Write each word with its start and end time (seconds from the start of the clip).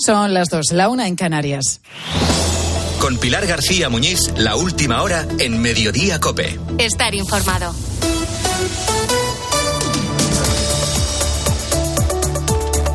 Son 0.00 0.32
las 0.32 0.48
dos, 0.48 0.66
la 0.70 0.88
una 0.88 1.08
en 1.08 1.16
Canarias. 1.16 1.80
Con 3.00 3.18
Pilar 3.18 3.48
García 3.48 3.88
Muñiz, 3.88 4.32
la 4.36 4.54
última 4.54 5.02
hora 5.02 5.26
en 5.40 5.60
Mediodía 5.60 6.20
Cope. 6.20 6.56
Estar 6.78 7.16
informado. 7.16 7.74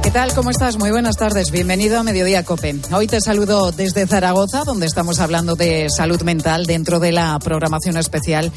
¿Qué 0.01 0.11
tal? 0.11 0.33
¿Cómo 0.33 0.49
estás? 0.49 0.77
Muy 0.77 0.91
buenas 0.91 1.17
tardes. 1.17 1.51
Bienvenido 1.51 1.99
a 1.99 2.03
Mediodía 2.03 2.45
Cope. 2.45 2.75
Hoy 2.93 3.07
te 3.07 3.19
saludo 3.19 3.73
desde 3.73 4.07
Zaragoza, 4.07 4.63
donde 4.63 4.85
estamos 4.85 5.19
hablando 5.19 5.55
de 5.55 5.87
salud 5.89 6.21
mental 6.21 6.65
dentro 6.65 7.01
de 7.01 7.11
la 7.11 7.37
programación 7.39 7.97
especial 7.97 8.49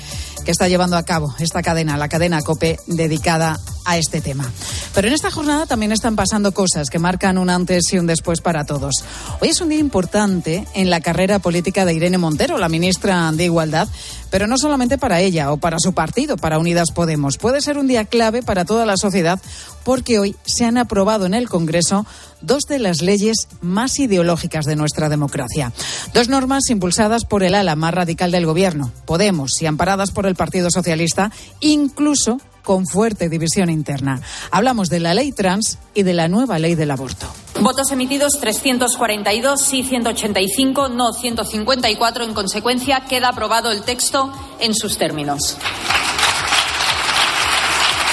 que 0.45 0.53
está 0.53 0.69
llevando 0.69 0.97
a 0.97 1.03
cabo 1.03 1.35
esta 1.41 1.63
cadena, 1.63 1.97
la 1.97 2.09
cadena 2.09 2.43
COPE, 2.43 2.79
dedicada 2.87 3.59
a 3.87 3.96
este 3.96 4.21
tema. 4.21 4.50
Pero 4.95 5.09
en 5.09 5.14
esta 5.14 5.30
jornada 5.30 5.66
también 5.66 5.93
están 5.93 6.16
pasando 6.16 6.53
cosas 6.53 6.91
que 6.91 6.98
marcan 6.98 7.39
un 7.39 7.48
antes 7.48 7.85
y 7.93 7.98
un 7.98 8.07
después 8.07 8.41
para 8.41 8.64
todos. 8.64 8.96
Hoy 9.41 9.48
es 9.48 9.61
un 9.61 9.68
día 9.68 9.79
importante 9.79 10.67
en 10.75 10.90
la 10.90 11.00
carrera 11.00 11.39
política 11.39 11.85
de 11.85 11.95
Irene 11.95 12.18
Montero, 12.18 12.59
la 12.59 12.68
ministra 12.68 13.31
de 13.32 13.45
Igualdad, 13.45 13.89
pero 14.31 14.46
no 14.46 14.59
solamente 14.59 14.99
para 14.99 15.21
ella 15.21 15.53
o 15.53 15.57
para 15.57 15.79
su 15.79 15.93
partido, 15.93 16.36
para 16.36 16.59
Unidas 16.59 16.90
Podemos. 16.90 17.39
Puede 17.39 17.61
ser 17.61 17.79
un 17.79 17.86
día 17.86 18.04
clave 18.04 18.43
para 18.43 18.64
toda 18.64 18.85
la 18.85 18.96
sociedad 18.96 19.40
porque 19.85 20.18
hoy 20.18 20.34
se 20.45 20.64
han 20.64 20.79
aprobado 20.79 21.26
en 21.26 21.34
el 21.34 21.48
Congreso 21.48 22.04
dos 22.40 22.64
de 22.64 22.79
las 22.79 23.03
leyes 23.03 23.48
más 23.61 23.98
ideológicas 23.98 24.64
de 24.64 24.76
nuestra 24.76 25.09
democracia. 25.09 25.73
Dos 26.12 26.29
normas 26.29 26.68
impulsadas 26.71 27.25
por 27.25 27.43
el 27.43 27.54
ala 27.54 27.76
más 27.76 27.95
radical 27.95 28.31
del 28.31 28.46
Gobierno, 28.46 28.93
Podemos, 29.04 29.61
y 29.62 29.67
amparadas 29.67 30.11
por 30.11 30.26
el 30.26 30.34
Partido 30.34 30.71
Socialista, 30.71 31.31
incluso 31.61 32.39
con 32.66 32.84
fuerte 32.84 33.28
división 33.28 33.70
interna. 33.70 34.20
Hablamos 34.50 34.88
de 34.88 34.98
la 34.98 35.14
ley 35.14 35.30
trans 35.30 35.78
y 35.94 36.02
de 36.02 36.12
la 36.12 36.27
nueva 36.27 36.58
ley 36.58 36.75
del 36.75 36.91
aborto. 36.91 37.28
Votos 37.61 37.92
emitidos 37.92 38.41
342, 38.41 39.62
sí 39.62 39.84
185, 39.84 40.89
no 40.89 41.12
154. 41.12 42.25
En 42.25 42.34
consecuencia, 42.34 43.05
queda 43.08 43.28
aprobado 43.28 43.70
el 43.70 43.83
texto 43.83 44.33
en 44.58 44.75
sus 44.75 44.98
términos. 44.98 45.56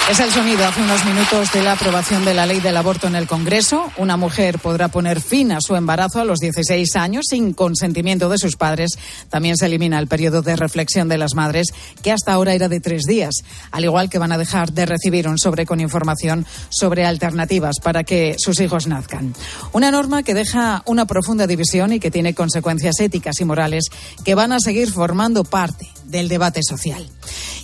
Es 0.10 0.20
el 0.20 0.32
sonido 0.32 0.66
hace 0.66 0.82
unos 0.82 1.06
minutos 1.06 1.54
de 1.54 1.64
la 1.64 1.72
aprobación 1.72 2.26
de 2.26 2.34
la 2.34 2.46
ley 2.46 2.60
del 2.60 2.76
aborto 2.76 3.08
en 3.08 3.16
el 3.16 3.26
Congreso. 3.26 3.90
Una 3.96 4.18
mujer 4.18 4.60
podrá 4.60 4.90
poner 4.90 5.22
fin 5.22 5.54
a 5.54 5.62
su 5.62 5.78
embarazo 5.78 6.20
a 6.20 6.26
los 6.26 6.40
16 6.40 6.98
años 6.98 7.24
sin 7.30 7.54
consentimiento 7.54 8.28
de 8.28 8.38
sus 8.38 8.58
padres. 8.58 8.92
También 9.30 9.56
se 9.56 9.68
elimina 9.68 9.98
el 9.98 10.08
periodo 10.08 10.42
de 10.42 10.58
reflexión 10.58 11.08
de 11.08 11.18
las 11.18 11.36
madres, 11.36 11.68
que 12.02 12.12
hasta 12.12 12.34
ahora 12.34 12.54
era 12.54 12.68
de 12.68 12.82
tres 12.82 13.04
días, 13.04 13.34
al 13.72 13.86
igual 13.86 14.10
que 14.10 14.20
van 14.20 14.34
a 14.34 14.38
dejar 14.38 14.74
de 14.74 14.86
recibir 14.86 15.26
un 15.26 15.38
sobre 15.38 15.66
con 15.66 15.80
información 15.80 16.46
sobre 16.68 17.06
alternativas 17.06 17.78
para 17.82 18.04
que 18.04 18.36
sus 18.38 18.60
hijos 18.60 18.88
nazcan. 18.88 19.34
Una 19.72 19.90
norma 19.90 20.22
que 20.22 20.34
deja 20.34 20.84
una 20.86 21.06
profunda 21.06 21.48
división 21.48 21.94
y 21.94 22.02
que 22.02 22.12
tiene 22.12 22.36
consecuencias 22.36 23.00
éticas 23.00 23.40
y 23.40 23.46
morales 23.46 23.86
que 24.26 24.36
van 24.36 24.52
a 24.52 24.60
seguir 24.60 24.92
formando 24.92 25.46
parte 25.46 25.88
del 26.06 26.30
debate 26.30 26.62
social. 26.64 27.08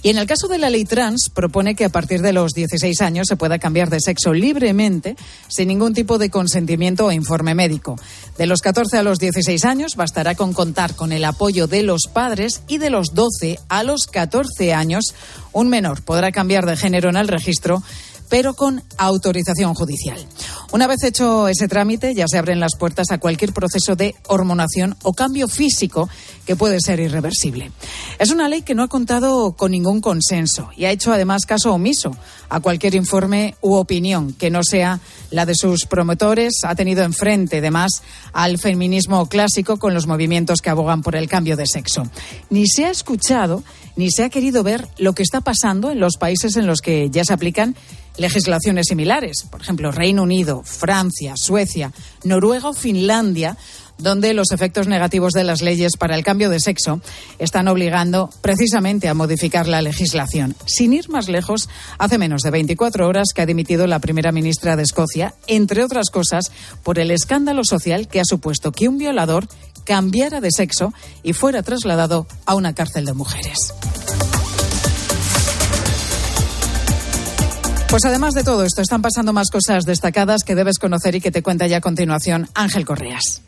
Y 0.01 0.09
en 0.09 0.17
el 0.17 0.27
caso 0.27 0.47
de 0.47 0.57
la 0.57 0.69
ley 0.69 0.85
trans, 0.85 1.29
propone 1.33 1.75
que 1.75 1.85
a 1.85 1.89
partir 1.89 2.21
de 2.21 2.31
los 2.31 2.53
16 2.53 3.01
años 3.01 3.27
se 3.27 3.35
pueda 3.35 3.59
cambiar 3.59 3.89
de 3.89 3.99
sexo 3.99 4.33
libremente, 4.33 5.17
sin 5.49 5.67
ningún 5.67 5.93
tipo 5.93 6.17
de 6.17 6.29
consentimiento 6.29 7.05
o 7.05 7.11
informe 7.11 7.53
médico. 7.53 7.97
De 8.37 8.45
los 8.45 8.61
14 8.61 8.97
a 8.97 9.03
los 9.03 9.19
16 9.19 9.65
años 9.65 9.95
bastará 9.97 10.35
con 10.35 10.53
contar 10.53 10.95
con 10.95 11.11
el 11.11 11.25
apoyo 11.25 11.67
de 11.67 11.83
los 11.83 12.03
padres 12.13 12.61
y 12.67 12.77
de 12.77 12.89
los 12.89 13.13
12 13.13 13.59
a 13.67 13.83
los 13.83 14.07
14 14.07 14.73
años 14.73 15.13
un 15.51 15.67
menor 15.67 16.01
podrá 16.03 16.31
cambiar 16.31 16.65
de 16.65 16.77
género 16.77 17.09
en 17.09 17.17
el 17.17 17.27
registro 17.27 17.83
pero 18.29 18.53
con 18.53 18.83
autorización 18.97 19.73
judicial. 19.73 20.17
Una 20.71 20.85
vez 20.85 21.03
hecho 21.03 21.47
ese 21.47 21.67
trámite, 21.67 22.13
ya 22.13 22.27
se 22.27 22.37
abren 22.37 22.59
las 22.59 22.75
puertas 22.77 23.09
a 23.09 23.17
cualquier 23.17 23.53
proceso 23.53 23.95
de 23.95 24.15
hormonación 24.27 24.95
o 25.01 25.13
cambio 25.13 25.47
físico 25.47 26.07
que 26.45 26.55
puede 26.55 26.79
ser 26.79 26.99
irreversible. 26.99 27.71
Es 28.19 28.29
una 28.29 28.47
ley 28.47 28.61
que 28.61 28.75
no 28.75 28.83
ha 28.83 28.87
contado 28.87 29.53
con 29.53 29.71
ningún 29.71 29.99
consenso 29.99 30.69
y 30.75 30.85
ha 30.85 30.91
hecho 30.91 31.11
además 31.11 31.45
caso 31.45 31.73
omiso 31.73 32.15
a 32.49 32.59
cualquier 32.59 32.95
informe 32.95 33.55
u 33.61 33.73
opinión 33.73 34.33
que 34.33 34.49
no 34.51 34.63
sea 34.63 34.99
la 35.31 35.45
de 35.45 35.55
sus 35.55 35.85
promotores. 35.85 36.53
Ha 36.63 36.75
tenido 36.75 37.03
enfrente, 37.03 37.57
además, 37.57 38.03
al 38.33 38.59
feminismo 38.59 39.27
clásico 39.27 39.77
con 39.77 39.93
los 39.93 40.07
movimientos 40.07 40.61
que 40.61 40.69
abogan 40.69 41.01
por 41.01 41.15
el 41.15 41.27
cambio 41.27 41.57
de 41.57 41.65
sexo. 41.65 42.03
Ni 42.49 42.67
se 42.67 42.85
ha 42.85 42.91
escuchado 42.91 43.63
ni 43.99 44.09
se 44.11 44.23
ha 44.23 44.29
querido 44.29 44.63
ver 44.63 44.87
lo 44.97 45.11
que 45.11 45.23
está 45.23 45.41
pasando 45.41 45.91
en 45.91 45.99
los 45.99 46.15
países 46.15 46.55
en 46.55 46.65
los 46.65 46.79
que 46.79 47.09
ya 47.09 47.25
se 47.25 47.33
aplican 47.33 47.75
legislaciones 48.15 48.85
similares, 48.87 49.45
por 49.51 49.59
ejemplo, 49.59 49.91
Reino 49.91 50.23
Unido, 50.23 50.63
Francia, 50.63 51.33
Suecia, 51.35 51.91
Noruega 52.23 52.69
o 52.69 52.73
Finlandia, 52.73 53.57
donde 53.99 54.33
los 54.33 54.51
efectos 54.51 54.87
negativos 54.87 55.33
de 55.33 55.43
las 55.43 55.61
leyes 55.61 55.97
para 55.97 56.15
el 56.15 56.23
cambio 56.23 56.49
de 56.49 56.59
sexo 56.59 57.01
están 57.37 57.67
obligando 57.67 58.29
precisamente 58.41 59.07
a 59.07 59.13
modificar 59.13 59.67
la 59.67 59.81
legislación. 59.81 60.55
Sin 60.65 60.93
ir 60.93 61.09
más 61.09 61.29
lejos, 61.29 61.69
hace 61.97 62.17
menos 62.17 62.41
de 62.41 62.51
24 62.51 63.07
horas 63.07 63.29
que 63.33 63.41
ha 63.41 63.45
dimitido 63.45 63.87
la 63.87 63.99
primera 63.99 64.31
ministra 64.31 64.75
de 64.75 64.83
Escocia, 64.83 65.35
entre 65.47 65.83
otras 65.83 66.09
cosas, 66.09 66.51
por 66.83 66.99
el 66.99 67.11
escándalo 67.11 67.63
social 67.63 68.07
que 68.07 68.19
ha 68.19 68.25
supuesto 68.25 68.71
que 68.71 68.87
un 68.87 68.97
violador 68.97 69.47
cambiara 69.85 70.41
de 70.41 70.49
sexo 70.51 70.93
y 71.23 71.33
fuera 71.33 71.63
trasladado 71.63 72.27
a 72.45 72.55
una 72.55 72.73
cárcel 72.73 73.05
de 73.05 73.13
mujeres. 73.13 73.73
Pues 77.89 78.05
además 78.05 78.35
de 78.35 78.43
todo 78.43 78.63
esto, 78.63 78.83
están 78.83 79.01
pasando 79.01 79.33
más 79.33 79.49
cosas 79.49 79.83
destacadas 79.83 80.43
que 80.43 80.53
debes 80.53 80.77
conocer 80.77 81.15
y 81.15 81.21
que 81.21 81.31
te 81.31 81.41
cuenta 81.41 81.65
ya 81.65 81.77
a 81.77 81.81
continuación 81.81 82.47
Ángel 82.53 82.85
Correas. 82.85 83.41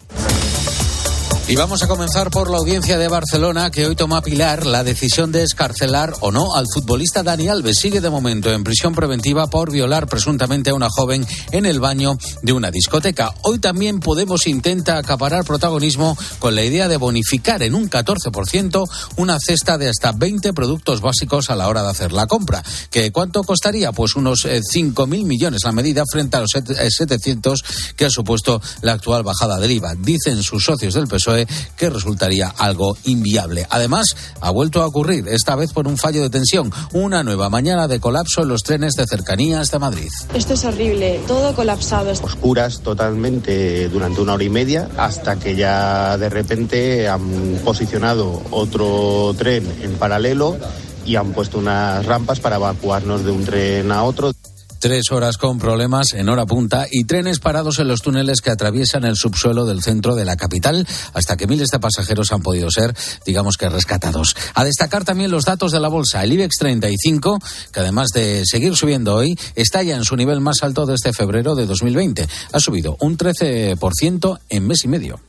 Y 1.48 1.56
vamos 1.56 1.84
a 1.84 1.88
comenzar 1.88 2.30
por 2.32 2.50
la 2.50 2.58
audiencia 2.58 2.98
de 2.98 3.10
Barcelona 3.10 3.72
que 3.72 3.86
hoy 3.86 3.96
toma 3.96 4.22
Pilar 4.22 4.66
la 4.66 4.86
decisión 4.86 5.34
de 5.34 5.44
escarcelar 5.44 6.14
o 6.22 6.32
no 6.32 6.56
al 6.56 6.66
futbolista 6.74 7.24
Dani 7.24 7.50
Alves. 7.50 7.80
Sigue 7.80 8.00
de 8.00 8.10
momento 8.10 8.52
en 8.52 8.64
prisión 8.64 8.96
preventiva 8.96 9.48
por 9.48 9.70
violar 9.70 10.08
presuntamente 10.08 10.70
a 10.70 10.76
una 10.76 10.90
joven 10.90 11.28
en 11.52 11.66
el 11.66 11.82
baño 11.82 12.18
de 12.42 12.54
una 12.54 12.72
discoteca. 12.72 13.34
Hoy 13.42 13.60
también 13.60 14.00
Podemos 14.00 14.48
intenta 14.48 14.98
acaparar 14.98 15.44
protagonismo 15.44 16.18
con 16.40 16.56
la 16.56 16.64
idea 16.64 16.88
de 16.88 16.98
bonificar 16.98 17.64
en 17.64 17.76
un 17.76 17.90
14% 17.90 18.90
una 19.18 19.38
cesta 19.40 19.78
de 19.78 19.90
hasta 19.90 20.12
20 20.12 20.54
productos 20.54 21.02
básicos 21.02 21.50
a 21.50 21.56
la 21.56 21.68
hora 21.68 21.84
de 21.84 21.90
hacer 21.90 22.12
la 22.14 22.28
compra. 22.28 22.64
¿Que 22.90 23.12
¿Cuánto 23.12 23.44
costaría? 23.44 23.92
Pues 23.92 24.16
unos 24.16 24.46
5.000 24.46 25.22
eh, 25.22 25.26
millones 25.26 25.62
la 25.64 25.72
medida 25.72 26.04
frente 26.10 26.38
a 26.38 26.42
los 26.42 26.52
700 26.52 27.60
eh, 27.60 27.94
que 27.96 28.06
ha 28.06 28.10
supuesto 28.10 28.62
la 28.82 28.94
actual 28.94 29.24
bajada 29.24 29.60
del 29.60 29.72
IVA. 29.72 29.96
Dicen 29.96 30.42
sus 30.44 30.64
socios 30.64 30.94
del 30.94 31.08
PSOE 31.08 31.41
que 31.78 31.90
resultaría 31.90 32.48
algo 32.50 32.98
inviable. 33.04 33.68
Además, 33.70 34.16
ha 34.40 34.52
vuelto 34.52 34.82
a 34.82 34.88
ocurrir, 34.88 35.28
esta 35.28 35.56
vez 35.56 35.74
por 35.74 35.88
un 35.88 35.98
fallo 35.98 36.22
de 36.22 36.30
tensión, 36.30 36.72
una 36.94 37.24
nueva 37.24 37.50
mañana 37.50 37.88
de 37.88 38.00
colapso 38.00 38.42
en 38.42 38.50
los 38.50 38.64
trenes 38.64 38.94
de 38.94 39.06
cercanías 39.06 39.72
de 39.72 39.80
Madrid. 39.80 40.10
Esto 40.34 40.54
es 40.54 40.66
horrible, 40.66 41.22
todo 41.28 41.56
colapsado. 41.56 42.12
Oscuras 42.12 42.82
totalmente 42.82 43.90
durante 43.90 44.22
una 44.22 44.34
hora 44.34 44.44
y 44.44 44.50
media 44.50 44.90
hasta 44.98 45.38
que 45.38 45.56
ya 45.56 46.18
de 46.18 46.30
repente 46.30 47.08
han 47.08 47.60
posicionado 47.64 48.42
otro 48.52 49.34
tren 49.38 49.66
en 49.82 49.94
paralelo 49.94 50.58
y 51.06 51.16
han 51.16 51.34
puesto 51.34 51.58
unas 51.58 52.06
rampas 52.06 52.40
para 52.40 52.58
evacuarnos 52.58 53.24
de 53.24 53.32
un 53.32 53.44
tren 53.44 53.92
a 53.92 54.04
otro. 54.04 54.32
Tres 54.82 55.12
horas 55.12 55.38
con 55.38 55.60
problemas 55.60 56.14
en 56.14 56.28
hora 56.28 56.48
punta 56.48 56.88
y 56.90 57.04
trenes 57.04 57.38
parados 57.38 57.78
en 57.78 57.88
los 57.88 58.02
túneles 58.02 58.42
que 58.42 58.50
atraviesan 58.50 59.06
el 59.06 59.16
subsuelo 59.16 59.68
del 59.68 59.84
centro 59.84 60.16
de 60.16 60.26
la 60.26 60.38
capital 60.38 60.88
hasta 61.14 61.38
que 61.38 61.46
miles 61.46 61.70
de 61.70 61.78
pasajeros 61.78 62.32
han 62.32 62.42
podido 62.42 62.72
ser, 62.72 62.96
digamos 63.24 63.58
que, 63.58 63.70
rescatados. 63.70 64.36
A 64.56 64.64
destacar 64.64 65.04
también 65.04 65.30
los 65.30 65.46
datos 65.46 65.72
de 65.72 65.80
la 65.80 65.88
bolsa. 65.88 66.24
El 66.24 66.34
IBEX 66.34 66.56
35, 66.58 67.38
que 67.72 67.80
además 67.80 68.08
de 68.10 68.42
seguir 68.44 68.76
subiendo 68.76 69.14
hoy, 69.14 69.38
está 69.54 69.84
ya 69.84 69.96
en 69.96 70.04
su 70.04 70.16
nivel 70.16 70.42
más 70.42 70.64
alto 70.64 70.88
desde 70.88 71.14
febrero 71.14 71.54
de 71.54 71.68
2020. 71.68 72.28
Ha 72.52 72.60
subido 72.60 72.98
un 73.02 73.20
13% 73.20 74.40
en 74.50 74.66
mes 74.66 74.84
y 74.84 74.88
medio. 74.88 75.20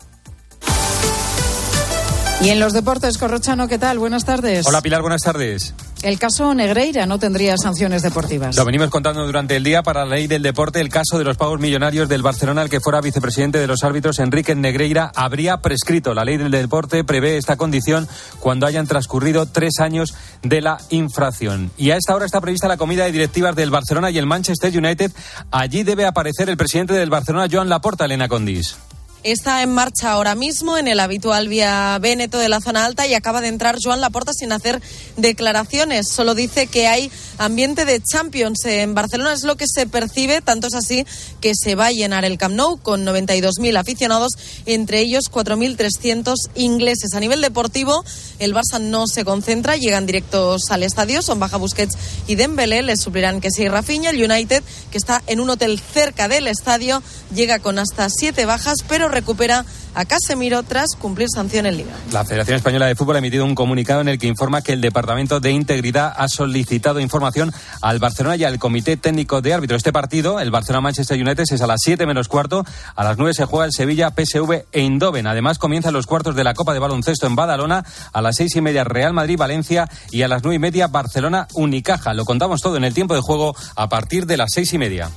Y 2.40 2.48
en 2.48 2.58
los 2.58 2.72
deportes, 2.72 3.18
Corrochano, 3.18 3.68
¿qué 3.68 3.78
tal? 3.78 3.98
Buenas 3.98 4.24
tardes. 4.24 4.66
Hola 4.66 4.80
Pilar, 4.80 5.02
buenas 5.02 5.20
tardes. 5.20 5.74
El 6.02 6.18
caso 6.18 6.52
Negreira 6.52 7.06
no 7.06 7.20
tendría 7.20 7.56
sanciones 7.56 8.02
deportivas. 8.02 8.56
Lo 8.56 8.64
venimos 8.64 8.90
contando 8.90 9.24
durante 9.24 9.54
el 9.54 9.62
día 9.62 9.84
para 9.84 10.04
la 10.04 10.16
ley 10.16 10.26
del 10.26 10.42
deporte. 10.42 10.80
El 10.80 10.88
caso 10.88 11.16
de 11.16 11.22
los 11.22 11.36
pagos 11.36 11.60
millonarios 11.60 12.08
del 12.08 12.22
Barcelona, 12.22 12.62
el 12.62 12.68
que 12.68 12.80
fuera 12.80 13.00
vicepresidente 13.00 13.58
de 13.58 13.68
los 13.68 13.84
árbitros, 13.84 14.18
Enrique 14.18 14.56
Negreira, 14.56 15.12
habría 15.14 15.58
prescrito. 15.58 16.12
La 16.12 16.24
ley 16.24 16.38
del 16.38 16.50
deporte 16.50 17.04
prevé 17.04 17.36
esta 17.36 17.56
condición 17.56 18.08
cuando 18.40 18.66
hayan 18.66 18.88
transcurrido 18.88 19.46
tres 19.46 19.78
años 19.78 20.14
de 20.42 20.60
la 20.60 20.78
infracción. 20.90 21.70
Y 21.76 21.92
a 21.92 21.96
esta 21.96 22.16
hora 22.16 22.26
está 22.26 22.40
prevista 22.40 22.66
la 22.66 22.76
comida 22.76 23.04
de 23.04 23.12
directivas 23.12 23.54
del 23.54 23.70
Barcelona 23.70 24.10
y 24.10 24.18
el 24.18 24.26
Manchester 24.26 24.76
United. 24.76 25.12
Allí 25.52 25.84
debe 25.84 26.04
aparecer 26.04 26.50
el 26.50 26.56
presidente 26.56 26.94
del 26.94 27.10
Barcelona, 27.10 27.46
Joan 27.48 27.68
Laporta, 27.68 28.06
Elena 28.06 28.26
Condis. 28.26 28.76
Está 29.24 29.62
en 29.62 29.72
marcha 29.72 30.12
ahora 30.12 30.34
mismo 30.34 30.76
en 30.76 30.88
el 30.88 31.00
habitual 31.00 31.48
vía 31.48 31.98
Véneto 32.00 32.38
de 32.38 32.48
la 32.48 32.60
zona 32.60 32.84
alta 32.84 33.06
y 33.06 33.14
acaba 33.14 33.40
de 33.40 33.48
entrar 33.48 33.78
Joan 33.82 34.00
Laporta 34.00 34.32
sin 34.32 34.52
hacer 34.52 34.82
declaraciones. 35.16 36.08
Solo 36.08 36.34
dice 36.34 36.66
que 36.66 36.88
hay 36.88 37.10
ambiente 37.38 37.84
de 37.84 38.00
Champions 38.00 38.64
en 38.64 38.94
Barcelona. 38.94 39.32
Es 39.32 39.44
lo 39.44 39.56
que 39.56 39.66
se 39.66 39.86
percibe, 39.86 40.40
tanto 40.40 40.66
es 40.66 40.74
así 40.74 41.06
que 41.40 41.52
se 41.54 41.74
va 41.74 41.86
a 41.86 41.92
llenar 41.92 42.24
el 42.24 42.38
Camp 42.38 42.54
Nou 42.54 42.78
con 42.78 43.04
92.000 43.04 43.76
aficionados, 43.76 44.32
entre 44.66 45.00
ellos 45.00 45.30
4.300 45.30 46.34
ingleses. 46.54 47.14
A 47.14 47.20
nivel 47.20 47.40
deportivo, 47.40 48.04
el 48.38 48.54
Barça 48.54 48.80
no 48.80 49.06
se 49.06 49.24
concentra, 49.24 49.76
llegan 49.76 50.06
directos 50.06 50.62
al 50.70 50.82
estadio, 50.82 51.22
son 51.22 51.38
Baja 51.38 51.56
Busquets 51.56 51.96
y 52.26 52.34
Dembélé, 52.34 52.82
les 52.82 53.00
suplirán 53.00 53.40
que 53.40 53.50
sí 53.50 53.68
Rafinha. 53.68 54.10
El 54.10 54.22
United, 54.22 54.62
que 54.90 54.98
está 54.98 55.22
en 55.26 55.40
un 55.40 55.50
hotel 55.50 55.80
cerca 55.80 56.28
del 56.28 56.48
estadio, 56.48 57.02
llega 57.34 57.58
con 57.60 57.78
hasta 57.78 58.08
siete 58.10 58.46
bajas, 58.46 58.78
pero 58.88 59.08
recupera 59.12 59.64
a 59.94 60.04
Casemiro 60.04 60.62
tras 60.62 60.96
cumplir 60.98 61.28
sanción 61.32 61.66
en 61.66 61.76
Liga. 61.76 61.92
La 62.12 62.24
Federación 62.24 62.56
Española 62.56 62.86
de 62.86 62.94
Fútbol 62.94 63.16
ha 63.16 63.18
emitido 63.18 63.44
un 63.44 63.54
comunicado 63.54 64.00
en 64.00 64.08
el 64.08 64.18
que 64.18 64.26
informa 64.26 64.62
que 64.62 64.72
el 64.72 64.80
Departamento 64.80 65.38
de 65.38 65.52
Integridad 65.52 66.12
ha 66.16 66.28
solicitado 66.28 66.98
información 66.98 67.52
al 67.80 67.98
Barcelona 67.98 68.36
y 68.36 68.44
al 68.44 68.58
Comité 68.58 68.96
Técnico 68.96 69.42
de 69.42 69.54
Árbitro. 69.54 69.76
Este 69.76 69.92
partido, 69.92 70.40
el 70.40 70.50
Barcelona-Manchester 70.50 71.20
United, 71.20 71.44
es 71.50 71.62
a 71.62 71.66
las 71.66 71.80
7 71.82 72.06
menos 72.06 72.28
cuarto. 72.28 72.64
A 72.96 73.04
las 73.04 73.18
9 73.18 73.34
se 73.34 73.44
juega 73.44 73.66
el 73.66 73.72
Sevilla, 73.72 74.10
PSV 74.10 74.64
e 74.72 74.80
Indoven. 74.80 75.26
Además, 75.26 75.58
comienzan 75.58 75.92
los 75.92 76.06
cuartos 76.06 76.34
de 76.34 76.44
la 76.44 76.54
Copa 76.54 76.72
de 76.72 76.78
Baloncesto 76.78 77.26
en 77.26 77.36
Badalona. 77.36 77.84
A 78.12 78.22
las 78.22 78.36
6 78.36 78.56
y 78.56 78.60
media 78.60 78.84
Real 78.84 79.12
Madrid-Valencia 79.12 79.88
y 80.10 80.22
a 80.22 80.28
las 80.28 80.42
9 80.42 80.56
y 80.56 80.58
media 80.58 80.86
Barcelona-Unicaja. 80.86 82.14
Lo 82.14 82.24
contamos 82.24 82.60
todo 82.60 82.76
en 82.76 82.84
el 82.84 82.94
tiempo 82.94 83.14
de 83.14 83.20
juego 83.20 83.54
a 83.76 83.88
partir 83.88 84.26
de 84.26 84.36
las 84.36 84.50
6 84.52 84.72
y 84.72 84.78
media. 84.78 85.10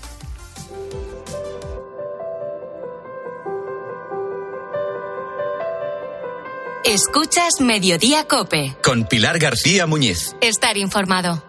Escuchas 6.96 7.60
Mediodía 7.60 8.24
Cope. 8.24 8.78
Con 8.82 9.04
Pilar 9.04 9.38
García 9.38 9.86
Muñiz. 9.86 10.34
Estar 10.40 10.78
informado. 10.78 11.44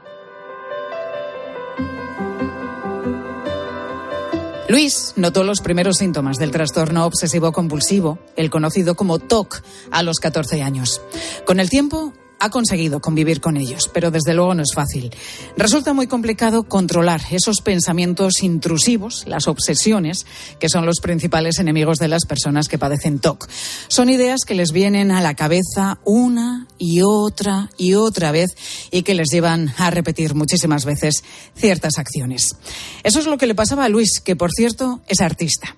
Luis 4.69 5.13
notó 5.15 5.45
los 5.45 5.61
primeros 5.61 5.99
síntomas 5.99 6.39
del 6.39 6.51
trastorno 6.51 7.07
obsesivo 7.07 7.53
compulsivo, 7.53 8.19
el 8.35 8.51
conocido 8.51 8.97
como 8.97 9.21
TOC, 9.21 9.63
a 9.93 10.03
los 10.03 10.19
14 10.19 10.65
años. 10.65 11.01
Con 11.45 11.61
el 11.61 11.71
tiempo 11.71 12.13
ha 12.39 12.51
conseguido 12.51 13.01
convivir 13.01 13.41
con 13.41 13.57
ellos, 13.57 13.91
pero 13.93 14.11
desde 14.11 14.35
luego 14.35 14.55
no 14.55 14.63
es 14.63 14.73
fácil. 14.75 15.11
Resulta 15.57 15.93
muy 15.93 16.07
complicado 16.07 16.65
controlar 16.65 17.21
esos 17.31 17.61
pensamientos 17.61 18.43
intrusivos, 18.43 19.25
las 19.27 19.49
obsesiones, 19.49 20.27
que 20.59 20.69
son 20.69 20.87
los 20.87 21.01
principales 21.01 21.59
enemigos 21.59 21.99
de 21.99 22.09
las 22.09 22.27
personas 22.27 22.69
que 22.69 22.79
padecen 22.79 23.19
TOC. 23.19 23.49
Son 23.89 24.11
ideas 24.11 24.41
que 24.47 24.55
les 24.55 24.73
vienen 24.73 25.11
a 25.11 25.21
la 25.21 25.35
cabeza 25.35 25.99
una 26.05 26.67
y 26.79 27.01
otra 27.03 27.71
y 27.77 27.95
otra 27.95 28.33
vez 28.33 28.51
y 28.91 29.03
que 29.03 29.15
les 29.15 29.29
llevan 29.31 29.73
a 29.79 29.91
repetir 29.91 30.35
muchísimas 30.35 30.85
veces 30.85 31.25
ciertas 31.55 31.99
acciones. 31.99 32.57
Eso 33.03 33.19
es 33.21 33.27
lo 33.27 33.39
que 33.39 33.47
le 33.47 33.55
pasaba 33.55 33.85
a 33.85 33.89
Luis, 33.89 34.21
que 34.21 34.37
por 34.37 34.51
cierto 34.53 35.01
es 35.07 35.21
artista. 35.21 35.77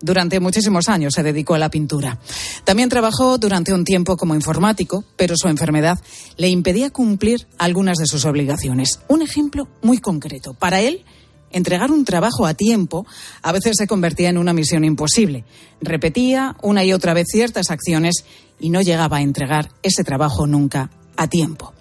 Durante 0.00 0.38
muchísimos 0.38 0.88
años 0.88 1.14
se 1.14 1.22
dedicó 1.22 1.54
a 1.54 1.58
la 1.58 1.70
pintura. 1.70 2.18
También 2.64 2.88
trabajó 2.88 3.38
durante 3.38 3.72
un 3.72 3.84
tiempo 3.84 4.16
como 4.16 4.34
informático, 4.34 5.04
pero 5.16 5.34
su 5.36 5.48
enfermedad 5.48 5.98
le 6.36 6.48
impedía 6.48 6.90
cumplir 6.90 7.48
algunas 7.58 7.98
de 7.98 8.06
sus 8.06 8.24
obligaciones. 8.24 9.00
Un 9.08 9.22
ejemplo 9.22 9.68
muy 9.82 9.98
concreto. 9.98 10.54
Para 10.54 10.80
él, 10.80 11.04
entregar 11.50 11.90
un 11.90 12.04
trabajo 12.04 12.46
a 12.46 12.54
tiempo 12.54 13.06
a 13.42 13.52
veces 13.52 13.76
se 13.76 13.86
convertía 13.86 14.28
en 14.28 14.38
una 14.38 14.52
misión 14.52 14.84
imposible. 14.84 15.44
Repetía 15.80 16.56
una 16.62 16.84
y 16.84 16.92
otra 16.92 17.14
vez 17.14 17.26
ciertas 17.30 17.70
acciones 17.70 18.24
y 18.60 18.70
no 18.70 18.80
llegaba 18.82 19.18
a 19.18 19.22
entregar 19.22 19.70
ese 19.82 20.04
trabajo 20.04 20.46
nunca 20.46 20.90
a 21.16 21.28
tiempo. 21.28 21.72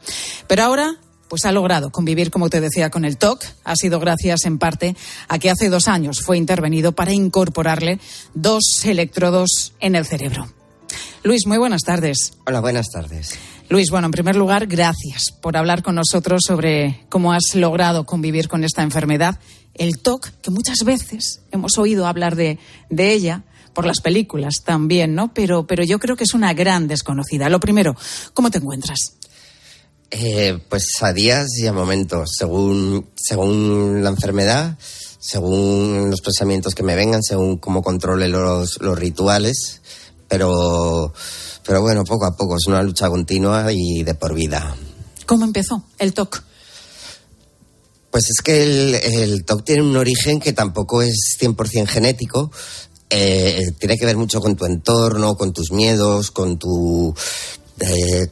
Pero 0.48 0.64
ahora 0.64 0.98
pues 1.30 1.46
ha 1.46 1.52
logrado 1.52 1.92
convivir, 1.92 2.32
como 2.32 2.50
te 2.50 2.62
decía, 2.62 2.90
con 2.90 3.06
el 3.06 3.18
TOC. 3.18 3.44
Ha 3.64 3.76
sido 3.76 4.00
gracias 4.00 4.46
en 4.46 4.58
parte 4.58 4.96
a 5.28 5.40
que 5.40 5.50
hace 5.50 5.70
dos 5.70 5.88
años 5.88 6.22
fue 6.22 6.38
intervenido 6.38 6.92
para 6.92 7.14
incorporarle 7.14 8.00
dos 8.34 8.86
electrodos 8.86 9.74
en 9.80 9.96
el 9.96 10.06
cerebro. 10.06 10.48
Luis, 11.24 11.46
muy 11.46 11.58
buenas 11.58 11.82
tardes. 11.82 12.34
Hola, 12.46 12.62
buenas 12.62 12.88
tardes. 12.90 13.38
Luis, 13.70 13.90
bueno, 13.90 14.06
en 14.06 14.12
primer 14.12 14.38
lugar, 14.38 14.66
gracias 14.68 15.32
por 15.42 15.58
hablar 15.58 15.84
con 15.84 15.96
nosotros 15.96 16.44
sobre 16.48 17.06
cómo 17.10 17.34
has 17.34 17.54
logrado 17.54 18.06
convivir 18.06 18.48
con 18.48 18.64
esta 18.64 18.82
enfermedad, 18.82 19.40
el 19.74 20.00
TOC, 20.00 20.30
que 20.42 20.52
muchas 20.52 20.80
veces 20.86 21.42
hemos 21.52 21.78
oído 21.78 22.08
hablar 22.08 22.36
de, 22.36 22.60
de 22.90 23.12
ella 23.12 23.44
por 23.74 23.86
las 23.86 24.00
películas 24.00 24.56
también, 24.64 25.16
¿no? 25.16 25.34
Pero, 25.34 25.68
pero 25.68 25.84
yo 25.84 26.00
creo 26.00 26.16
que 26.16 26.24
es 26.24 26.34
una 26.34 26.54
gran 26.54 26.88
desconocida. 26.88 27.50
Lo 27.50 27.60
primero, 27.60 27.96
¿cómo 28.34 28.50
te 28.50 28.60
encuentras? 28.60 29.18
Eh, 30.10 30.60
pues 30.70 30.86
a 31.02 31.12
días 31.12 31.48
y 31.58 31.68
a 31.68 31.74
momentos, 31.74 32.32
según, 32.38 33.10
según 33.16 34.04
la 34.04 34.10
enfermedad, 34.10 34.78
según 35.20 36.10
los 36.10 36.22
pensamientos 36.22 36.74
que 36.74 36.84
me 36.84 36.96
vengan, 36.96 37.22
según 37.22 37.58
cómo 37.58 37.82
controle 37.82 38.30
los, 38.30 38.80
los 38.80 38.98
rituales, 38.98 39.82
pero, 40.30 41.14
pero 41.66 41.82
bueno, 41.82 42.06
poco 42.06 42.26
a 42.26 42.38
poco, 42.38 42.56
es 42.56 42.68
una 42.68 42.82
lucha 42.84 43.10
continua 43.10 43.72
y 43.72 44.04
de 44.04 44.14
por 44.14 44.34
vida. 44.34 44.76
¿Cómo 45.26 45.44
empezó 45.44 45.84
el 46.00 46.14
TOC? 46.14 46.42
Pues 48.10 48.30
es 48.30 48.42
que 48.42 48.64
el, 48.64 48.96
el 48.96 49.44
TOC 49.44 49.66
tiene 49.66 49.82
un 49.82 49.98
origen 49.98 50.40
que 50.40 50.54
tampoco 50.54 51.02
es 51.02 51.38
100% 51.38 51.86
genético, 51.86 52.50
eh, 53.10 53.72
tiene 53.78 53.98
que 53.98 54.06
ver 54.06 54.18
mucho 54.18 54.40
con 54.40 54.56
tu 54.56 54.66
entorno, 54.66 55.36
con 55.36 55.54
tus 55.54 55.72
miedos, 55.72 56.32
con 56.32 56.58
tu... 56.58 57.14
Eh, 57.80 58.30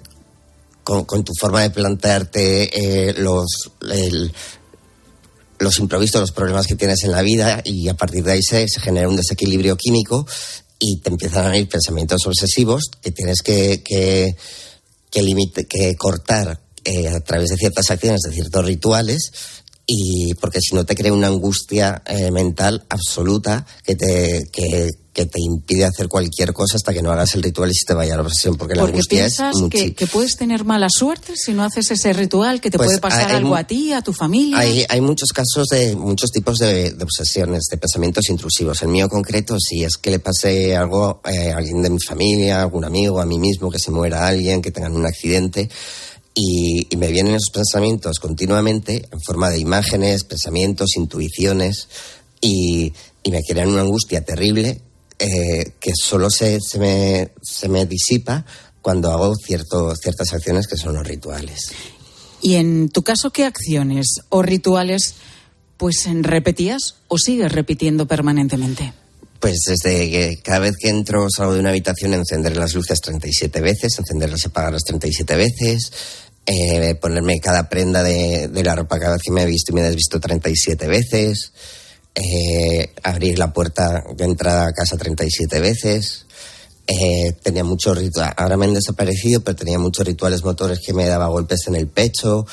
con, 0.86 1.24
tu 1.24 1.34
forma 1.38 1.62
de 1.64 1.72
plantearte 1.72 3.10
eh, 3.10 3.14
los, 3.18 3.72
el, 3.92 4.32
los 5.58 5.80
improvisos, 5.80 6.22
los 6.22 6.32
problemas 6.32 6.68
que 6.68 6.76
tienes 6.76 7.04
en 7.04 7.12
la 7.12 7.24
vida 7.24 7.62
y 7.66 7.90
a 7.90 7.96
partir 7.96 8.24
de 8.24 8.34
ahí 8.34 8.44
se, 8.44 8.68
se 8.68 8.80
genera 8.80 9.10
un 9.10 9.16
desequilibrio 9.16 9.76
químico 9.78 10.28
y 10.80 11.00
te 11.00 11.10
empiezan 11.10 11.48
a 11.48 11.50
venir 11.50 11.68
pensamientos 11.68 12.26
obsesivos 12.28 12.84
que 13.02 13.12
tienes 13.12 13.42
que, 13.42 13.82
que, 13.84 14.36
que, 15.10 15.22
limite, 15.24 15.66
que 15.66 15.96
cortar 15.96 16.62
eh, 16.84 17.08
a 17.08 17.20
través 17.22 17.50
de 17.50 17.58
ciertas 17.58 17.90
acciones, 17.90 18.22
de 18.22 18.34
ciertos 18.34 18.64
rituales, 18.64 19.32
y 19.86 20.34
porque 20.36 20.60
si 20.62 20.76
no 20.76 20.86
te 20.86 20.96
crea 20.96 21.14
una 21.14 21.28
angustia 21.28 22.02
eh, 22.06 22.32
mental 22.32 22.84
absoluta 22.90 23.66
que 23.84 23.96
te, 23.96 24.44
que, 24.52 24.90
que, 25.14 25.26
te 25.28 25.40
impide 25.40 25.86
hacer 25.86 26.08
cualquier 26.08 26.54
cosa 26.54 26.76
hasta 26.78 26.92
que 26.92 27.02
no 27.04 27.12
hagas 27.12 27.36
el 27.36 27.44
ritual 27.44 27.70
y 27.70 27.76
se 27.76 27.86
te 27.86 27.94
vaya 27.94 28.16
la 28.16 28.24
obsesión, 28.24 28.56
porque, 28.56 28.74
porque 28.74 28.82
la 28.82 28.90
angustia 28.90 29.20
piensas 29.20 29.56
es 29.56 29.70
que, 29.70 29.94
que, 29.94 30.08
puedes 30.08 30.38
tener 30.38 30.66
mala 30.66 30.88
suerte 30.90 31.34
si 31.36 31.54
no 31.54 31.64
haces 31.64 31.92
ese 31.92 32.14
ritual, 32.14 32.62
que 32.62 32.72
te 32.72 32.78
Pues 32.78 32.88
puede 32.88 33.00
pasar 33.00 33.30
hay- 33.30 33.38
algo 33.38 33.56
a 33.56 33.66
ti, 33.66 33.94
a 33.94 34.02
tu 34.02 34.12
familia. 34.12 34.58
Hay, 34.58 34.86
hay 34.90 35.02
muchos 35.02 35.30
casos 35.30 35.68
de 35.68 35.96
muchos 35.96 36.32
tipos 36.32 36.58
de, 36.58 36.92
de 36.92 37.04
obsesiones, 37.04 37.66
de 37.70 37.78
pensamientos 37.78 38.28
intrusivos. 38.30 38.82
El 38.82 38.88
mío 38.90 39.08
concreto, 39.08 39.58
si 39.60 39.84
es 39.84 39.98
que 39.98 40.10
le 40.10 40.20
pase 40.20 40.76
algo 40.76 41.22
eh, 41.26 41.52
a 41.52 41.58
alguien 41.58 41.84
de 41.84 41.92
mi 41.92 42.00
familia, 42.00 42.60
a 42.60 42.64
algún 42.64 42.86
amigo, 42.86 43.22
a 43.22 43.26
mí 43.26 43.38
mismo, 43.38 43.70
que 43.70 43.80
se 43.80 43.92
muera 43.92 44.28
alguien, 44.28 44.62
que 44.62 44.72
tengan 44.72 44.96
un 44.96 45.06
accidente. 45.06 45.70
Y, 46.38 46.88
y 46.90 46.98
me 46.98 47.08
vienen 47.12 47.36
esos 47.36 47.50
pensamientos 47.54 48.20
continuamente 48.20 49.08
en 49.10 49.22
forma 49.22 49.50
de 49.50 49.58
imágenes, 49.58 50.26
pensamientos, 50.26 50.98
intuiciones, 50.98 51.88
y, 52.42 52.92
y 53.24 53.32
me 53.32 53.42
crean 53.42 53.70
una 53.70 53.82
angustia 53.82 54.24
terrible 54.24 54.82
eh, 55.18 55.72
que 55.80 55.92
solo 55.96 56.30
se, 56.30 56.60
se, 56.60 56.78
me, 56.78 57.32
se 57.42 57.70
me 57.70 57.86
disipa 57.86 58.46
cuando 58.82 59.12
hago 59.12 59.34
cierto, 59.36 59.96
ciertas 59.96 60.34
acciones 60.34 60.68
que 60.68 60.78
son 60.78 60.94
los 60.94 61.08
rituales. 61.08 61.72
Y 62.42 62.56
en 62.56 62.90
tu 62.90 63.02
caso, 63.02 63.32
¿qué 63.32 63.46
acciones 63.46 64.20
o 64.30 64.44
rituales 64.44 65.16
pues 65.78 66.06
repetías 66.22 66.96
o 67.08 67.18
sigues 67.18 67.52
repitiendo 67.52 68.08
permanentemente? 68.08 68.94
Pues 69.40 69.60
desde 69.68 70.10
que 70.10 70.42
cada 70.44 70.60
vez 70.60 70.76
que 70.80 70.90
entro 70.90 71.28
salgo 71.30 71.54
de 71.54 71.62
una 71.62 71.70
habitación 71.70 72.14
encender 72.14 72.56
las 72.58 72.74
luces 72.74 73.02
37 73.02 73.62
veces, 73.62 73.98
encenderlas 73.98 74.44
y 74.44 74.48
apagarlas 74.48 74.84
37 74.84 75.36
veces, 75.36 75.92
eh, 76.46 76.96
ponerme 76.96 77.40
cada 77.40 77.68
prenda 77.70 78.04
de, 78.04 78.48
de, 78.48 78.64
la 78.64 78.76
ropa 78.76 79.00
cada 79.00 79.14
vez 79.14 79.22
que 79.24 79.32
me 79.32 79.44
he 79.44 79.46
visto 79.46 79.72
y 79.72 79.76
me 79.76 79.82
he 79.82 79.86
desvisto 79.86 80.20
37 80.20 80.88
veces, 80.88 81.52
eh, 82.16 82.94
abrir 83.04 83.38
la 83.38 83.52
puerta 83.52 84.04
de 84.16 84.24
entrada 84.24 84.68
a 84.68 84.74
casa 84.74 84.98
37 84.98 85.60
veces. 85.60 86.26
Eh, 86.88 87.34
tenía 87.42 87.64
muchos 87.64 87.98
rituales, 87.98 88.34
ahora 88.38 88.58
me 88.58 88.66
han 88.66 88.74
desaparecido, 88.76 89.42
pero 89.42 89.56
tenía 89.56 89.80
muchos 89.80 90.06
rituales 90.06 90.44
motores 90.44 90.80
que 90.86 90.94
me 90.94 91.08
daba 91.08 91.28
golpes 91.28 91.68
en 91.68 91.76
el 91.76 91.88
pecho, 91.88 92.46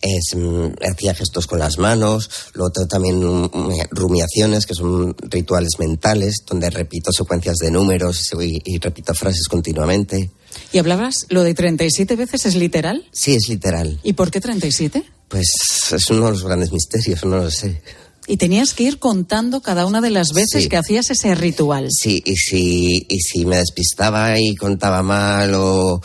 es, 0.00 0.34
mm, 0.36 0.66
hacía 0.90 1.14
gestos 1.14 1.46
con 1.46 1.58
las 1.58 1.78
manos, 1.78 2.30
luego 2.54 2.72
tengo 2.72 2.88
también 2.88 3.20
mm, 3.20 3.50
rumiaciones, 3.90 4.66
que 4.66 4.74
son 4.74 5.14
rituales 5.28 5.78
mentales, 5.78 6.36
donde 6.46 6.70
repito 6.70 7.12
secuencias 7.12 7.56
de 7.58 7.70
números 7.70 8.32
y, 8.40 8.60
y, 8.64 8.78
repito 8.78 9.14
frases 9.14 9.46
continuamente. 9.48 10.30
¿Y 10.72 10.78
hablabas, 10.78 11.26
lo 11.28 11.42
de 11.42 11.54
37 11.54 12.16
veces 12.16 12.46
es 12.46 12.54
literal? 12.56 13.06
Sí, 13.12 13.34
es 13.34 13.48
literal. 13.48 14.00
¿Y 14.02 14.14
por 14.14 14.30
qué 14.30 14.40
37? 14.40 15.04
Pues 15.28 15.48
es 15.92 16.10
uno 16.10 16.26
de 16.26 16.32
los 16.32 16.44
grandes 16.44 16.72
misterios, 16.72 17.24
no 17.24 17.36
lo 17.38 17.50
sé. 17.50 17.80
Y 18.26 18.36
tenías 18.36 18.74
que 18.74 18.84
ir 18.84 18.98
contando 18.98 19.60
cada 19.60 19.86
una 19.86 20.00
de 20.00 20.10
las 20.10 20.32
veces 20.32 20.64
Sí. 20.64 20.68
que 20.68 20.76
hacías 20.76 21.10
ese 21.10 21.34
ritual. 21.34 21.88
Sí, 21.90 22.22
y 22.24 22.36
si, 22.36 23.06
y 23.08 23.20
si 23.20 23.44
me 23.44 23.56
despistaba 23.56 24.38
y 24.38 24.54
contaba 24.54 25.02
mal 25.02 25.54
o, 25.54 26.00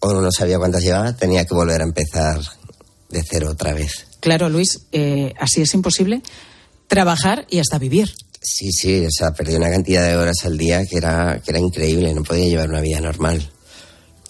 o 0.00 0.12
no 0.12 0.30
sabía 0.32 0.58
cuántas 0.58 0.82
llevaba, 0.82 1.14
tenía 1.14 1.44
que 1.44 1.54
volver 1.54 1.80
a 1.80 1.84
empezar 1.84 2.40
de 3.16 3.24
cero 3.28 3.48
otra 3.50 3.72
vez. 3.72 4.06
Claro, 4.20 4.48
Luis, 4.48 4.80
eh, 4.92 5.32
así 5.38 5.62
es 5.62 5.74
imposible 5.74 6.22
trabajar 6.86 7.46
y 7.50 7.58
hasta 7.58 7.78
vivir. 7.78 8.12
Sí, 8.40 8.70
sí, 8.70 9.04
o 9.04 9.10
sea, 9.10 9.32
perdí 9.32 9.54
una 9.56 9.70
cantidad 9.70 10.06
de 10.06 10.16
horas 10.16 10.36
al 10.44 10.56
día 10.56 10.84
que 10.86 10.96
era, 10.98 11.40
que 11.44 11.50
era 11.50 11.58
increíble, 11.58 12.14
no 12.14 12.22
podía 12.22 12.46
llevar 12.46 12.68
una 12.68 12.80
vida 12.80 13.00
normal. 13.00 13.50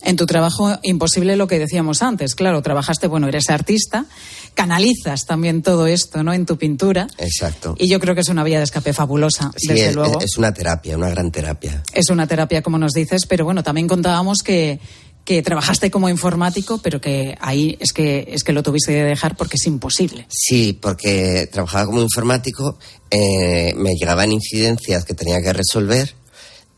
En 0.02 0.16
tu 0.16 0.24
trabajo 0.24 0.78
imposible 0.82 1.36
lo 1.36 1.48
que 1.48 1.58
decíamos 1.58 2.00
antes, 2.00 2.34
claro, 2.34 2.62
trabajaste, 2.62 3.08
bueno, 3.08 3.26
eres 3.28 3.50
artista, 3.50 4.06
canalizas 4.54 5.26
también 5.26 5.62
todo 5.62 5.86
esto, 5.86 6.22
¿no? 6.22 6.32
En 6.32 6.46
tu 6.46 6.56
pintura. 6.56 7.08
Exacto. 7.18 7.74
Y 7.78 7.88
yo 7.88 7.98
creo 7.98 8.14
que 8.14 8.20
es 8.20 8.28
una 8.28 8.44
vía 8.44 8.58
de 8.58 8.64
escape 8.64 8.92
fabulosa, 8.92 9.50
Sí, 9.56 9.68
desde 9.68 9.88
es, 9.88 9.94
luego. 9.96 10.20
es 10.20 10.36
una 10.38 10.54
terapia, 10.54 10.96
una 10.96 11.10
gran 11.10 11.30
terapia. 11.32 11.82
Es 11.92 12.08
una 12.08 12.26
terapia, 12.26 12.62
como 12.62 12.78
nos 12.78 12.92
dices, 12.92 13.26
pero 13.26 13.44
bueno, 13.44 13.62
también 13.64 13.88
contábamos 13.88 14.42
que, 14.44 14.78
que 15.26 15.42
trabajaste 15.42 15.90
como 15.90 16.08
informático, 16.08 16.78
pero 16.78 17.00
que 17.00 17.36
ahí 17.40 17.76
es 17.80 17.92
que, 17.92 18.28
es 18.30 18.44
que 18.44 18.52
lo 18.52 18.62
tuviste 18.62 18.92
que 18.92 19.02
dejar 19.02 19.36
porque 19.36 19.56
es 19.56 19.66
imposible. 19.66 20.24
Sí, 20.30 20.78
porque 20.80 21.48
trabajaba 21.52 21.84
como 21.84 22.00
informático, 22.00 22.78
eh, 23.10 23.74
me 23.76 23.94
llegaban 23.94 24.30
incidencias 24.32 25.04
que 25.04 25.14
tenía 25.14 25.42
que 25.42 25.52
resolver. 25.52 26.14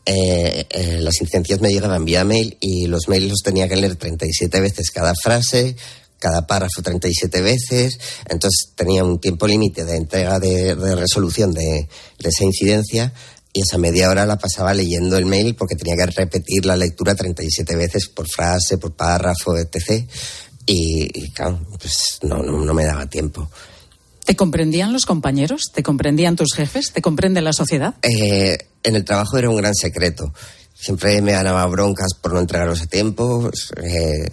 eh, 0.05 0.65
eh, 0.71 0.97
las 0.99 1.21
incidencias 1.21 1.61
me 1.61 1.69
llegaban 1.69 2.03
vía 2.03 2.23
mail 2.23 2.57
y 2.59 2.87
los 2.87 3.07
mails 3.07 3.29
los 3.29 3.41
tenía 3.43 3.67
que 3.67 3.75
leer 3.75 3.95
37 3.95 4.59
veces 4.59 4.89
cada 4.89 5.13
frase, 5.13 5.75
cada 6.17 6.47
párrafo 6.47 6.81
37 6.81 7.41
veces. 7.41 7.99
Entonces 8.27 8.71
tenía 8.75 9.03
un 9.03 9.19
tiempo 9.19 9.45
límite 9.45 9.85
de 9.85 9.95
entrega 9.95 10.39
de, 10.39 10.73
de 10.73 10.95
resolución 10.95 11.53
de, 11.53 11.87
de 12.17 12.29
esa 12.29 12.43
incidencia 12.43 13.13
y 13.51 13.61
esa 13.61 13.77
media 13.77 14.09
hora 14.09 14.25
la 14.25 14.37
pasaba 14.37 14.73
leyendo 14.73 15.17
el 15.17 15.25
mail 15.25 15.55
porque 15.55 15.75
tenía 15.75 15.95
que 15.95 16.05
repetir 16.05 16.65
la 16.65 16.75
lectura 16.75 17.15
37 17.15 17.75
veces 17.75 18.07
por 18.07 18.27
frase, 18.27 18.77
por 18.77 18.93
párrafo, 18.93 19.57
etc. 19.57 20.05
Y, 20.65 21.09
y, 21.13 21.31
claro, 21.31 21.59
pues 21.79 22.19
no, 22.21 22.43
no, 22.43 22.63
no 22.63 22.73
me 22.73 22.85
daba 22.85 23.07
tiempo. 23.07 23.49
¿Te 24.23 24.35
comprendían 24.35 24.93
los 24.93 25.05
compañeros? 25.05 25.71
¿Te 25.73 25.81
comprendían 25.81 26.35
tus 26.35 26.53
jefes? 26.53 26.91
¿Te 26.93 27.01
comprende 27.01 27.41
la 27.41 27.53
sociedad? 27.53 27.95
Eh, 28.03 28.57
en 28.83 28.95
el 28.95 29.03
trabajo 29.03 29.37
era 29.37 29.49
un 29.49 29.57
gran 29.57 29.73
secreto. 29.73 30.31
Siempre 30.75 31.19
me 31.21 31.31
ganaba 31.31 31.65
broncas 31.65 32.13
por 32.21 32.33
no 32.33 32.39
entregarlos 32.39 32.81
a 32.83 32.85
tiempo. 32.85 33.49
Eh, 33.81 34.29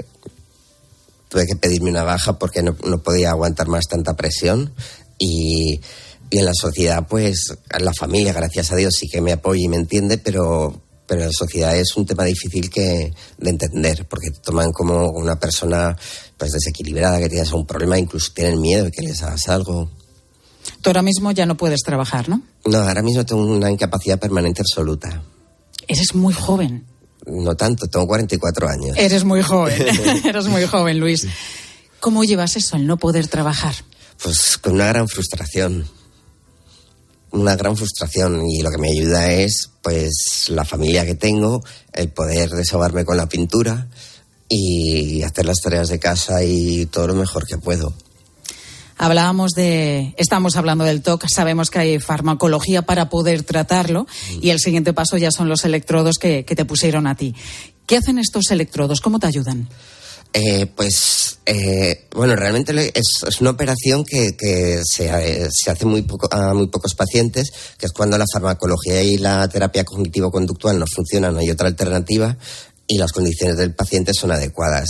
tuve 1.28 1.46
que 1.46 1.56
pedirme 1.56 1.88
una 1.88 2.04
baja 2.04 2.38
porque 2.38 2.62
no, 2.62 2.76
no 2.84 3.02
podía 3.02 3.30
aguantar 3.30 3.68
más 3.68 3.86
tanta 3.86 4.14
presión. 4.14 4.74
Y, 5.18 5.80
y 6.30 6.38
en 6.38 6.44
la 6.44 6.54
sociedad, 6.54 7.06
pues, 7.08 7.56
la 7.78 7.92
familia, 7.92 8.32
gracias 8.32 8.72
a 8.72 8.76
Dios, 8.76 8.94
sí 8.98 9.08
que 9.08 9.20
me 9.20 9.32
apoya 9.32 9.62
y 9.62 9.68
me 9.68 9.76
entiende, 9.76 10.18
pero, 10.18 10.82
pero 11.06 11.20
en 11.20 11.28
la 11.28 11.32
sociedad 11.32 11.76
es 11.76 11.96
un 11.96 12.06
tema 12.06 12.24
difícil 12.24 12.68
que, 12.68 13.12
de 13.38 13.50
entender, 13.50 14.06
porque 14.08 14.30
te 14.30 14.40
toman 14.40 14.72
como 14.72 15.10
una 15.10 15.38
persona 15.38 15.96
pues 16.36 16.52
desequilibrada, 16.52 17.18
que 17.18 17.28
tienes 17.28 17.52
un 17.52 17.66
problema, 17.66 17.98
incluso 17.98 18.32
tienen 18.34 18.60
miedo 18.60 18.84
de 18.84 18.90
que 18.90 19.02
les 19.02 19.22
hagas 19.22 19.48
algo. 19.48 19.90
Tú 20.82 20.90
ahora 20.90 21.02
mismo 21.02 21.30
ya 21.30 21.46
no 21.46 21.56
puedes 21.56 21.80
trabajar, 21.82 22.28
¿no? 22.28 22.42
No, 22.64 22.78
ahora 22.78 23.02
mismo 23.02 23.24
tengo 23.24 23.44
una 23.44 23.70
incapacidad 23.70 24.18
permanente 24.18 24.62
absoluta. 24.62 25.22
Eres 25.86 26.14
muy 26.14 26.34
joven. 26.34 26.84
No 27.26 27.56
tanto, 27.56 27.86
tengo 27.88 28.06
44 28.06 28.68
años. 28.68 28.96
Eres 28.96 29.24
muy 29.24 29.42
joven. 29.42 29.80
Eres 30.24 30.46
muy 30.46 30.64
joven, 30.66 30.98
Luis. 30.98 31.26
¿Cómo 32.00 32.24
llevas 32.24 32.56
eso, 32.56 32.76
el 32.76 32.86
no 32.86 32.96
poder 32.96 33.28
trabajar? 33.28 33.74
Pues 34.22 34.58
con 34.58 34.74
una 34.74 34.86
gran 34.86 35.08
frustración. 35.08 35.86
Una 37.32 37.56
gran 37.56 37.76
frustración 37.76 38.46
y 38.46 38.62
lo 38.62 38.70
que 38.70 38.78
me 38.78 38.90
ayuda 38.90 39.32
es 39.32 39.70
pues 39.82 40.46
la 40.48 40.64
familia 40.64 41.04
que 41.04 41.14
tengo, 41.14 41.62
el 41.92 42.08
poder 42.08 42.50
desahogarme 42.50 43.04
con 43.04 43.16
la 43.16 43.28
pintura 43.28 43.88
y 44.48 45.22
hacer 45.22 45.44
las 45.44 45.60
tareas 45.60 45.88
de 45.88 45.98
casa 45.98 46.42
y 46.44 46.86
todo 46.86 47.08
lo 47.08 47.14
mejor 47.14 47.46
que 47.46 47.58
puedo. 47.58 47.94
Hablábamos 48.98 49.52
de, 49.52 50.14
estamos 50.16 50.56
hablando 50.56 50.84
del 50.84 51.02
TOC, 51.02 51.26
sabemos 51.28 51.70
que 51.70 51.78
hay 51.80 52.00
farmacología 52.00 52.82
para 52.82 53.10
poder 53.10 53.42
tratarlo 53.42 54.06
y 54.40 54.50
el 54.50 54.58
siguiente 54.58 54.94
paso 54.94 55.18
ya 55.18 55.30
son 55.30 55.50
los 55.50 55.64
electrodos 55.66 56.16
que, 56.16 56.46
que 56.46 56.56
te 56.56 56.64
pusieron 56.64 57.06
a 57.06 57.14
ti. 57.14 57.34
¿Qué 57.86 57.98
hacen 57.98 58.18
estos 58.18 58.50
electrodos? 58.50 59.00
¿Cómo 59.02 59.18
te 59.18 59.26
ayudan? 59.26 59.68
Eh, 60.38 60.66
pues, 60.66 61.38
eh, 61.46 62.04
bueno, 62.14 62.36
realmente 62.36 62.72
es, 62.92 63.06
es 63.26 63.40
una 63.40 63.48
operación 63.50 64.04
que, 64.04 64.36
eh, 64.38 64.80
se 64.84 65.08
hace 65.70 65.86
muy 65.86 66.06
a 66.30 66.52
muy 66.52 66.66
pocos 66.66 66.94
pacientes, 66.94 67.50
que 67.78 67.86
es 67.86 67.92
cuando 67.92 68.18
la 68.18 68.26
farmacología 68.30 69.02
y 69.02 69.16
la 69.16 69.48
terapia 69.48 69.84
cognitivo-conductual 69.84 70.78
no 70.78 70.84
funcionan, 70.94 71.32
no 71.32 71.40
hay 71.40 71.50
otra 71.50 71.68
alternativa 71.68 72.36
y 72.86 72.98
las 72.98 73.12
condiciones 73.12 73.56
del 73.56 73.74
paciente 73.74 74.12
son 74.12 74.30
adecuadas. 74.30 74.88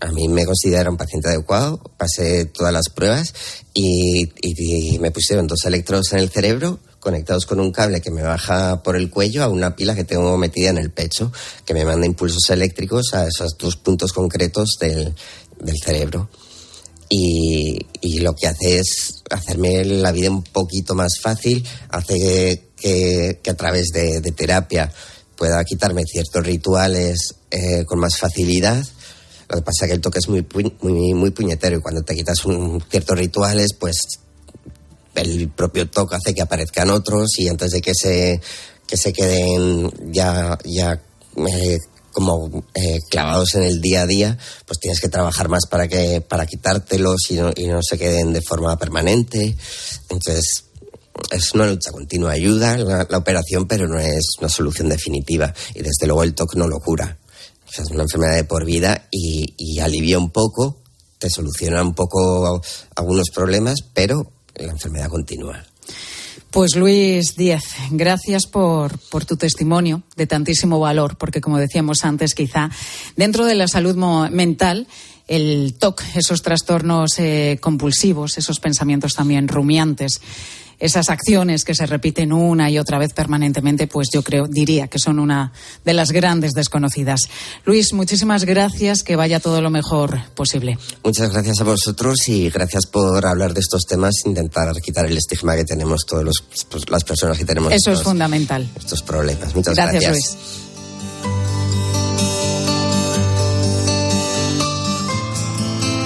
A 0.00 0.12
mí 0.12 0.28
me 0.28 0.44
considero 0.44 0.90
un 0.90 0.98
paciente 0.98 1.28
adecuado, 1.30 1.80
pasé 1.96 2.44
todas 2.44 2.72
las 2.72 2.90
pruebas 2.90 3.32
y- 3.72 4.28
y 4.42 4.98
me 4.98 5.10
pusieron 5.10 5.46
dos 5.46 5.64
electrodos 5.64 6.12
en 6.12 6.18
el 6.18 6.28
cerebro 6.28 6.80
conectados 7.06 7.46
con 7.46 7.60
un 7.60 7.70
cable 7.70 8.00
que 8.00 8.10
me 8.10 8.24
baja 8.24 8.82
por 8.82 8.96
el 8.96 9.10
cuello 9.10 9.44
a 9.44 9.48
una 9.48 9.76
pila 9.76 9.94
que 9.94 10.02
tengo 10.02 10.36
metida 10.36 10.70
en 10.70 10.78
el 10.78 10.90
pecho, 10.90 11.30
que 11.64 11.72
me 11.72 11.84
manda 11.84 12.04
impulsos 12.04 12.50
eléctricos 12.50 13.14
a 13.14 13.28
esos 13.28 13.56
dos 13.56 13.76
puntos 13.76 14.12
concretos 14.12 14.76
del, 14.80 15.14
del 15.60 15.76
cerebro. 15.78 16.28
Y, 17.08 17.78
y 18.00 18.18
lo 18.18 18.34
que 18.34 18.48
hace 18.48 18.80
es 18.80 19.22
hacerme 19.30 19.84
la 19.84 20.10
vida 20.10 20.32
un 20.32 20.42
poquito 20.42 20.96
más 20.96 21.20
fácil, 21.22 21.64
hace 21.90 22.70
que, 22.76 23.38
que 23.40 23.50
a 23.50 23.56
través 23.56 23.90
de, 23.92 24.20
de 24.20 24.32
terapia 24.32 24.92
pueda 25.36 25.62
quitarme 25.62 26.02
ciertos 26.02 26.44
rituales 26.44 27.36
eh, 27.52 27.84
con 27.84 28.00
más 28.00 28.18
facilidad. 28.18 28.84
Lo 29.48 29.58
que 29.58 29.62
pasa 29.62 29.84
es 29.84 29.90
que 29.90 29.94
el 29.94 30.00
toque 30.00 30.18
es 30.18 30.28
muy, 30.28 30.44
muy, 30.80 31.14
muy 31.14 31.30
puñetero 31.30 31.78
y 31.78 31.80
cuando 31.80 32.02
te 32.02 32.16
quitas 32.16 32.44
un, 32.46 32.82
ciertos 32.90 33.16
rituales, 33.16 33.74
pues 33.78 33.96
el 35.16 35.48
propio 35.50 35.88
toque 35.88 36.16
hace 36.16 36.34
que 36.34 36.42
aparezcan 36.42 36.90
otros 36.90 37.38
y 37.38 37.48
antes 37.48 37.70
de 37.70 37.80
que 37.80 37.94
se, 37.94 38.40
que 38.86 38.96
se 38.96 39.12
queden 39.12 39.90
ya, 40.12 40.58
ya 40.64 41.00
eh, 41.36 41.78
como 42.12 42.64
eh, 42.74 43.00
clavados 43.10 43.54
en 43.56 43.62
el 43.64 43.80
día 43.80 44.02
a 44.02 44.06
día, 44.06 44.38
pues 44.66 44.78
tienes 44.78 45.00
que 45.00 45.08
trabajar 45.08 45.48
más 45.48 45.66
para 45.66 45.86
que 45.86 46.22
para 46.22 46.46
quitártelos 46.46 47.30
y 47.30 47.34
no, 47.34 47.50
y 47.54 47.66
no 47.66 47.80
se 47.82 47.98
queden 47.98 48.32
de 48.32 48.40
forma 48.40 48.78
permanente. 48.78 49.56
Entonces, 50.08 50.64
es 51.30 51.52
una 51.54 51.66
lucha 51.66 51.90
continua. 51.90 52.32
Ayuda 52.32 52.78
la, 52.78 53.18
operación, 53.18 53.66
pero 53.66 53.86
no 53.86 53.98
es 53.98 54.24
una 54.38 54.48
solución 54.48 54.88
definitiva. 54.88 55.52
Y 55.74 55.82
desde 55.82 56.06
luego 56.06 56.22
el 56.22 56.34
TOC 56.34 56.54
no 56.54 56.68
lo 56.68 56.78
cura. 56.80 57.18
Es 57.70 57.90
una 57.90 58.04
enfermedad 58.04 58.36
de 58.36 58.44
por 58.44 58.64
vida 58.64 59.08
y 59.10 59.78
alivia 59.80 60.18
un 60.18 60.30
poco, 60.30 60.78
te 61.18 61.30
soluciona 61.30 61.82
un 61.82 61.94
poco 61.94 62.60
algunos 62.94 63.30
problemas, 63.30 63.80
pero 63.94 64.32
la 64.58 64.72
enfermedad 64.72 65.08
continúa. 65.08 65.64
Pues 66.50 66.74
Luis 66.74 67.34
Díez, 67.36 67.64
gracias 67.90 68.46
por, 68.46 68.98
por 69.10 69.24
tu 69.24 69.36
testimonio 69.36 70.02
de 70.16 70.26
tantísimo 70.26 70.78
valor, 70.80 71.16
porque 71.18 71.40
como 71.40 71.58
decíamos 71.58 72.04
antes, 72.04 72.34
quizá 72.34 72.70
dentro 73.16 73.44
de 73.44 73.54
la 73.54 73.68
salud 73.68 73.96
mental, 74.30 74.86
el 75.26 75.74
TOC, 75.78 76.02
esos 76.14 76.42
trastornos 76.42 77.18
eh, 77.18 77.58
compulsivos, 77.60 78.38
esos 78.38 78.60
pensamientos 78.60 79.14
también 79.14 79.48
rumiantes, 79.48 80.20
esas 80.78 81.08
acciones 81.08 81.64
que 81.64 81.74
se 81.74 81.86
repiten 81.86 82.32
una 82.32 82.70
y 82.70 82.78
otra 82.78 82.98
vez 82.98 83.12
permanentemente, 83.12 83.86
pues 83.86 84.08
yo 84.12 84.22
creo, 84.22 84.46
diría 84.48 84.88
que 84.88 84.98
son 84.98 85.18
una 85.18 85.52
de 85.84 85.92
las 85.94 86.12
grandes 86.12 86.52
desconocidas. 86.52 87.22
Luis, 87.64 87.92
muchísimas 87.92 88.44
gracias, 88.44 89.02
que 89.02 89.16
vaya 89.16 89.40
todo 89.40 89.60
lo 89.60 89.70
mejor 89.70 90.20
posible. 90.34 90.78
Muchas 91.02 91.32
gracias 91.32 91.60
a 91.60 91.64
vosotros 91.64 92.28
y 92.28 92.50
gracias 92.50 92.86
por 92.86 93.24
hablar 93.26 93.54
de 93.54 93.60
estos 93.60 93.84
temas, 93.86 94.14
intentar 94.24 94.72
quitar 94.80 95.06
el 95.06 95.16
estigma 95.16 95.56
que 95.56 95.64
tenemos 95.64 96.04
todas 96.06 96.24
las 96.88 97.04
personas 97.04 97.38
que 97.38 97.44
tenemos 97.44 97.72
Eso 97.72 97.92
es 97.92 98.02
fundamental. 98.02 98.68
estos 98.78 99.02
problemas. 99.02 99.54
Muchas 99.54 99.74
Gracias, 99.74 100.02
gracias. 100.02 100.34
Luis. 100.34 100.65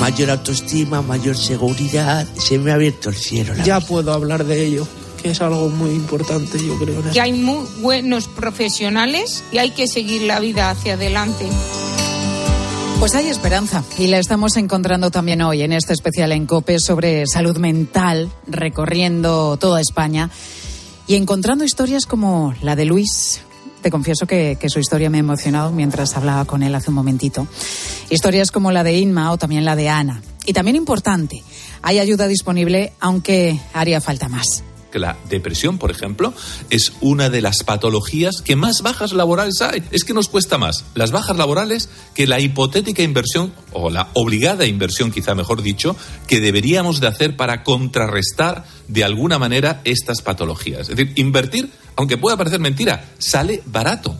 Mayor 0.01 0.31
autoestima, 0.31 1.03
mayor 1.03 1.37
seguridad. 1.37 2.27
Se 2.39 2.59
me 2.59 2.71
ha 2.71 2.75
abierto 2.75 3.11
el 3.11 3.17
cielo. 3.17 3.55
la 3.55 3.65
Ya 3.65 3.81
puedo 3.81 4.13
hablar 4.13 4.45
de 4.45 4.65
ello, 4.65 4.89
que 5.23 5.31
es 5.31 5.41
algo 5.43 5.69
muy 5.69 5.91
importante, 5.91 6.59
yo 6.59 6.79
creo. 6.79 7.03
que 7.13 7.21
hay 7.21 7.35
muy 7.35 7.67
buenos 7.83 8.27
profesionales 8.27 9.45
y 9.53 9.59
hay 9.59 9.71
que 9.71 9.87
seguir 9.87 10.23
la 10.23 10.41
vida 10.41 10.71
hacia 10.71 10.95
adelante. 10.95 11.47
Pues 12.99 13.15
hay 13.15 13.29
esperanza 13.29 13.83
y 13.99 14.07
la 14.09 14.19
estamos 14.19 14.57
encontrando 14.57 15.11
también 15.11 15.43
hoy 15.43 15.63
en 15.63 15.73
este 15.73 15.93
especial 15.93 16.33
en 16.33 16.47
COPE 16.47 16.79
sobre 16.81 17.27
salud 17.27 17.57
mental, 17.59 18.31
recorriendo 18.47 19.57
toda 19.59 19.81
España 19.81 20.31
y 21.07 21.15
encontrando 21.15 21.65
historias 21.65 22.07
como 22.07 22.55
la 22.63 22.77
de 22.77 22.85
Luis. 22.87 23.41
Te 23.83 23.91
confieso 23.91 24.27
que, 24.27 24.59
su 24.69 24.79
historia 24.79 25.11
me 25.11 25.19
ha 25.19 25.21
emocionado 25.21 25.71
mientras 25.71 26.17
hablaba 26.17 26.45
con 26.45 26.63
él 26.63 26.75
hace 26.75 26.91
un 26.91 26.97
momentito. 26.97 27.47
Historias 28.11 28.51
como 28.51 28.73
la 28.73 28.85
de 28.85 28.99
Inma 28.99 29.33
o 29.33 29.39
también 29.39 29.65
la 29.65 29.77
de 29.77 29.89
Ana. 29.89 30.23
Y 30.47 30.53
también 30.53 30.77
importante, 30.77 31.43
hay 31.83 31.99
ayuda 31.99 32.27
disponible, 32.27 32.93
aunque 33.01 33.59
haría 33.73 34.01
falta 34.01 34.29
más 34.29 34.65
que 34.91 34.99
la 34.99 35.17
depresión, 35.29 35.79
por 35.79 35.91
ejemplo, 35.91 36.35
es 36.71 36.93
una 37.01 37.31
de 37.31 37.41
las 37.41 37.63
patologías 37.65 38.37
que 38.45 38.57
más 38.57 38.83
bajas 38.83 39.13
laborales 39.13 39.61
hay. 39.63 39.83
Es 39.91 40.05
que 40.05 40.15
nos 40.15 40.29
cuesta 40.29 40.59
más 40.59 40.85
las 40.95 41.11
bajas 41.11 41.37
laborales 41.37 41.89
que 42.15 42.27
la 42.27 42.41
hipotética 42.41 43.03
inversión, 43.03 43.53
o 43.73 43.91
la 43.91 44.09
obligada 44.15 44.67
inversión, 44.67 45.11
quizá 45.11 45.35
mejor 45.35 45.63
dicho, 45.63 45.97
que 46.27 46.41
deberíamos 46.41 47.01
de 47.01 47.07
hacer 47.07 47.37
para 47.37 47.63
contrarrestar 47.63 48.65
de 48.89 49.05
alguna 49.05 49.39
manera 49.39 49.81
estas 49.85 50.23
patologías. 50.23 50.89
Es 50.89 50.97
decir, 50.97 51.13
invertir, 51.17 51.71
aunque 51.97 52.19
pueda 52.19 52.37
parecer 52.37 52.61
mentira, 52.61 53.11
sale 53.19 53.63
barato. 53.67 54.17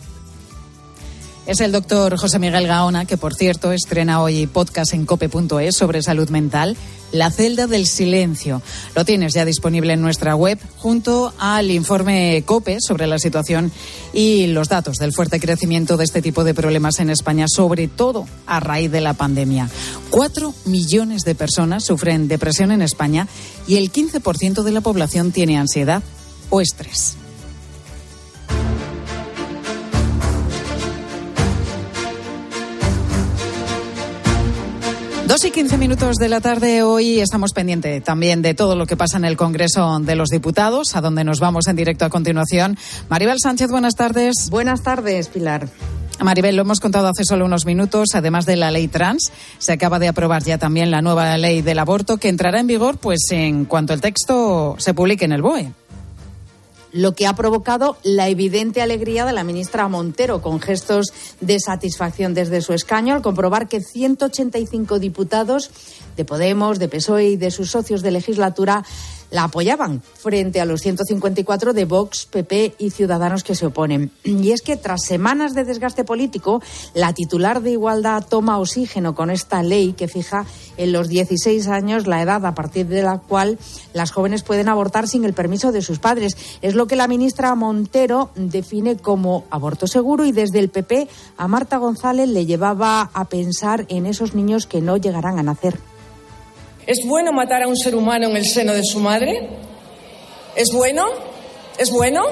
Es 1.47 1.61
el 1.61 1.73
doctor 1.73 2.17
José 2.17 2.39
Miguel 2.39 2.67
Gaona, 2.67 3.07
que 3.07 3.17
por 3.17 3.35
cierto 3.35 3.73
estrena 3.73 4.23
hoy 4.23 4.47
podcast 4.47 4.93
en 4.93 5.07
cope.es 5.07 5.75
sobre 5.75 6.03
salud 6.03 6.29
mental, 6.29 6.77
La 7.13 7.31
celda 7.31 7.67
del 7.67 7.87
silencio. 7.87 8.63
Lo 8.95 9.05
tienes 9.05 9.33
ya 9.33 9.45
disponible 9.45 9.95
en 9.95 10.03
nuestra 10.03 10.37
web 10.37 10.59
junto 10.77 11.33
al 11.39 11.71
informe 11.71 12.45
COPE 12.47 12.77
sobre 12.81 13.07
la 13.07 13.19
situación 13.19 13.73
y 14.13 14.47
los 14.49 14.69
datos 14.69 14.99
del 14.99 15.13
fuerte 15.13 15.41
crecimiento 15.41 15.97
de 15.97 16.05
este 16.05 16.23
tipo 16.23 16.45
de 16.45 16.55
problemas 16.55 17.01
en 17.01 17.11
España, 17.11 17.47
sobre 17.49 17.89
todo 17.89 18.27
a 18.47 18.61
raíz 18.61 18.93
de 18.93 19.01
la 19.01 19.15
pandemia. 19.15 19.69
Cuatro 20.11 20.55
millones 20.67 21.23
de 21.23 21.35
personas 21.35 21.85
sufren 21.85 22.29
depresión 22.29 22.71
en 22.71 22.83
España 22.83 23.27
y 23.67 23.79
el 23.79 23.91
15% 23.91 24.63
de 24.63 24.71
la 24.73 24.83
población 24.83 25.33
tiene 25.33 25.59
ansiedad 25.59 26.03
o 26.51 26.61
estrés. 26.61 27.17
Dos 35.31 35.45
y 35.45 35.53
quince 35.53 35.79
minutos 35.79 36.17
de 36.17 36.29
la 36.29 36.41
tarde. 36.41 36.83
Hoy 36.83 37.21
estamos 37.21 37.53
pendientes 37.53 38.03
también 38.03 38.43
de 38.43 38.53
todo 38.53 38.75
lo 38.75 38.85
que 38.85 38.97
pasa 38.97 39.17
en 39.17 39.25
el 39.25 39.37
Congreso 39.37 40.01
de 40.01 40.17
los 40.17 40.29
Diputados, 40.29 40.97
a 40.97 41.01
donde 41.01 41.23
nos 41.23 41.39
vamos 41.39 41.69
en 41.69 41.77
directo 41.77 42.05
a 42.05 42.09
continuación. 42.11 42.77
Maribel 43.09 43.39
Sánchez, 43.41 43.71
buenas 43.71 43.95
tardes. 43.95 44.49
Buenas 44.51 44.83
tardes, 44.83 45.29
Pilar. 45.29 45.69
Maribel, 46.19 46.57
lo 46.57 46.63
hemos 46.63 46.81
contado 46.81 47.07
hace 47.07 47.23
solo 47.23 47.45
unos 47.45 47.65
minutos. 47.65 48.09
Además 48.15 48.45
de 48.45 48.57
la 48.57 48.73
ley 48.73 48.89
trans, 48.89 49.31
se 49.59 49.71
acaba 49.73 50.01
de 50.01 50.09
aprobar 50.09 50.43
ya 50.43 50.59
también 50.59 50.91
la 50.91 51.01
nueva 51.01 51.39
ley 51.39 51.63
del 51.63 51.79
aborto 51.79 52.17
que 52.17 52.29
entrará 52.29 52.59
en 52.59 52.67
vigor 52.67 52.99
pues 52.99 53.21
en 53.31 53.67
cuanto 53.67 53.93
el 53.93 54.01
texto 54.01 54.75
se 54.79 54.95
publique 54.95 55.27
en 55.27 55.31
el 55.31 55.43
BOE 55.43 55.73
lo 56.93 57.13
que 57.13 57.27
ha 57.27 57.35
provocado 57.35 57.97
la 58.03 58.29
evidente 58.29 58.83
alegría 58.83 59.25
de 59.25 59.33
la 59.33 59.45
ministra 59.45 59.89
Montero, 59.89 60.43
con 60.43 60.61
gestos 60.61 61.13
de 61.41 61.59
satisfacción 61.61 62.35
desde 62.35 62.61
su 62.61 62.73
escaño 62.73 63.15
al 63.15 63.23
comprobar 63.23 63.69
que 63.69 63.81
185 63.81 64.99
diputados 64.99 65.71
de 66.17 66.25
Podemos, 66.25 66.79
de 66.79 66.89
PSOE 66.89 67.31
y 67.31 67.37
de 67.37 67.51
sus 67.51 67.71
socios 67.71 68.03
de 68.03 68.11
legislatura 68.11 68.85
la 69.31 69.45
apoyaban 69.45 70.03
frente 70.03 70.61
a 70.61 70.65
los 70.65 70.81
154 70.81 71.73
de 71.73 71.85
Vox, 71.85 72.27
PP 72.27 72.75
y 72.79 72.91
Ciudadanos 72.91 73.45
que 73.45 73.55
se 73.55 73.67
oponen. 73.67 74.11
Y 74.25 74.53
es 74.53 74.63
que 74.63 74.77
tras 74.77 75.05
semanas 75.05 75.55
de 75.55 75.65
desgaste 75.65 76.05
político, 76.05 76.63
la 76.95 77.13
titular 77.13 77.63
de 77.63 77.73
Igualdad 77.73 78.25
toma 78.29 78.59
oxígeno 78.59 79.15
con 79.15 79.31
esta 79.31 79.63
ley 79.63 79.93
que 79.93 80.09
fija 80.09 80.45
en 80.77 80.93
los 80.93 81.09
16 81.09 81.69
años 81.69 82.07
la 82.07 82.23
edad 82.23 82.45
a 82.45 82.55
partir 82.55 82.87
de 82.87 83.03
la 83.03 83.19
cual 83.19 83.59
las 83.95 84.11
jóvenes 84.11 84.43
pueden 84.43 84.69
abortar 84.69 85.09
sin 85.09 85.25
el 85.25 85.35
permiso 85.35 85.73
de 85.73 85.83
sus 85.83 85.99
padres. 85.99 86.37
Es 86.63 86.75
lo 86.75 86.87
que 86.87 86.97
la 86.97 87.09
ministra 87.09 87.55
Montero 87.55 88.31
define 88.35 88.97
como 88.97 89.45
aborto 89.51 89.87
seguro 89.87 90.25
y 90.25 90.33
desde 90.33 90.59
el 90.59 90.69
PP 90.69 91.09
a 91.37 91.49
Marta 91.49 91.79
González 91.79 92.29
le 92.29 92.47
llevaba 92.47 93.11
a 93.13 93.25
pensar 93.27 93.87
en 93.89 94.07
esos 94.07 94.35
niños 94.35 94.67
que 94.67 94.81
no 94.81 94.97
llegarán 94.97 95.39
a 95.39 95.43
nacer. 95.43 95.90
¿Es 96.87 97.05
bueno 97.05 97.33
matar 97.33 97.63
a 97.63 97.69
un 97.69 97.77
ser 97.77 97.95
humano 97.95 98.29
en 98.29 98.37
el 98.37 98.47
seno 98.47 98.73
de 98.73 98.85
su 98.85 99.01
madre? 99.01 99.49
¿Es 100.57 100.71
bueno? 100.73 101.07
¿Es 101.79 101.91
bueno? 101.91 102.23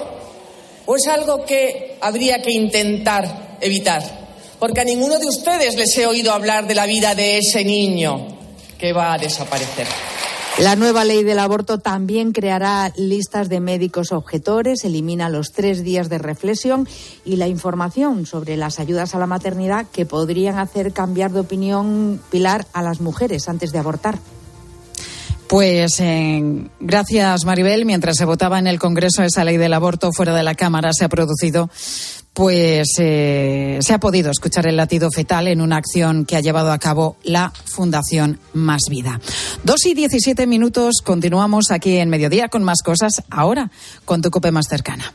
¿O 0.87 0.97
es 0.97 1.07
algo 1.07 1.45
que 1.45 1.99
habría 2.01 2.41
que 2.43 2.53
intentar 2.53 3.59
evitar? 3.61 4.03
Porque 4.59 4.81
a 4.81 4.85
ninguno 4.85 5.19
de 5.19 5.27
ustedes 5.27 5.77
les 5.77 5.97
he 5.99 6.07
oído 6.07 6.33
hablar 6.33 6.67
de 6.67 6.75
la 6.75 6.87
vida 6.87 7.15
de 7.15 7.39
ese 7.39 7.65
niño 7.65 8.27
que 8.79 8.93
va 8.93 9.13
a 9.13 9.19
desaparecer. 9.19 9.87
La 10.59 10.75
nueva 10.75 11.05
ley 11.05 11.23
del 11.23 11.39
aborto 11.39 11.79
también 11.79 12.33
creará 12.33 12.93
listas 12.97 13.49
de 13.49 13.61
médicos 13.61 14.11
objetores, 14.11 14.85
elimina 14.85 15.29
los 15.29 15.53
tres 15.53 15.85
días 15.85 16.09
de 16.09 16.19
reflexión 16.19 16.89
y 17.25 17.37
la 17.37 17.47
información 17.47 18.27
sobre 18.27 18.57
las 18.57 18.81
ayudas 18.81 19.15
a 19.15 19.21
la 19.21 19.29
maternidad 19.29 19.87
que 19.93 20.05
podrían 20.05 20.59
hacer 20.59 20.93
cambiar 20.93 21.31
de 21.31 21.41
opinión 21.41 22.21
Pilar 22.31 22.67
a 22.73 22.83
las 22.83 23.01
mujeres 23.01 23.49
antes 23.49 23.71
de 23.71 23.79
abortar. 23.79 24.19
Pues 25.49 26.03
gracias, 26.79 27.45
Maribel. 27.47 27.87
Mientras 27.87 28.17
se 28.17 28.27
votaba 28.27 28.59
en 28.59 28.67
el 28.67 28.79
Congreso 28.79 29.23
esa 29.23 29.45
ley 29.45 29.57
del 29.57 29.73
aborto 29.73 30.11
fuera 30.13 30.35
de 30.35 30.43
la 30.43 30.55
Cámara, 30.55 30.93
se 30.93 31.07
ha 31.07 31.09
producido, 31.09 31.71
pues 32.35 32.89
eh, 32.99 33.79
se 33.81 33.95
ha 33.95 33.99
podido 33.99 34.31
escuchar 34.31 34.67
el 34.67 34.77
latido 34.77 35.11
fetal 35.11 35.49
en 35.49 35.63
una 35.63 35.77
acción 35.79 36.27
que 36.27 36.37
ha 36.37 36.41
llevado 36.41 36.71
a 36.71 36.79
cabo 36.79 37.17
la 37.25 37.51
Fundación 37.65 38.39
Más 38.53 38.83
Vida. 38.91 39.21
Dos 39.65 39.87
y 39.87 39.95
diecisiete 39.95 40.47
minutos. 40.47 40.97
Continuamos 41.03 41.71
aquí 41.71 41.97
en 41.97 42.11
Mediodía 42.11 42.49
con 42.49 42.63
más 42.63 42.83
cosas. 42.85 43.23
Ahora 43.31 43.71
con 44.05 44.21
tu 44.21 44.31
cope 44.31 44.53
más 44.53 44.67
cercana. 44.69 45.15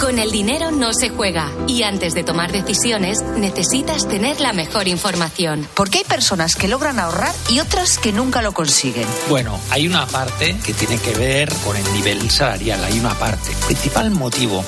Con 0.00 0.18
el 0.18 0.32
dinero 0.32 0.70
no 0.70 0.94
se 0.94 1.10
juega 1.10 1.52
y 1.68 1.82
antes 1.82 2.14
de 2.14 2.24
tomar 2.24 2.52
decisiones 2.52 3.22
necesitas 3.36 4.08
tener 4.08 4.40
la 4.40 4.54
mejor 4.54 4.88
información. 4.88 5.68
Porque 5.74 5.98
hay 5.98 6.04
personas 6.04 6.56
que 6.56 6.68
logran 6.68 6.98
ahorrar 6.98 7.34
y 7.50 7.60
otras 7.60 7.98
que 7.98 8.10
nunca 8.10 8.40
lo 8.40 8.52
consiguen. 8.52 9.06
Bueno, 9.28 9.60
hay 9.68 9.86
una 9.86 10.06
parte 10.06 10.56
que 10.64 10.72
tiene 10.72 10.96
que 10.96 11.12
ver 11.12 11.52
con 11.66 11.76
el 11.76 11.92
nivel 11.92 12.30
salarial, 12.30 12.82
hay 12.82 12.98
una 12.98 13.12
parte. 13.14 13.50
El 13.50 13.58
principal 13.66 14.10
motivo 14.10 14.64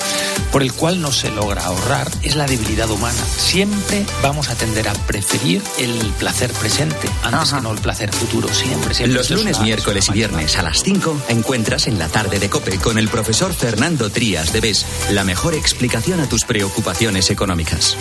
por 0.51 0.61
el 0.61 0.71
cual 0.71 1.01
no 1.01 1.11
se 1.11 1.31
logra 1.31 1.65
ahorrar 1.65 2.11
es 2.21 2.35
la 2.35 2.45
debilidad 2.45 2.91
humana. 2.91 3.23
Siempre 3.35 4.05
vamos 4.21 4.49
a 4.49 4.55
tender 4.55 4.87
a 4.87 4.93
preferir 4.93 5.63
el 5.79 5.97
placer 6.19 6.51
presente 6.53 7.09
antes 7.23 7.53
que 7.53 7.61
no 7.61 7.71
el 7.71 7.79
placer 7.79 8.13
futuro, 8.13 8.53
siempre. 8.53 8.93
siempre. 8.93 9.17
Los 9.17 9.31
lunes, 9.31 9.59
miércoles 9.61 10.09
y 10.09 10.13
viernes 10.13 10.57
a 10.57 10.61
las 10.61 10.83
5 10.83 11.23
encuentras 11.29 11.87
en 11.87 11.97
la 11.97 12.07
tarde 12.07 12.37
de 12.37 12.49
Cope 12.51 12.77
con 12.77 12.99
el 12.99 13.09
profesor 13.09 13.51
Fernando 13.51 14.11
Trías 14.11 14.53
de 14.53 14.61
BES 14.61 14.85
la 15.09 15.22
mejor 15.23 15.55
explicación 15.55 16.19
a 16.19 16.29
tus 16.29 16.43
preocupaciones 16.45 17.29
económicas. 17.29 17.97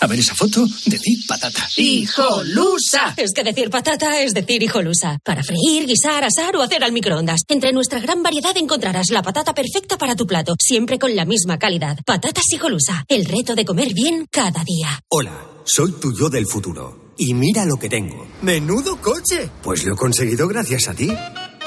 A 0.00 0.06
ver 0.06 0.20
esa 0.20 0.34
foto, 0.34 0.64
decir 0.86 1.18
patata. 1.26 1.68
¡Hijolusa! 1.76 3.14
Es 3.16 3.32
que 3.32 3.42
decir 3.42 3.68
patata 3.68 4.22
es 4.22 4.32
decir 4.32 4.62
hijolusa. 4.62 5.18
Para 5.24 5.42
freír, 5.42 5.86
guisar, 5.86 6.22
asar 6.22 6.54
o 6.54 6.62
hacer 6.62 6.84
al 6.84 6.92
microondas. 6.92 7.40
Entre 7.48 7.72
nuestra 7.72 7.98
gran 7.98 8.22
variedad 8.22 8.56
encontrarás 8.56 9.10
la 9.10 9.22
patata 9.22 9.54
perfecta 9.54 9.98
para 9.98 10.14
tu 10.14 10.24
plato, 10.24 10.54
siempre 10.60 11.00
con 11.00 11.16
la 11.16 11.24
misma 11.24 11.58
calidad. 11.58 11.98
Patatas 12.06 12.44
hijolusa. 12.52 13.04
El 13.08 13.24
reto 13.24 13.56
de 13.56 13.64
comer 13.64 13.92
bien 13.92 14.26
cada 14.30 14.62
día. 14.62 15.02
Hola, 15.08 15.46
soy 15.64 15.90
tu 16.00 16.16
yo 16.16 16.30
del 16.30 16.46
futuro. 16.46 17.14
Y 17.18 17.34
mira 17.34 17.64
lo 17.64 17.76
que 17.76 17.88
tengo. 17.88 18.24
¡Menudo 18.42 19.00
coche! 19.00 19.50
Pues 19.64 19.84
lo 19.84 19.94
he 19.94 19.96
conseguido 19.96 20.46
gracias 20.46 20.86
a 20.86 20.94
ti. 20.94 21.10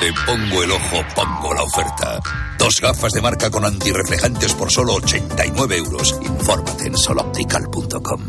Donde 0.00 0.14
pongo 0.24 0.62
el 0.62 0.70
ojo, 0.70 1.04
pongo 1.14 1.52
la 1.52 1.62
oferta. 1.62 2.20
Dos 2.58 2.74
gafas 2.80 3.12
de 3.12 3.20
marca 3.20 3.50
con 3.50 3.66
antirreflejantes 3.66 4.54
por 4.54 4.72
solo 4.72 4.94
89 4.94 5.76
euros. 5.76 6.18
Infórmate 6.22 6.86
en 6.86 6.96
soloptical.com. 6.96 8.20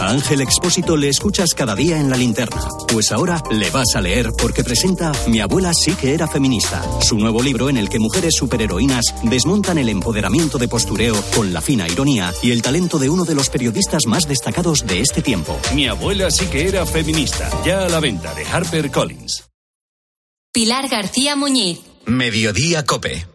A 0.00 0.10
Ángel 0.10 0.40
Expósito 0.40 0.96
le 0.96 1.08
escuchas 1.08 1.52
cada 1.54 1.74
día 1.74 1.98
en 1.98 2.08
la 2.08 2.16
linterna. 2.16 2.62
Pues 2.90 3.12
ahora 3.12 3.42
le 3.50 3.68
vas 3.70 3.94
a 3.94 4.00
leer 4.00 4.30
porque 4.40 4.64
presenta 4.64 5.12
Mi 5.26 5.40
abuela 5.40 5.72
sí 5.74 5.94
que 5.94 6.14
era 6.14 6.28
feminista. 6.28 6.82
Su 7.02 7.18
nuevo 7.18 7.42
libro 7.42 7.68
en 7.68 7.76
el 7.76 7.90
que 7.90 7.98
mujeres 7.98 8.34
superheroínas 8.34 9.04
desmontan 9.22 9.76
el 9.76 9.90
empoderamiento 9.90 10.56
de 10.56 10.68
postureo 10.68 11.22
con 11.34 11.52
la 11.52 11.60
fina 11.60 11.86
ironía 11.86 12.32
y 12.42 12.52
el 12.52 12.62
talento 12.62 12.98
de 12.98 13.10
uno 13.10 13.24
de 13.24 13.34
los 13.34 13.50
periodistas 13.50 14.06
más 14.06 14.26
destacados 14.28 14.86
de 14.86 15.00
este 15.00 15.20
tiempo. 15.20 15.58
Mi 15.74 15.88
abuela 15.88 16.30
sí 16.30 16.46
que 16.46 16.68
era 16.68 16.86
feminista. 16.86 17.50
Ya 17.66 17.84
a 17.84 17.88
la 17.88 18.00
venta 18.00 18.34
de 18.34 18.46
Harper 18.46 18.90
Collins. 18.90 19.46
Pilar 20.56 20.88
García 20.88 21.36
Muñiz. 21.36 21.80
Mediodía 22.06 22.82
Cope. 22.86 23.26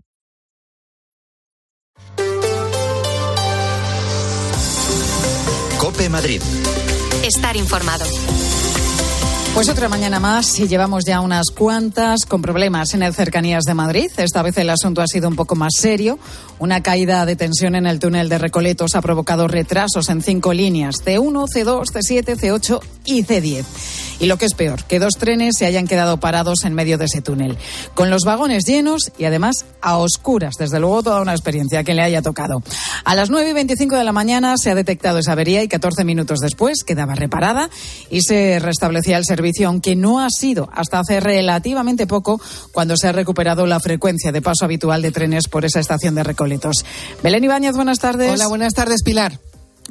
Cope 5.77 6.09
Madrid. 6.09 6.41
Estar 7.23 7.55
informado. 7.57 8.05
Pues 9.53 9.69
otra 9.69 9.87
mañana 9.87 10.19
más 10.19 10.59
y 10.59 10.67
llevamos 10.67 11.03
ya 11.05 11.19
unas 11.19 11.51
cuantas 11.51 12.25
con 12.25 12.41
problemas 12.41 12.95
en 12.95 13.03
el 13.03 13.13
cercanías 13.13 13.65
de 13.65 13.75
Madrid. 13.75 14.09
Esta 14.17 14.41
vez 14.41 14.57
el 14.57 14.71
asunto 14.71 15.01
ha 15.01 15.07
sido 15.07 15.27
un 15.27 15.35
poco 15.35 15.55
más 15.55 15.73
serio. 15.77 16.17
Una 16.61 16.83
caída 16.83 17.25
de 17.25 17.35
tensión 17.35 17.73
en 17.73 17.87
el 17.87 17.97
túnel 17.97 18.29
de 18.29 18.37
Recoletos 18.37 18.93
ha 18.93 19.01
provocado 19.01 19.47
retrasos 19.47 20.09
en 20.09 20.21
cinco 20.21 20.53
líneas, 20.53 20.97
C1, 21.03 21.47
C2, 21.47 21.85
C7, 21.91 22.37
C8 22.37 22.79
y 23.03 23.23
C10. 23.23 23.65
Y 24.19 24.27
lo 24.27 24.37
que 24.37 24.45
es 24.45 24.53
peor, 24.53 24.83
que 24.83 24.99
dos 24.99 25.15
trenes 25.17 25.55
se 25.57 25.65
hayan 25.65 25.87
quedado 25.87 26.19
parados 26.19 26.63
en 26.63 26.75
medio 26.75 26.99
de 26.99 27.05
ese 27.05 27.23
túnel, 27.23 27.57
con 27.95 28.11
los 28.11 28.25
vagones 28.25 28.65
llenos 28.65 29.11
y 29.17 29.25
además 29.25 29.65
a 29.81 29.97
oscuras. 29.97 30.53
Desde 30.59 30.79
luego, 30.79 31.01
toda 31.01 31.21
una 31.21 31.31
experiencia 31.31 31.83
que 31.83 31.95
le 31.95 32.03
haya 32.03 32.21
tocado. 32.21 32.61
A 33.05 33.15
las 33.15 33.31
9 33.31 33.49
y 33.49 33.53
25 33.53 33.95
de 33.95 34.03
la 34.03 34.11
mañana 34.11 34.55
se 34.57 34.69
ha 34.69 34.75
detectado 34.75 35.17
esa 35.17 35.31
avería 35.31 35.63
y 35.63 35.67
14 35.67 36.03
minutos 36.03 36.37
después 36.41 36.83
quedaba 36.83 37.15
reparada 37.15 37.71
y 38.11 38.21
se 38.21 38.59
restablecía 38.59 39.17
el 39.17 39.25
servicio, 39.25 39.67
aunque 39.67 39.95
no 39.95 40.19
ha 40.19 40.29
sido 40.29 40.69
hasta 40.71 40.99
hace 40.99 41.19
relativamente 41.19 42.05
poco 42.05 42.39
cuando 42.71 42.95
se 42.97 43.07
ha 43.07 43.13
recuperado 43.13 43.65
la 43.65 43.79
frecuencia 43.79 44.31
de 44.31 44.43
paso 44.43 44.65
habitual 44.65 45.01
de 45.01 45.11
trenes 45.11 45.47
por 45.47 45.65
esa 45.65 45.79
estación 45.79 46.13
de 46.13 46.23
Recoletos. 46.23 46.50
Belén 47.23 47.43
Ibáñez, 47.43 47.75
buenas 47.75 47.99
tardes. 47.99 48.31
Hola, 48.31 48.47
buenas 48.47 48.73
tardes, 48.73 49.03
Pilar. 49.03 49.39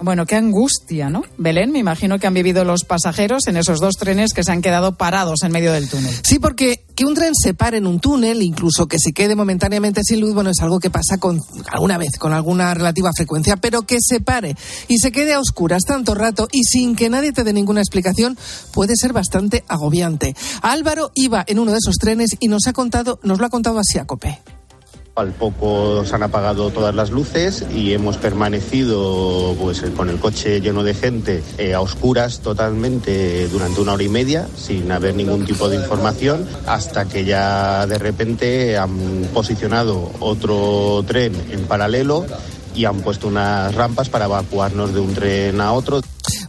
Bueno, 0.03 0.25
qué 0.25 0.37
angustia, 0.37 1.11
¿no? 1.11 1.25
Belén, 1.37 1.73
me 1.73 1.79
imagino 1.79 2.19
que 2.19 2.27
han 2.27 2.33
vivido 2.33 2.65
los 2.65 2.85
pasajeros 2.85 3.47
en 3.49 3.59
esos 3.59 3.81
dos 3.81 3.97
trenes 3.97 4.33
que 4.33 4.43
se 4.43 4.51
han 4.51 4.63
quedado 4.63 4.97
parados 4.97 5.43
en 5.43 5.53
medio 5.53 5.73
del 5.73 5.91
túnel. 5.91 6.15
Sí, 6.23 6.39
porque 6.39 6.87
que 6.95 7.05
un 7.05 7.15
tren 7.15 7.35
se 7.35 7.53
pare 7.53 7.77
en 7.77 7.87
un 7.87 8.01
túnel, 8.01 8.41
incluso 8.41 8.87
que 8.87 8.99
se 8.99 9.13
quede 9.13 9.35
momentáneamente 9.35 10.01
sin 10.03 10.21
luz, 10.21 10.33
bueno, 10.33 10.51
es 10.51 10.61
algo 10.61 10.81
que 10.81 10.89
pasa 10.89 11.19
con 11.19 11.39
alguna 11.71 11.99
vez, 11.99 12.17
con 12.19 12.33
alguna 12.33 12.73
relativa 12.73 13.11
frecuencia, 13.15 13.57
pero 13.57 13.83
que 13.83 13.99
se 14.01 14.21
pare 14.21 14.57
y 14.89 14.99
se 14.99 15.13
quede 15.13 15.35
a 15.35 15.39
oscuras 15.39 15.83
tanto 15.87 16.15
rato 16.15 16.49
y 16.51 16.65
sin 16.65 16.97
que 16.97 17.11
nadie 17.11 17.33
te 17.33 17.45
dé 17.45 17.53
ninguna 17.53 17.81
explicación 17.81 18.39
puede 18.73 18.97
ser 18.97 19.13
bastante 19.13 19.65
agobiante. 19.69 20.35
Álvaro 20.63 21.11
iba 21.15 21.45
en 21.47 21.59
uno 21.59 21.73
de 21.73 21.79
esos 21.79 21.97
trenes 21.97 22.37
y 22.41 22.49
nos 22.49 22.67
ha 22.67 22.73
contado, 22.73 23.21
nos 23.23 23.39
lo 23.39 23.45
ha 23.45 23.51
contado 23.51 23.79
así 23.79 23.99
a 23.99 24.07
Cope. 24.07 24.41
Al 25.17 25.33
poco 25.33 26.05
se 26.05 26.15
han 26.15 26.23
apagado 26.23 26.71
todas 26.71 26.95
las 26.95 27.11
luces 27.11 27.67
y 27.75 27.93
hemos 27.93 28.17
permanecido 28.17 29.55
pues, 29.61 29.83
con 29.97 30.09
el 30.09 30.19
coche 30.19 30.61
lleno 30.61 30.83
de 30.83 30.95
gente 30.95 31.43
eh, 31.59 31.75
a 31.75 31.81
oscuras 31.81 32.41
totalmente 32.41 33.49
durante 33.49 33.81
una 33.81 33.95
hora 33.95 34.03
y 34.03 34.09
media 34.09 34.47
sin 34.57 34.91
haber 34.93 35.15
ningún 35.15 35.45
tipo 35.45 35.69
de 35.69 35.77
información 35.77 36.47
hasta 36.67 37.07
que 37.07 37.25
ya 37.25 37.87
de 37.87 37.99
repente 37.99 38.79
han 38.79 39.29
posicionado 39.35 40.11
otro 40.21 41.05
tren 41.07 41.35
en 41.51 41.65
paralelo 41.65 42.25
y 42.75 42.85
han 42.85 43.01
puesto 43.01 43.29
unas 43.29 43.75
rampas 43.75 44.09
para 44.09 44.27
evacuarnos 44.27 44.95
de 44.95 45.01
un 45.01 45.13
tren 45.13 45.61
a 45.61 45.73
otro. 45.73 46.01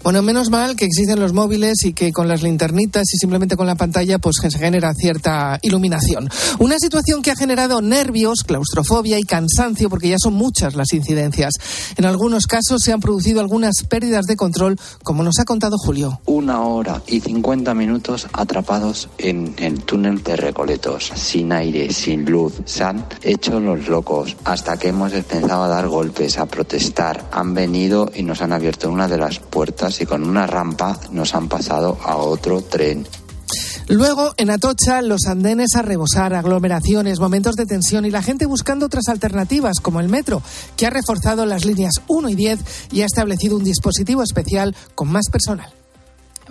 Bueno, 0.03 0.23
menos 0.23 0.49
mal 0.49 0.75
que 0.75 0.85
existen 0.85 1.19
los 1.19 1.31
móviles 1.31 1.85
y 1.85 1.93
que 1.93 2.11
con 2.11 2.27
las 2.27 2.41
linternitas 2.41 3.13
y 3.13 3.17
simplemente 3.17 3.55
con 3.55 3.67
la 3.67 3.75
pantalla 3.75 4.17
pues 4.17 4.37
se 4.41 4.49
genera 4.49 4.95
cierta 4.95 5.59
iluminación. 5.61 6.27
Una 6.57 6.79
situación 6.79 7.21
que 7.21 7.29
ha 7.29 7.35
generado 7.35 7.81
nervios, 7.83 8.43
claustrofobia 8.43 9.19
y 9.19 9.23
cansancio 9.23 9.91
porque 9.91 10.09
ya 10.09 10.15
son 10.17 10.33
muchas 10.33 10.73
las 10.73 10.91
incidencias. 10.93 11.53
En 11.97 12.05
algunos 12.05 12.47
casos 12.47 12.81
se 12.81 12.91
han 12.91 12.99
producido 12.99 13.41
algunas 13.41 13.83
pérdidas 13.87 14.25
de 14.25 14.35
control, 14.35 14.79
como 15.03 15.21
nos 15.21 15.37
ha 15.37 15.45
contado 15.45 15.77
Julio. 15.77 16.19
Una 16.25 16.61
hora 16.61 17.03
y 17.05 17.19
50 17.19 17.75
minutos 17.75 18.27
atrapados 18.33 19.07
en 19.19 19.53
el 19.59 19.83
túnel 19.83 20.23
de 20.23 20.35
Recoletos, 20.35 21.11
sin 21.13 21.51
aire, 21.51 21.93
sin 21.93 22.25
luz. 22.25 22.53
Se 22.65 22.83
han 22.83 23.05
hecho 23.21 23.59
los 23.59 23.87
locos 23.87 24.35
hasta 24.45 24.77
que 24.77 24.87
hemos 24.87 25.13
empezado 25.13 25.63
a 25.63 25.67
dar 25.67 25.87
golpes, 25.87 26.39
a 26.39 26.47
protestar. 26.47 27.29
Han 27.31 27.53
venido 27.53 28.11
y 28.15 28.23
nos 28.23 28.41
han 28.41 28.51
abierto 28.51 28.89
una 28.89 29.07
de 29.07 29.19
las 29.19 29.37
puertas 29.37 29.90
y 29.99 30.05
con 30.05 30.23
una 30.23 30.47
rampa 30.47 30.99
nos 31.11 31.35
han 31.35 31.49
pasado 31.49 31.97
a 32.03 32.15
otro 32.17 32.61
tren. 32.61 33.05
Luego, 33.87 34.33
en 34.37 34.49
Atocha, 34.49 35.01
los 35.01 35.25
andenes 35.27 35.75
a 35.75 35.81
rebosar, 35.81 36.33
aglomeraciones, 36.33 37.19
momentos 37.19 37.55
de 37.55 37.65
tensión 37.65 38.05
y 38.05 38.11
la 38.11 38.21
gente 38.21 38.45
buscando 38.45 38.85
otras 38.85 39.09
alternativas, 39.09 39.79
como 39.81 39.99
el 39.99 40.07
metro, 40.07 40.41
que 40.77 40.85
ha 40.85 40.89
reforzado 40.89 41.45
las 41.45 41.65
líneas 41.65 41.95
1 42.07 42.29
y 42.29 42.35
10 42.35 42.59
y 42.91 43.01
ha 43.01 43.05
establecido 43.05 43.57
un 43.57 43.65
dispositivo 43.65 44.23
especial 44.23 44.75
con 44.95 45.11
más 45.11 45.25
personal. 45.29 45.80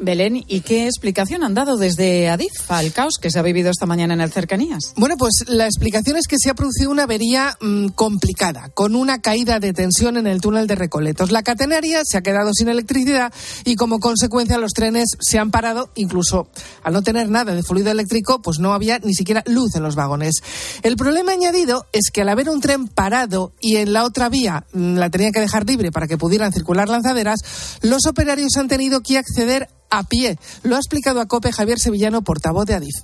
Belén, 0.02 0.42
¿y 0.48 0.62
qué 0.62 0.86
explicación 0.86 1.44
han 1.44 1.52
dado 1.52 1.76
desde 1.76 2.30
Adif 2.30 2.70
al 2.70 2.90
caos 2.90 3.18
que 3.20 3.30
se 3.30 3.38
ha 3.38 3.42
vivido 3.42 3.70
esta 3.70 3.84
mañana 3.84 4.14
en 4.14 4.22
el 4.22 4.32
Cercanías? 4.32 4.94
Bueno, 4.96 5.16
pues 5.18 5.44
la 5.46 5.66
explicación 5.66 6.16
es 6.16 6.26
que 6.26 6.36
se 6.38 6.48
ha 6.48 6.54
producido 6.54 6.90
una 6.90 7.02
avería 7.02 7.54
mmm, 7.60 7.88
complicada, 7.88 8.70
con 8.70 8.96
una 8.96 9.20
caída 9.20 9.60
de 9.60 9.74
tensión 9.74 10.16
en 10.16 10.26
el 10.26 10.40
túnel 10.40 10.66
de 10.66 10.74
Recoletos. 10.74 11.30
La 11.30 11.42
catenaria 11.42 12.00
se 12.04 12.16
ha 12.16 12.22
quedado 12.22 12.54
sin 12.54 12.68
electricidad 12.68 13.30
y 13.66 13.76
como 13.76 13.98
consecuencia 13.98 14.56
los 14.56 14.72
trenes 14.72 15.04
se 15.20 15.38
han 15.38 15.50
parado, 15.50 15.92
incluso 15.96 16.48
al 16.82 16.94
no 16.94 17.02
tener 17.02 17.28
nada 17.28 17.54
de 17.54 17.62
fluido 17.62 17.90
eléctrico, 17.90 18.40
pues 18.40 18.58
no 18.58 18.72
había 18.72 18.98
ni 19.00 19.12
siquiera 19.12 19.44
luz 19.46 19.74
en 19.74 19.82
los 19.82 19.96
vagones. 19.96 20.36
El 20.82 20.96
problema 20.96 21.32
añadido 21.32 21.86
es 21.92 22.10
que 22.10 22.22
al 22.22 22.30
haber 22.30 22.48
un 22.48 22.62
tren 22.62 22.88
parado 22.88 23.52
y 23.60 23.76
en 23.76 23.92
la 23.92 24.04
otra 24.04 24.30
vía 24.30 24.64
mmm, 24.72 24.94
la 24.94 25.10
tenían 25.10 25.32
que 25.32 25.40
dejar 25.40 25.68
libre 25.68 25.92
para 25.92 26.08
que 26.08 26.16
pudieran 26.16 26.54
circular 26.54 26.88
lanzaderas, 26.88 27.40
los 27.82 28.06
operarios 28.06 28.56
han 28.56 28.68
tenido 28.68 29.02
que 29.02 29.18
acceder 29.18 29.68
a 29.90 30.02
pie. 30.04 30.38
Lo 30.62 30.76
ha 30.76 30.78
explicado 30.78 31.20
a 31.20 31.26
COPE 31.26 31.52
Javier 31.52 31.78
Sevillano, 31.78 32.22
portavoz 32.22 32.66
de 32.66 32.74
Adif 32.74 32.96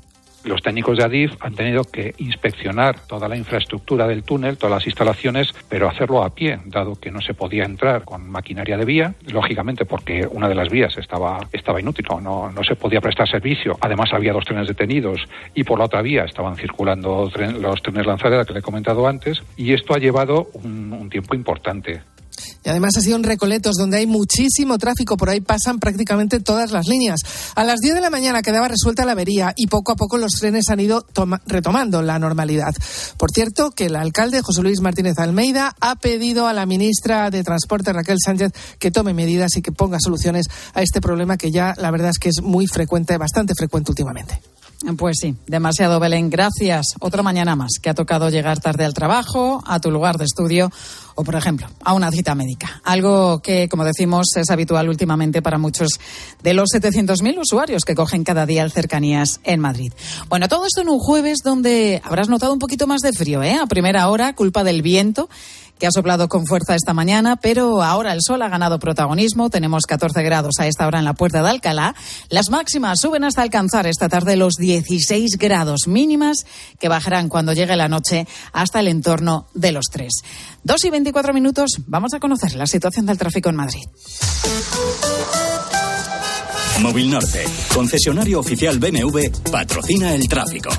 los 0.46 0.62
técnicos 0.62 0.96
de 0.96 1.04
Adif 1.04 1.32
han 1.40 1.54
tenido 1.54 1.84
que 1.84 2.14
inspeccionar 2.18 3.00
toda 3.06 3.28
la 3.28 3.36
infraestructura 3.36 4.06
del 4.06 4.22
túnel, 4.22 4.56
todas 4.56 4.76
las 4.76 4.86
instalaciones, 4.86 5.52
pero 5.68 5.88
hacerlo 5.88 6.22
a 6.22 6.30
pie, 6.30 6.60
dado 6.66 6.94
que 6.94 7.10
no 7.10 7.20
se 7.20 7.34
podía 7.34 7.64
entrar 7.64 8.04
con 8.04 8.28
maquinaria 8.30 8.76
de 8.76 8.84
vía, 8.84 9.14
lógicamente 9.26 9.84
porque 9.84 10.26
una 10.30 10.48
de 10.48 10.54
las 10.54 10.70
vías 10.70 10.96
estaba, 10.96 11.40
estaba 11.52 11.80
inútil, 11.80 12.06
no, 12.22 12.50
no 12.50 12.64
se 12.64 12.76
podía 12.76 13.00
prestar 13.00 13.28
servicio. 13.28 13.76
Además 13.80 14.10
había 14.12 14.32
dos 14.32 14.44
trenes 14.44 14.68
detenidos 14.68 15.20
y 15.54 15.64
por 15.64 15.78
la 15.78 15.86
otra 15.86 16.02
vía 16.02 16.24
estaban 16.24 16.56
circulando 16.56 17.28
tren, 17.32 17.60
los 17.60 17.82
trenes 17.82 18.06
lanzadera 18.06 18.44
que 18.44 18.52
le 18.52 18.60
he 18.60 18.62
comentado 18.62 19.06
antes 19.06 19.42
y 19.56 19.72
esto 19.72 19.94
ha 19.94 19.98
llevado 19.98 20.48
un, 20.54 20.92
un 20.92 21.10
tiempo 21.10 21.34
importante. 21.34 22.02
Y 22.64 22.68
además 22.68 22.96
ha 22.96 23.00
sido 23.00 23.16
en 23.16 23.22
Recoletos, 23.22 23.76
donde 23.76 23.98
hay 23.98 24.06
muchísimo 24.06 24.78
tráfico. 24.78 25.16
Por 25.16 25.30
ahí 25.30 25.40
pasan 25.40 25.78
prácticamente 25.78 26.40
todas 26.40 26.72
las 26.72 26.86
líneas. 26.86 27.20
A 27.54 27.64
las 27.64 27.80
10 27.80 27.94
de 27.94 28.00
la 28.00 28.10
mañana 28.10 28.42
quedaba 28.42 28.68
resuelta 28.68 29.04
la 29.04 29.12
avería 29.12 29.52
y 29.56 29.68
poco 29.68 29.92
a 29.92 29.96
poco 29.96 30.18
los 30.18 30.32
trenes 30.32 30.68
han 30.68 30.80
ido 30.80 31.06
retomando 31.46 32.02
la 32.02 32.18
normalidad. 32.18 32.74
Por 33.16 33.30
cierto, 33.30 33.70
que 33.70 33.86
el 33.86 33.96
alcalde 33.96 34.42
José 34.42 34.62
Luis 34.62 34.80
Martínez 34.80 35.18
Almeida 35.18 35.74
ha 35.80 35.96
pedido 35.96 36.46
a 36.46 36.52
la 36.52 36.66
ministra 36.66 37.30
de 37.30 37.44
Transporte, 37.44 37.92
Raquel 37.92 38.18
Sánchez, 38.24 38.52
que 38.78 38.90
tome 38.90 39.14
medidas 39.14 39.56
y 39.56 39.62
que 39.62 39.72
ponga 39.72 39.98
soluciones 40.00 40.46
a 40.74 40.82
este 40.82 41.00
problema 41.00 41.36
que 41.36 41.50
ya 41.50 41.74
la 41.78 41.90
verdad 41.90 42.10
es 42.10 42.18
que 42.18 42.28
es 42.30 42.42
muy 42.42 42.66
frecuente, 42.66 43.16
bastante 43.16 43.54
frecuente 43.54 43.92
últimamente. 43.92 44.40
Pues 44.98 45.16
sí, 45.20 45.34
demasiado 45.46 45.98
Belén. 45.98 46.28
Gracias. 46.28 46.94
Otra 47.00 47.22
mañana 47.22 47.56
más 47.56 47.78
que 47.80 47.88
ha 47.88 47.94
tocado 47.94 48.28
llegar 48.28 48.60
tarde 48.60 48.84
al 48.84 48.92
trabajo, 48.92 49.62
a 49.66 49.80
tu 49.80 49.90
lugar 49.90 50.18
de 50.18 50.24
estudio 50.24 50.70
o, 51.14 51.24
por 51.24 51.34
ejemplo, 51.34 51.66
a 51.82 51.94
una 51.94 52.10
cita 52.10 52.34
médica. 52.34 52.82
Algo 52.84 53.40
que, 53.40 53.68
como 53.70 53.86
decimos, 53.86 54.26
es 54.36 54.50
habitual 54.50 54.90
últimamente 54.90 55.40
para 55.40 55.56
muchos 55.56 55.88
de 56.42 56.52
los 56.52 56.68
700.000 56.74 57.38
usuarios 57.40 57.84
que 57.84 57.94
cogen 57.94 58.22
cada 58.22 58.44
día 58.44 58.62
el 58.62 58.70
cercanías 58.70 59.40
en 59.44 59.60
Madrid. 59.60 59.92
Bueno, 60.28 60.46
todo 60.46 60.66
esto 60.66 60.82
en 60.82 60.90
un 60.90 60.98
jueves 60.98 61.38
donde 61.42 62.02
habrás 62.04 62.28
notado 62.28 62.52
un 62.52 62.58
poquito 62.58 62.86
más 62.86 63.00
de 63.00 63.14
frío, 63.14 63.42
¿eh? 63.42 63.54
A 63.54 63.66
primera 63.66 64.08
hora, 64.08 64.34
culpa 64.34 64.62
del 64.62 64.82
viento 64.82 65.30
que 65.78 65.86
ha 65.86 65.90
soplado 65.90 66.28
con 66.28 66.46
fuerza 66.46 66.74
esta 66.74 66.94
mañana, 66.94 67.36
pero 67.36 67.82
ahora 67.82 68.12
el 68.12 68.20
sol 68.22 68.42
ha 68.42 68.48
ganado 68.48 68.78
protagonismo. 68.78 69.50
Tenemos 69.50 69.84
14 69.86 70.22
grados 70.22 70.54
a 70.58 70.66
esta 70.66 70.86
hora 70.86 70.98
en 70.98 71.04
la 71.04 71.14
puerta 71.14 71.42
de 71.42 71.50
Alcalá. 71.50 71.94
Las 72.28 72.50
máximas 72.50 73.00
suben 73.00 73.24
hasta 73.24 73.42
alcanzar 73.42 73.86
esta 73.86 74.08
tarde 74.08 74.36
los 74.36 74.54
16 74.54 75.36
grados 75.38 75.86
mínimas, 75.86 76.46
que 76.78 76.88
bajarán 76.88 77.28
cuando 77.28 77.52
llegue 77.52 77.76
la 77.76 77.88
noche 77.88 78.26
hasta 78.52 78.80
el 78.80 78.88
entorno 78.88 79.48
de 79.54 79.72
los 79.72 79.86
3. 79.90 80.12
Dos 80.62 80.84
y 80.84 80.90
24 80.90 81.32
minutos, 81.32 81.70
vamos 81.86 82.14
a 82.14 82.20
conocer 82.20 82.54
la 82.54 82.66
situación 82.66 83.06
del 83.06 83.18
tráfico 83.18 83.48
en 83.48 83.56
Madrid. 83.56 83.84
Móvil 86.80 87.10
Norte, 87.10 87.44
concesionario 87.72 88.40
oficial 88.40 88.78
BMW, 88.78 89.30
patrocina 89.50 90.14
el 90.14 90.28
tráfico. 90.28 90.70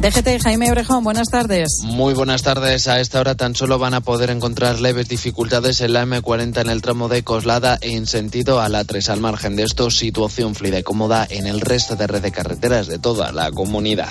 DGT, 0.00 0.42
Jaime 0.42 0.70
Obrejón, 0.70 1.04
buenas 1.04 1.28
tardes. 1.28 1.68
Muy 1.84 2.14
buenas 2.14 2.42
tardes. 2.42 2.88
A 2.88 3.00
esta 3.00 3.20
hora 3.20 3.34
tan 3.34 3.54
solo 3.54 3.78
van 3.78 3.92
a 3.92 4.00
poder 4.00 4.30
encontrar 4.30 4.80
leves 4.80 5.10
dificultades 5.10 5.82
en 5.82 5.92
la 5.92 6.06
M40 6.06 6.62
en 6.62 6.70
el 6.70 6.80
tramo 6.80 7.08
de 7.08 7.22
Coslada 7.22 7.76
en 7.82 8.06
sentido 8.06 8.62
a 8.62 8.70
la 8.70 8.84
3. 8.84 9.10
Al 9.10 9.20
margen 9.20 9.56
de 9.56 9.64
esto, 9.64 9.90
situación 9.90 10.54
fluida 10.54 10.78
y 10.78 10.82
cómoda 10.82 11.26
en 11.28 11.46
el 11.46 11.60
resto 11.60 11.96
de 11.96 12.06
red 12.06 12.22
de 12.22 12.32
carreteras 12.32 12.86
de 12.86 12.98
toda 12.98 13.30
la 13.32 13.50
comunidad. 13.50 14.10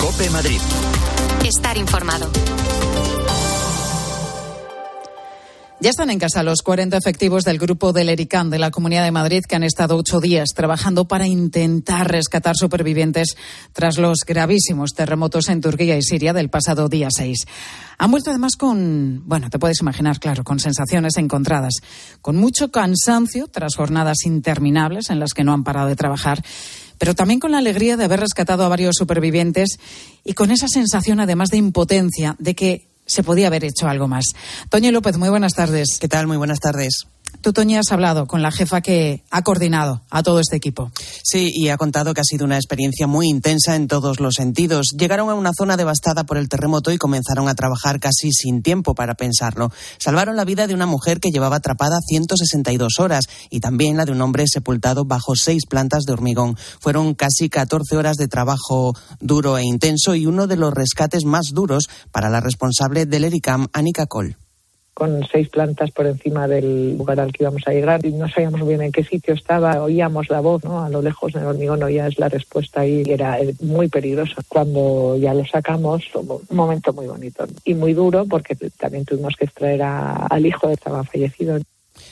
Cope 0.00 0.30
Madrid. 0.30 0.60
Estar 1.44 1.76
informado. 1.76 2.30
Ya 5.82 5.90
están 5.90 6.10
en 6.10 6.20
casa 6.20 6.44
los 6.44 6.62
40 6.62 6.96
efectivos 6.96 7.42
del 7.42 7.58
grupo 7.58 7.92
del 7.92 8.08
ERICAN 8.08 8.50
de 8.50 8.60
la 8.60 8.70
Comunidad 8.70 9.02
de 9.02 9.10
Madrid 9.10 9.42
que 9.48 9.56
han 9.56 9.64
estado 9.64 9.96
ocho 9.96 10.20
días 10.20 10.50
trabajando 10.54 11.08
para 11.08 11.26
intentar 11.26 12.08
rescatar 12.08 12.54
supervivientes 12.56 13.36
tras 13.72 13.98
los 13.98 14.18
gravísimos 14.24 14.92
terremotos 14.92 15.48
en 15.48 15.60
Turquía 15.60 15.96
y 15.96 16.02
Siria 16.02 16.32
del 16.32 16.50
pasado 16.50 16.88
día 16.88 17.08
6. 17.10 17.46
Han 17.98 18.12
vuelto 18.12 18.30
además 18.30 18.54
con, 18.56 19.24
bueno, 19.26 19.50
te 19.50 19.58
puedes 19.58 19.80
imaginar, 19.80 20.20
claro, 20.20 20.44
con 20.44 20.60
sensaciones 20.60 21.16
encontradas, 21.16 21.74
con 22.20 22.36
mucho 22.36 22.70
cansancio 22.70 23.48
tras 23.48 23.74
jornadas 23.74 24.18
interminables 24.24 25.10
en 25.10 25.18
las 25.18 25.32
que 25.34 25.42
no 25.42 25.52
han 25.52 25.64
parado 25.64 25.88
de 25.88 25.96
trabajar 25.96 26.44
pero 27.02 27.16
también 27.16 27.40
con 27.40 27.50
la 27.50 27.58
alegría 27.58 27.96
de 27.96 28.04
haber 28.04 28.20
rescatado 28.20 28.62
a 28.64 28.68
varios 28.68 28.94
supervivientes 28.96 29.80
y 30.22 30.34
con 30.34 30.52
esa 30.52 30.68
sensación 30.68 31.18
además 31.18 31.48
de 31.48 31.56
impotencia 31.56 32.36
de 32.38 32.54
que 32.54 32.86
se 33.06 33.24
podía 33.24 33.48
haber 33.48 33.64
hecho 33.64 33.88
algo 33.88 34.06
más. 34.06 34.24
Toño 34.70 34.92
López, 34.92 35.18
muy 35.18 35.28
buenas 35.28 35.54
tardes. 35.54 35.98
¿Qué 36.00 36.06
tal? 36.06 36.28
Muy 36.28 36.36
buenas 36.36 36.60
tardes. 36.60 37.08
Tú, 37.40 37.52
Toña, 37.52 37.80
has 37.80 37.90
hablado 37.90 38.26
con 38.26 38.42
la 38.42 38.52
jefa 38.52 38.80
que 38.80 39.24
ha 39.30 39.42
coordinado 39.42 40.02
a 40.10 40.22
todo 40.22 40.38
este 40.38 40.56
equipo. 40.56 40.92
Sí, 41.24 41.50
y 41.52 41.70
ha 41.70 41.76
contado 41.76 42.14
que 42.14 42.20
ha 42.20 42.24
sido 42.24 42.44
una 42.44 42.56
experiencia 42.56 43.06
muy 43.06 43.28
intensa 43.28 43.74
en 43.74 43.88
todos 43.88 44.20
los 44.20 44.34
sentidos. 44.34 44.88
Llegaron 44.96 45.28
a 45.28 45.34
una 45.34 45.50
zona 45.56 45.76
devastada 45.76 46.24
por 46.24 46.36
el 46.36 46.48
terremoto 46.48 46.92
y 46.92 46.98
comenzaron 46.98 47.48
a 47.48 47.54
trabajar 47.54 47.98
casi 47.98 48.30
sin 48.32 48.62
tiempo 48.62 48.94
para 48.94 49.14
pensarlo. 49.14 49.72
Salvaron 49.98 50.36
la 50.36 50.44
vida 50.44 50.66
de 50.66 50.74
una 50.74 50.86
mujer 50.86 51.18
que 51.18 51.30
llevaba 51.30 51.56
atrapada 51.56 51.98
162 52.06 53.00
horas 53.00 53.28
y 53.50 53.60
también 53.60 53.96
la 53.96 54.04
de 54.04 54.12
un 54.12 54.20
hombre 54.20 54.44
sepultado 54.46 55.04
bajo 55.04 55.34
seis 55.34 55.66
plantas 55.66 56.04
de 56.04 56.12
hormigón. 56.12 56.56
Fueron 56.80 57.14
casi 57.14 57.48
14 57.48 57.96
horas 57.96 58.16
de 58.16 58.28
trabajo 58.28 58.94
duro 59.20 59.58
e 59.58 59.64
intenso 59.64 60.14
y 60.14 60.26
uno 60.26 60.46
de 60.46 60.56
los 60.56 60.72
rescates 60.72 61.24
más 61.24 61.46
duros 61.52 61.88
para 62.10 62.30
la 62.30 62.40
responsable 62.40 63.06
del 63.06 63.24
ERICAM, 63.24 63.68
Anika 63.72 64.06
Cole 64.06 64.36
con 64.94 65.26
seis 65.26 65.48
plantas 65.48 65.90
por 65.90 66.06
encima 66.06 66.46
del 66.46 66.96
lugar 66.96 67.18
al 67.20 67.32
que 67.32 67.44
íbamos 67.44 67.62
a 67.66 67.72
llegar 67.72 68.04
y 68.04 68.12
no 68.12 68.28
sabíamos 68.28 68.66
bien 68.66 68.82
en 68.82 68.92
qué 68.92 69.02
sitio 69.02 69.34
estaba, 69.34 69.82
oíamos 69.82 70.28
la 70.28 70.40
voz, 70.40 70.62
¿no? 70.64 70.82
A 70.82 70.90
lo 70.90 71.00
lejos 71.00 71.34
en 71.34 71.42
el 71.42 71.46
hormigón 71.46 71.82
oías 71.82 72.18
la 72.18 72.28
respuesta 72.28 72.86
y 72.86 73.02
era 73.06 73.38
muy 73.60 73.88
peligroso. 73.88 74.34
Cuando 74.48 75.16
ya 75.16 75.32
lo 75.34 75.44
sacamos, 75.46 76.02
un 76.14 76.56
momento 76.56 76.92
muy 76.92 77.06
bonito 77.06 77.46
y 77.64 77.74
muy 77.74 77.94
duro 77.94 78.26
porque 78.26 78.54
también 78.78 79.04
tuvimos 79.04 79.34
que 79.36 79.46
extraer 79.46 79.82
al 79.82 80.46
hijo 80.46 80.68
que 80.68 80.74
estaba 80.74 81.02
fallecido. 81.04 81.58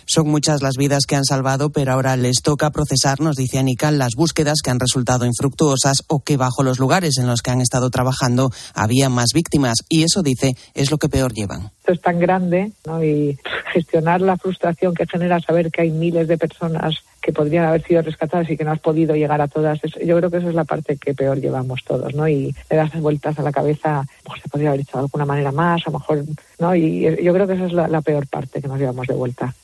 Son 0.06 0.28
muchas 0.28 0.62
las 0.62 0.76
vidas 0.76 1.04
que 1.06 1.16
han 1.16 1.24
salvado, 1.24 1.70
pero 1.70 1.92
ahora 1.92 2.16
les 2.16 2.42
toca 2.42 2.70
procesar, 2.70 3.20
nos 3.20 3.36
dice 3.36 3.58
Anícal, 3.58 3.98
las 3.98 4.14
búsquedas 4.16 4.60
que 4.62 4.70
han 4.70 4.80
resultado 4.80 5.24
infructuosas 5.24 6.02
o 6.08 6.20
que 6.20 6.36
bajo 6.36 6.62
los 6.62 6.78
lugares 6.78 7.18
en 7.18 7.26
los 7.26 7.42
que 7.42 7.50
han 7.50 7.60
estado 7.60 7.90
trabajando 7.90 8.50
había 8.74 9.08
más 9.08 9.30
víctimas. 9.34 9.78
Y 9.88 10.02
eso, 10.02 10.22
dice, 10.22 10.56
es 10.74 10.90
lo 10.90 10.98
que 10.98 11.08
peor 11.08 11.32
llevan. 11.32 11.70
Es 11.92 12.00
tan 12.00 12.18
grande 12.18 12.72
¿no? 12.86 13.02
y 13.02 13.38
gestionar 13.72 14.20
la 14.20 14.36
frustración 14.36 14.94
que 14.94 15.06
genera 15.06 15.40
saber 15.40 15.70
que 15.70 15.82
hay 15.82 15.90
miles 15.90 16.28
de 16.28 16.38
personas 16.38 16.96
que 17.20 17.32
podrían 17.32 17.66
haber 17.66 17.82
sido 17.86 18.02
rescatadas 18.02 18.50
y 18.50 18.56
que 18.56 18.64
no 18.64 18.72
has 18.72 18.80
podido 18.80 19.14
llegar 19.14 19.40
a 19.40 19.48
todas. 19.48 19.78
Yo 20.04 20.16
creo 20.16 20.30
que 20.30 20.38
esa 20.38 20.48
es 20.48 20.54
la 20.54 20.64
parte 20.64 20.96
que 20.96 21.14
peor 21.14 21.38
llevamos 21.38 21.80
todos, 21.86 22.14
¿no? 22.14 22.26
Y 22.26 22.54
le 22.70 22.76
das 22.76 22.98
vueltas 23.00 23.38
a 23.38 23.42
la 23.42 23.52
cabeza, 23.52 24.04
pues 24.24 24.40
se 24.42 24.48
podría 24.48 24.70
haber 24.70 24.80
hecho 24.80 24.96
de 24.96 25.04
alguna 25.04 25.26
manera 25.26 25.52
más, 25.52 25.82
a 25.86 25.90
lo 25.90 25.98
mejor, 25.98 26.24
¿no? 26.58 26.74
Y 26.74 27.02
yo 27.22 27.32
creo 27.34 27.46
que 27.46 27.54
esa 27.54 27.66
es 27.66 27.72
la, 27.72 27.88
la 27.88 28.00
peor 28.00 28.26
parte 28.26 28.62
que 28.62 28.68
nos 28.68 28.78
llevamos 28.78 29.06
de 29.06 29.14
vuelta. 29.14 29.54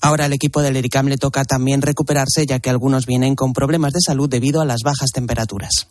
Ahora 0.00 0.24
al 0.24 0.32
equipo 0.32 0.62
del 0.62 0.76
ERICAM 0.76 1.06
le 1.06 1.16
toca 1.16 1.44
también 1.44 1.82
recuperarse, 1.82 2.46
ya 2.46 2.58
que 2.58 2.70
algunos 2.70 3.06
vienen 3.06 3.36
con 3.36 3.52
problemas 3.52 3.92
de 3.92 4.00
salud 4.04 4.28
debido 4.28 4.60
a 4.60 4.64
las 4.64 4.80
bajas 4.82 5.10
temperaturas. 5.12 5.88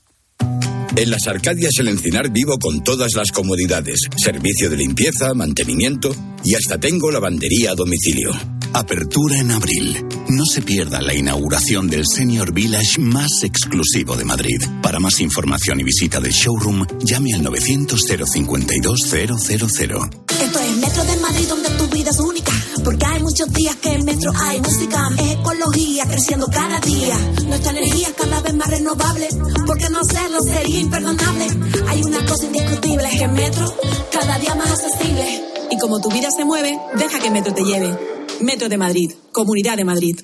En 0.95 1.09
las 1.09 1.25
Arcadias 1.27 1.71
el 1.79 1.87
Encinar 1.87 2.29
vivo 2.31 2.57
con 2.59 2.83
todas 2.83 3.13
las 3.15 3.31
comodidades, 3.31 4.01
servicio 4.17 4.69
de 4.69 4.77
limpieza, 4.77 5.33
mantenimiento 5.33 6.13
y 6.43 6.55
hasta 6.55 6.77
tengo 6.79 7.09
lavandería 7.11 7.71
a 7.71 7.75
domicilio. 7.75 8.31
Apertura 8.73 9.37
en 9.37 9.51
abril. 9.51 10.05
No 10.29 10.45
se 10.45 10.61
pierda 10.61 11.01
la 11.01 11.13
inauguración 11.13 11.87
del 11.87 12.03
Senior 12.05 12.53
Village 12.53 12.99
más 12.99 13.43
exclusivo 13.43 14.15
de 14.15 14.25
Madrid. 14.25 14.61
Para 14.81 14.99
más 14.99 15.19
información 15.19 15.79
y 15.79 15.83
visita 15.83 16.19
del 16.19 16.31
showroom, 16.31 16.85
llame 17.03 17.33
al 17.33 17.43
900 17.43 17.99
052 17.99 18.99
000. 19.09 19.37
Esto 19.37 20.59
es 20.59 20.77
Metro 20.77 21.03
de 21.03 21.17
Madrid 21.17 21.47
donde 21.47 21.69
tu 21.71 21.87
vida 21.87 22.09
es 22.09 22.19
única. 22.19 22.51
Porque 22.83 23.05
hay 23.05 23.21
muchos 23.21 23.51
días 23.53 23.75
que 23.77 23.93
en 23.93 24.05
Metro 24.05 24.31
hay 24.35 24.59
música. 24.59 25.09
Es 25.17 25.31
ecología 25.31 26.05
creciendo 26.05 26.47
cada 26.47 26.79
día. 26.79 27.17
Nuestra 27.47 27.71
energía 27.71 28.07
cada 28.17 28.41
vez 28.41 28.53
más 28.53 28.69
renovable. 28.69 29.27
Porque 29.65 29.89
no 29.89 29.99
hacerlo 29.99 30.39
sería 30.41 30.79
imperdonable. 30.79 31.47
Hay 31.87 32.03
una 32.03 32.25
cosa 32.25 32.45
indiscutible: 32.45 33.07
es 33.11 33.19
que 33.19 33.27
Metro 33.27 33.75
cada 34.11 34.37
día 34.39 34.55
más 34.55 34.71
accesible. 34.71 35.43
Y 35.71 35.77
como 35.77 36.01
tu 36.01 36.09
vida 36.09 36.29
se 36.35 36.45
mueve, 36.45 36.77
deja 36.95 37.19
que 37.19 37.31
Metro 37.31 37.53
te 37.53 37.63
lleve. 37.63 37.97
Metro 38.41 38.69
de 38.69 38.77
Madrid, 38.77 39.11
Comunidad 39.31 39.77
de 39.77 39.85
Madrid. 39.85 40.19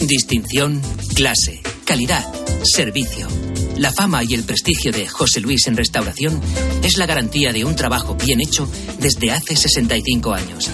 Distinción, 0.00 0.82
clase, 1.14 1.62
calidad, 1.84 2.24
servicio. 2.64 3.28
La 3.76 3.92
fama 3.92 4.24
y 4.24 4.34
el 4.34 4.44
prestigio 4.44 4.90
de 4.90 5.06
José 5.06 5.40
Luis 5.40 5.66
en 5.66 5.76
restauración 5.76 6.40
es 6.82 6.96
la 6.96 7.06
garantía 7.06 7.52
de 7.52 7.64
un 7.64 7.76
trabajo 7.76 8.14
bien 8.14 8.40
hecho 8.40 8.68
desde 8.98 9.30
hace 9.30 9.54
65 9.54 10.32
años. 10.32 10.70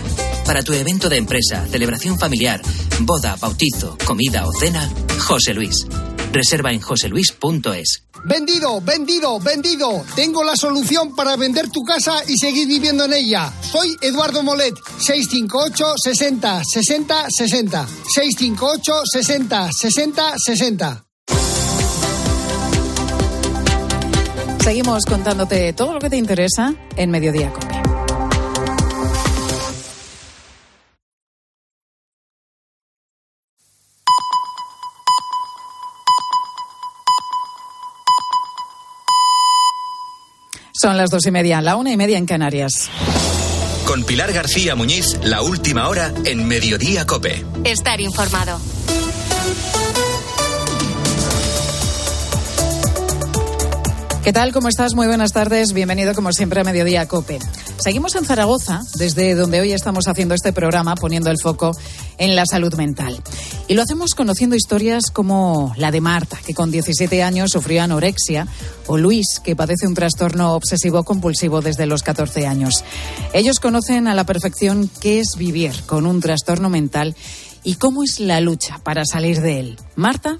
Para 0.52 0.62
tu 0.62 0.74
evento 0.74 1.08
de 1.08 1.16
empresa, 1.16 1.66
celebración 1.66 2.18
familiar, 2.18 2.60
boda, 3.00 3.36
bautizo, 3.40 3.96
comida 4.04 4.46
o 4.46 4.52
cena, 4.52 4.86
José 5.18 5.54
Luis. 5.54 5.86
Reserva 6.30 6.70
en 6.70 6.78
joseluis.es. 6.78 8.02
Vendido, 8.26 8.78
vendido, 8.82 9.40
vendido. 9.40 10.04
Tengo 10.14 10.44
la 10.44 10.54
solución 10.54 11.16
para 11.16 11.36
vender 11.36 11.70
tu 11.70 11.82
casa 11.84 12.22
y 12.28 12.36
seguir 12.36 12.68
viviendo 12.68 13.06
en 13.06 13.14
ella. 13.14 13.50
Soy 13.62 13.96
Eduardo 14.02 14.42
Molet, 14.42 14.74
658 14.98 15.94
60 15.96 16.62
60 16.62 17.26
60. 17.30 17.86
658 18.14 18.92
60 19.06 19.72
60 19.72 20.34
60. 20.36 21.04
Seguimos 24.62 25.06
contándote 25.06 25.72
todo 25.72 25.94
lo 25.94 25.98
que 25.98 26.10
te 26.10 26.18
interesa 26.18 26.74
en 26.96 27.10
Mediodía 27.10 27.50
Cope. 27.54 27.81
Son 40.82 40.96
las 40.96 41.10
dos 41.10 41.24
y 41.26 41.30
media, 41.30 41.60
la 41.60 41.76
una 41.76 41.92
y 41.92 41.96
media 41.96 42.18
en 42.18 42.26
Canarias. 42.26 42.90
Con 43.86 44.02
Pilar 44.02 44.32
García 44.32 44.74
Muñiz, 44.74 45.16
la 45.22 45.40
última 45.40 45.88
hora 45.88 46.12
en 46.24 46.44
Mediodía 46.48 47.06
Cope. 47.06 47.46
Estar 47.62 48.00
informado. 48.00 48.60
¿Qué 54.24 54.32
tal? 54.32 54.52
¿Cómo 54.52 54.66
estás? 54.66 54.96
Muy 54.96 55.06
buenas 55.06 55.32
tardes. 55.32 55.72
Bienvenido 55.72 56.14
como 56.14 56.32
siempre 56.32 56.62
a 56.62 56.64
Mediodía 56.64 57.06
Cope. 57.06 57.38
Seguimos 57.78 58.16
en 58.16 58.24
Zaragoza, 58.24 58.80
desde 58.96 59.36
donde 59.36 59.60
hoy 59.60 59.72
estamos 59.72 60.08
haciendo 60.08 60.34
este 60.34 60.52
programa, 60.52 60.96
poniendo 60.96 61.30
el 61.30 61.38
foco 61.40 61.76
en 62.18 62.34
la 62.34 62.44
salud 62.44 62.74
mental. 62.74 63.22
Y 63.72 63.74
lo 63.74 63.80
hacemos 63.80 64.14
conociendo 64.14 64.54
historias 64.54 65.04
como 65.10 65.72
la 65.78 65.90
de 65.90 66.02
Marta, 66.02 66.38
que 66.44 66.52
con 66.52 66.70
17 66.70 67.22
años 67.22 67.52
sufrió 67.52 67.82
anorexia, 67.82 68.46
o 68.86 68.98
Luis, 68.98 69.40
que 69.42 69.56
padece 69.56 69.86
un 69.86 69.94
trastorno 69.94 70.52
obsesivo 70.52 71.04
compulsivo 71.04 71.62
desde 71.62 71.86
los 71.86 72.02
14 72.02 72.46
años. 72.46 72.84
Ellos 73.32 73.60
conocen 73.60 74.08
a 74.08 74.14
la 74.14 74.24
perfección 74.24 74.90
qué 75.00 75.20
es 75.20 75.36
vivir 75.38 75.72
con 75.86 76.04
un 76.04 76.20
trastorno 76.20 76.68
mental 76.68 77.16
y 77.64 77.76
cómo 77.76 78.02
es 78.02 78.20
la 78.20 78.42
lucha 78.42 78.78
para 78.84 79.06
salir 79.06 79.40
de 79.40 79.60
él. 79.60 79.78
Marta 79.96 80.38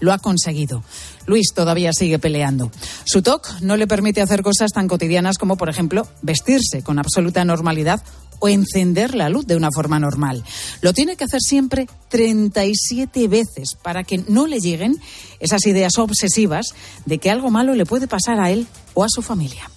lo 0.00 0.12
ha 0.12 0.18
conseguido. 0.18 0.84
Luis 1.24 1.54
todavía 1.54 1.94
sigue 1.94 2.18
peleando. 2.18 2.70
Su 3.04 3.22
TOC 3.22 3.60
no 3.62 3.78
le 3.78 3.86
permite 3.86 4.20
hacer 4.20 4.42
cosas 4.42 4.72
tan 4.72 4.86
cotidianas 4.86 5.38
como, 5.38 5.56
por 5.56 5.70
ejemplo, 5.70 6.06
vestirse 6.20 6.82
con 6.82 6.98
absoluta 6.98 7.42
normalidad 7.44 8.02
o 8.40 8.48
encender 8.48 9.14
la 9.14 9.28
luz 9.28 9.46
de 9.46 9.56
una 9.56 9.70
forma 9.72 10.00
normal. 10.00 10.42
Lo 10.80 10.92
tiene 10.92 11.16
que 11.16 11.24
hacer 11.24 11.40
siempre 11.40 11.86
37 12.08 13.28
veces 13.28 13.76
para 13.80 14.02
que 14.02 14.18
no 14.26 14.46
le 14.46 14.58
lleguen 14.58 14.96
esas 15.38 15.64
ideas 15.66 15.98
obsesivas 15.98 16.74
de 17.06 17.18
que 17.18 17.30
algo 17.30 17.50
malo 17.50 17.74
le 17.74 17.86
puede 17.86 18.08
pasar 18.08 18.40
a 18.40 18.50
él 18.50 18.66
o 18.94 19.04
a 19.04 19.08
su 19.08 19.22
familia 19.22 19.70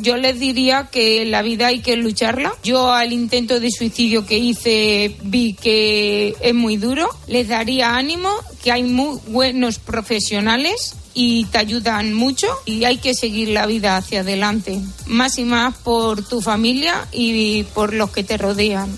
yo 0.00 0.16
les 0.16 0.38
diría 0.38 0.88
que 0.90 1.24
la 1.24 1.42
vida 1.42 1.68
hay 1.68 1.80
que 1.80 1.96
lucharla. 1.96 2.54
Yo 2.62 2.92
al 2.92 3.12
intento 3.12 3.60
de 3.60 3.70
suicidio 3.70 4.26
que 4.26 4.38
hice 4.38 5.16
vi 5.22 5.54
que 5.54 6.36
es 6.40 6.54
muy 6.54 6.76
duro. 6.76 7.08
Les 7.26 7.48
daría 7.48 7.96
ánimo, 7.96 8.30
que 8.62 8.72
hay 8.72 8.84
muy 8.84 9.18
buenos 9.26 9.78
profesionales 9.78 10.94
y 11.20 11.46
te 11.46 11.58
ayudan 11.58 12.14
mucho 12.14 12.46
y 12.64 12.84
hay 12.84 12.98
que 12.98 13.12
seguir 13.12 13.48
la 13.48 13.66
vida 13.66 13.96
hacia 13.96 14.20
adelante. 14.20 14.80
Más 15.06 15.36
y 15.38 15.44
más 15.44 15.74
por 15.74 16.22
tu 16.22 16.40
familia 16.40 17.08
y 17.10 17.64
por 17.74 17.92
los 17.92 18.12
que 18.12 18.22
te 18.22 18.36
rodean. 18.36 18.88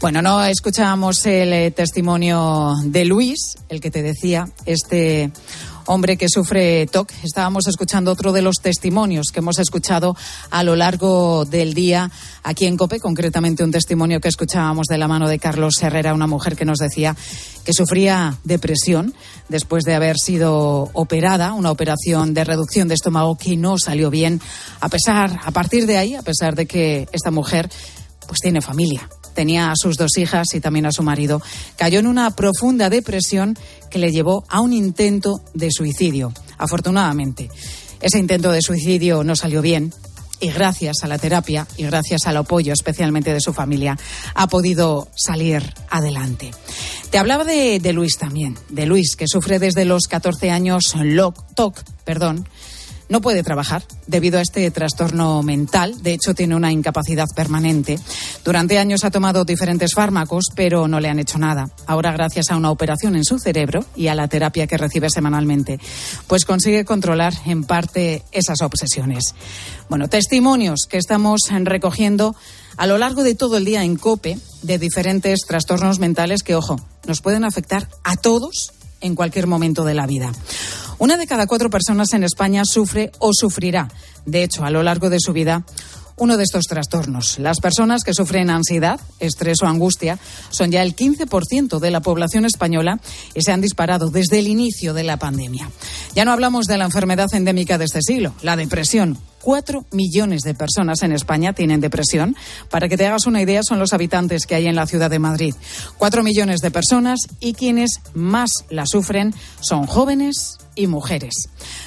Bueno, 0.00 0.22
no 0.22 0.42
escuchábamos 0.42 1.26
el 1.26 1.52
eh, 1.52 1.70
testimonio 1.70 2.72
de 2.84 3.04
Luis, 3.04 3.58
el 3.68 3.82
que 3.82 3.90
te 3.90 4.02
decía, 4.02 4.48
este 4.64 5.30
hombre 5.86 6.16
que 6.16 6.28
sufre 6.28 6.86
TOC. 6.86 7.12
Estábamos 7.22 7.66
escuchando 7.66 8.10
otro 8.12 8.32
de 8.32 8.42
los 8.42 8.56
testimonios 8.56 9.28
que 9.32 9.40
hemos 9.40 9.58
escuchado 9.58 10.16
a 10.50 10.62
lo 10.62 10.76
largo 10.76 11.44
del 11.44 11.74
día 11.74 12.10
aquí 12.42 12.66
en 12.66 12.76
COPE, 12.76 13.00
concretamente 13.00 13.64
un 13.64 13.70
testimonio 13.70 14.20
que 14.20 14.28
escuchábamos 14.28 14.86
de 14.86 14.98
la 14.98 15.08
mano 15.08 15.28
de 15.28 15.38
Carlos 15.38 15.74
Herrera, 15.82 16.14
una 16.14 16.26
mujer 16.26 16.56
que 16.56 16.64
nos 16.64 16.78
decía 16.78 17.16
que 17.64 17.72
sufría 17.72 18.36
depresión 18.44 19.14
después 19.48 19.84
de 19.84 19.94
haber 19.94 20.16
sido 20.16 20.90
operada, 20.92 21.52
una 21.52 21.70
operación 21.70 22.34
de 22.34 22.44
reducción 22.44 22.88
de 22.88 22.94
estómago 22.94 23.36
que 23.36 23.56
no 23.56 23.78
salió 23.78 24.10
bien, 24.10 24.40
a 24.80 24.88
pesar, 24.88 25.40
a 25.44 25.50
partir 25.50 25.86
de 25.86 25.98
ahí, 25.98 26.14
a 26.14 26.22
pesar 26.22 26.54
de 26.54 26.66
que 26.66 27.08
esta 27.12 27.30
mujer 27.30 27.70
pues 28.26 28.40
tiene 28.40 28.60
familia, 28.60 29.08
tenía 29.34 29.70
a 29.70 29.76
sus 29.76 29.96
dos 29.96 30.16
hijas 30.18 30.54
y 30.54 30.60
también 30.60 30.86
a 30.86 30.92
su 30.92 31.02
marido, 31.02 31.42
cayó 31.76 31.98
en 31.98 32.06
una 32.06 32.30
profunda 32.30 32.90
depresión 32.90 33.56
que 33.90 33.98
le 33.98 34.12
llevó 34.12 34.44
a 34.48 34.60
un 34.60 34.72
intento 34.72 35.42
de 35.54 35.70
suicidio. 35.70 36.32
Afortunadamente, 36.58 37.50
ese 38.00 38.18
intento 38.18 38.50
de 38.50 38.62
suicidio 38.62 39.24
no 39.24 39.36
salió 39.36 39.62
bien 39.62 39.92
y 40.42 40.50
gracias 40.50 41.04
a 41.04 41.06
la 41.06 41.18
terapia 41.18 41.68
y 41.76 41.84
gracias 41.84 42.26
al 42.26 42.36
apoyo 42.36 42.72
especialmente 42.72 43.32
de 43.32 43.40
su 43.40 43.52
familia 43.52 43.96
ha 44.34 44.48
podido 44.48 45.08
salir 45.14 45.62
adelante. 45.88 46.50
Te 47.10 47.18
hablaba 47.18 47.44
de, 47.44 47.80
Luis 47.92 48.18
también, 48.18 48.58
de 48.68 48.86
Luis 48.86 49.14
que 49.14 49.28
sufre 49.28 49.60
desde 49.60 49.84
los 49.84 50.08
14 50.08 50.50
años 50.50 50.94
TOC, 51.54 51.80
perdón, 52.04 52.48
no 53.12 53.20
puede 53.20 53.42
trabajar 53.42 53.84
debido 54.06 54.38
a 54.38 54.40
este 54.40 54.70
trastorno 54.70 55.42
mental. 55.42 56.02
De 56.02 56.14
hecho, 56.14 56.34
tiene 56.34 56.56
una 56.56 56.72
incapacidad 56.72 57.26
permanente. 57.36 57.98
Durante 58.42 58.78
años 58.78 59.04
ha 59.04 59.10
tomado 59.10 59.44
diferentes 59.44 59.92
fármacos, 59.94 60.46
pero 60.56 60.88
no 60.88 60.98
le 60.98 61.10
han 61.10 61.18
hecho 61.18 61.36
nada. 61.36 61.68
Ahora, 61.86 62.12
gracias 62.12 62.50
a 62.50 62.56
una 62.56 62.70
operación 62.70 63.14
en 63.14 63.24
su 63.24 63.38
cerebro 63.38 63.84
y 63.94 64.06
a 64.06 64.14
la 64.14 64.28
terapia 64.28 64.66
que 64.66 64.78
recibe 64.78 65.10
semanalmente, 65.10 65.78
pues 66.26 66.46
consigue 66.46 66.86
controlar 66.86 67.34
en 67.44 67.64
parte 67.64 68.22
esas 68.32 68.62
obsesiones. 68.62 69.34
Bueno, 69.90 70.08
testimonios 70.08 70.86
que 70.88 70.96
estamos 70.96 71.42
recogiendo 71.50 72.34
a 72.78 72.86
lo 72.86 72.96
largo 72.96 73.24
de 73.24 73.34
todo 73.34 73.58
el 73.58 73.66
día 73.66 73.84
en 73.84 73.96
COPE 73.96 74.38
de 74.62 74.78
diferentes 74.78 75.40
trastornos 75.46 75.98
mentales 75.98 76.42
que, 76.42 76.54
ojo, 76.54 76.80
nos 77.06 77.20
pueden 77.20 77.44
afectar 77.44 77.90
a 78.04 78.16
todos 78.16 78.72
en 79.02 79.14
cualquier 79.14 79.46
momento 79.46 79.84
de 79.84 79.94
la 79.94 80.06
vida. 80.06 80.32
Una 80.98 81.16
de 81.16 81.26
cada 81.26 81.46
cuatro 81.46 81.68
personas 81.68 82.12
en 82.12 82.24
España 82.24 82.62
sufre 82.64 83.12
o 83.18 83.32
sufrirá, 83.32 83.88
de 84.24 84.44
hecho, 84.44 84.64
a 84.64 84.70
lo 84.70 84.82
largo 84.82 85.10
de 85.10 85.18
su 85.20 85.32
vida, 85.32 85.64
uno 86.16 86.36
de 86.36 86.44
estos 86.44 86.66
trastornos. 86.66 87.38
Las 87.38 87.60
personas 87.60 88.04
que 88.04 88.14
sufren 88.14 88.50
ansiedad, 88.50 89.00
estrés 89.18 89.62
o 89.62 89.66
angustia 89.66 90.18
son 90.50 90.70
ya 90.70 90.82
el 90.82 90.94
15% 90.94 91.80
de 91.80 91.90
la 91.90 92.00
población 92.00 92.44
española 92.44 93.00
y 93.34 93.42
se 93.42 93.52
han 93.52 93.60
disparado 93.60 94.10
desde 94.10 94.38
el 94.38 94.46
inicio 94.46 94.94
de 94.94 95.02
la 95.02 95.16
pandemia. 95.16 95.68
Ya 96.14 96.24
no 96.24 96.32
hablamos 96.32 96.66
de 96.66 96.78
la 96.78 96.84
enfermedad 96.84 97.28
endémica 97.32 97.78
de 97.78 97.86
este 97.86 98.00
siglo, 98.02 98.34
la 98.42 98.56
depresión, 98.56 99.18
Cuatro 99.42 99.84
millones 99.90 100.42
de 100.42 100.54
personas 100.54 101.02
en 101.02 101.12
España 101.12 101.52
tienen 101.52 101.80
depresión. 101.80 102.36
Para 102.70 102.88
que 102.88 102.96
te 102.96 103.06
hagas 103.06 103.26
una 103.26 103.42
idea, 103.42 103.62
son 103.62 103.78
los 103.78 103.92
habitantes 103.92 104.46
que 104.46 104.54
hay 104.54 104.68
en 104.68 104.76
la 104.76 104.86
ciudad 104.86 105.10
de 105.10 105.18
Madrid. 105.18 105.54
Cuatro 105.98 106.22
millones 106.22 106.60
de 106.60 106.70
personas 106.70 107.20
y 107.40 107.54
quienes 107.54 108.00
más 108.14 108.50
la 108.70 108.86
sufren 108.86 109.34
son 109.60 109.86
jóvenes 109.86 110.58
y 110.74 110.86
mujeres. 110.86 111.34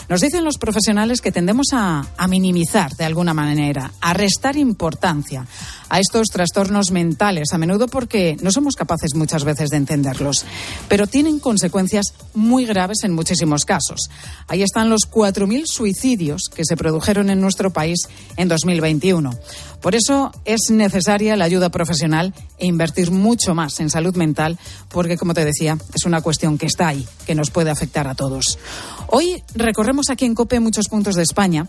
Nos 0.09 0.21
dicen 0.21 0.43
los 0.43 0.57
profesionales 0.57 1.21
que 1.21 1.31
tendemos 1.31 1.67
a, 1.73 2.05
a, 2.17 2.27
minimizar 2.27 2.95
de 2.95 3.05
alguna 3.05 3.33
manera, 3.33 3.91
a 4.01 4.13
restar 4.13 4.55
importancia 4.55 5.45
a 5.89 5.99
estos 5.99 6.27
trastornos 6.27 6.91
mentales, 6.91 7.53
a 7.53 7.57
menudo 7.57 7.87
porque 7.87 8.37
no 8.41 8.51
somos 8.51 8.75
capaces 8.75 9.15
muchas 9.15 9.43
veces 9.43 9.69
de 9.69 9.77
entenderlos, 9.77 10.45
pero 10.87 11.07
tienen 11.07 11.39
consecuencias 11.39 12.13
muy 12.33 12.65
graves 12.65 13.03
en 13.03 13.13
muchísimos 13.13 13.65
casos. 13.65 14.09
Ahí 14.47 14.63
están 14.63 14.89
los 14.89 15.09
4.000 15.09 15.63
suicidios 15.65 16.43
que 16.53 16.65
se 16.65 16.77
produjeron 16.77 17.29
en 17.29 17.41
nuestro 17.41 17.71
país 17.71 17.99
en 18.37 18.47
2021. 18.47 19.31
Por 19.81 19.93
eso 19.93 20.31
es 20.45 20.71
necesaria 20.71 21.35
la 21.35 21.45
ayuda 21.45 21.69
profesional 21.69 22.33
e 22.57 22.65
invertir 22.65 23.11
mucho 23.11 23.53
más 23.53 23.79
en 23.79 23.89
salud 23.89 24.15
mental, 24.15 24.57
porque, 24.89 25.15
como 25.17 25.33
te 25.33 25.45
decía, 25.45 25.77
es 25.93 26.05
una 26.05 26.21
cuestión 26.21 26.57
que 26.57 26.65
está 26.65 26.87
ahí, 26.87 27.05
que 27.27 27.35
nos 27.35 27.51
puede 27.51 27.69
afectar 27.69 28.07
a 28.07 28.15
todos. 28.15 28.57
Hoy 29.07 29.43
recorremos 29.53 30.09
aquí 30.09 30.25
en 30.25 30.35
COPE 30.35 30.59
muchos 30.59 30.88
puntos 30.88 31.15
de 31.15 31.23
España 31.23 31.67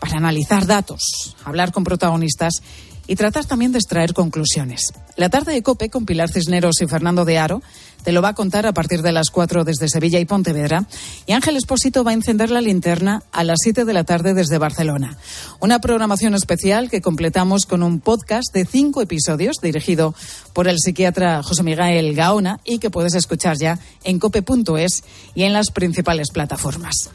para 0.00 0.16
analizar 0.16 0.66
datos, 0.66 1.36
hablar 1.44 1.72
con 1.72 1.84
protagonistas 1.84 2.62
y 3.08 3.16
tratar 3.16 3.46
también 3.46 3.72
de 3.72 3.78
extraer 3.78 4.14
conclusiones. 4.14 4.92
La 5.16 5.30
tarde 5.30 5.52
de 5.52 5.62
COPE 5.64 5.90
con 5.90 6.06
Pilar 6.06 6.30
Cisneros 6.30 6.80
y 6.80 6.86
Fernando 6.86 7.24
de 7.24 7.38
Aro 7.38 7.62
te 8.04 8.12
lo 8.12 8.22
va 8.22 8.28
a 8.28 8.34
contar 8.34 8.66
a 8.66 8.72
partir 8.72 9.02
de 9.02 9.10
las 9.10 9.30
4 9.30 9.64
desde 9.64 9.88
Sevilla 9.88 10.20
y 10.20 10.24
Pontevedra. 10.24 10.86
Y 11.26 11.32
Ángel 11.32 11.56
Espósito 11.56 12.04
va 12.04 12.12
a 12.12 12.14
encender 12.14 12.50
la 12.50 12.60
linterna 12.60 13.22
a 13.32 13.42
las 13.44 13.58
7 13.62 13.84
de 13.84 13.92
la 13.92 14.04
tarde 14.04 14.34
desde 14.34 14.58
Barcelona. 14.58 15.16
Una 15.60 15.80
programación 15.80 16.34
especial 16.34 16.90
que 16.90 17.00
completamos 17.00 17.66
con 17.66 17.82
un 17.82 18.00
podcast 18.00 18.52
de 18.54 18.66
cinco 18.66 19.02
episodios 19.02 19.56
dirigido 19.60 20.14
por 20.52 20.68
el 20.68 20.78
psiquiatra 20.78 21.42
José 21.42 21.62
Miguel 21.62 22.14
Gaona 22.14 22.60
y 22.64 22.78
que 22.78 22.90
puedes 22.90 23.14
escuchar 23.14 23.56
ya 23.58 23.78
en 24.04 24.18
cope.es 24.18 25.02
y 25.34 25.42
en 25.42 25.52
las 25.52 25.70
principales 25.70 26.30
plataformas. 26.30 27.10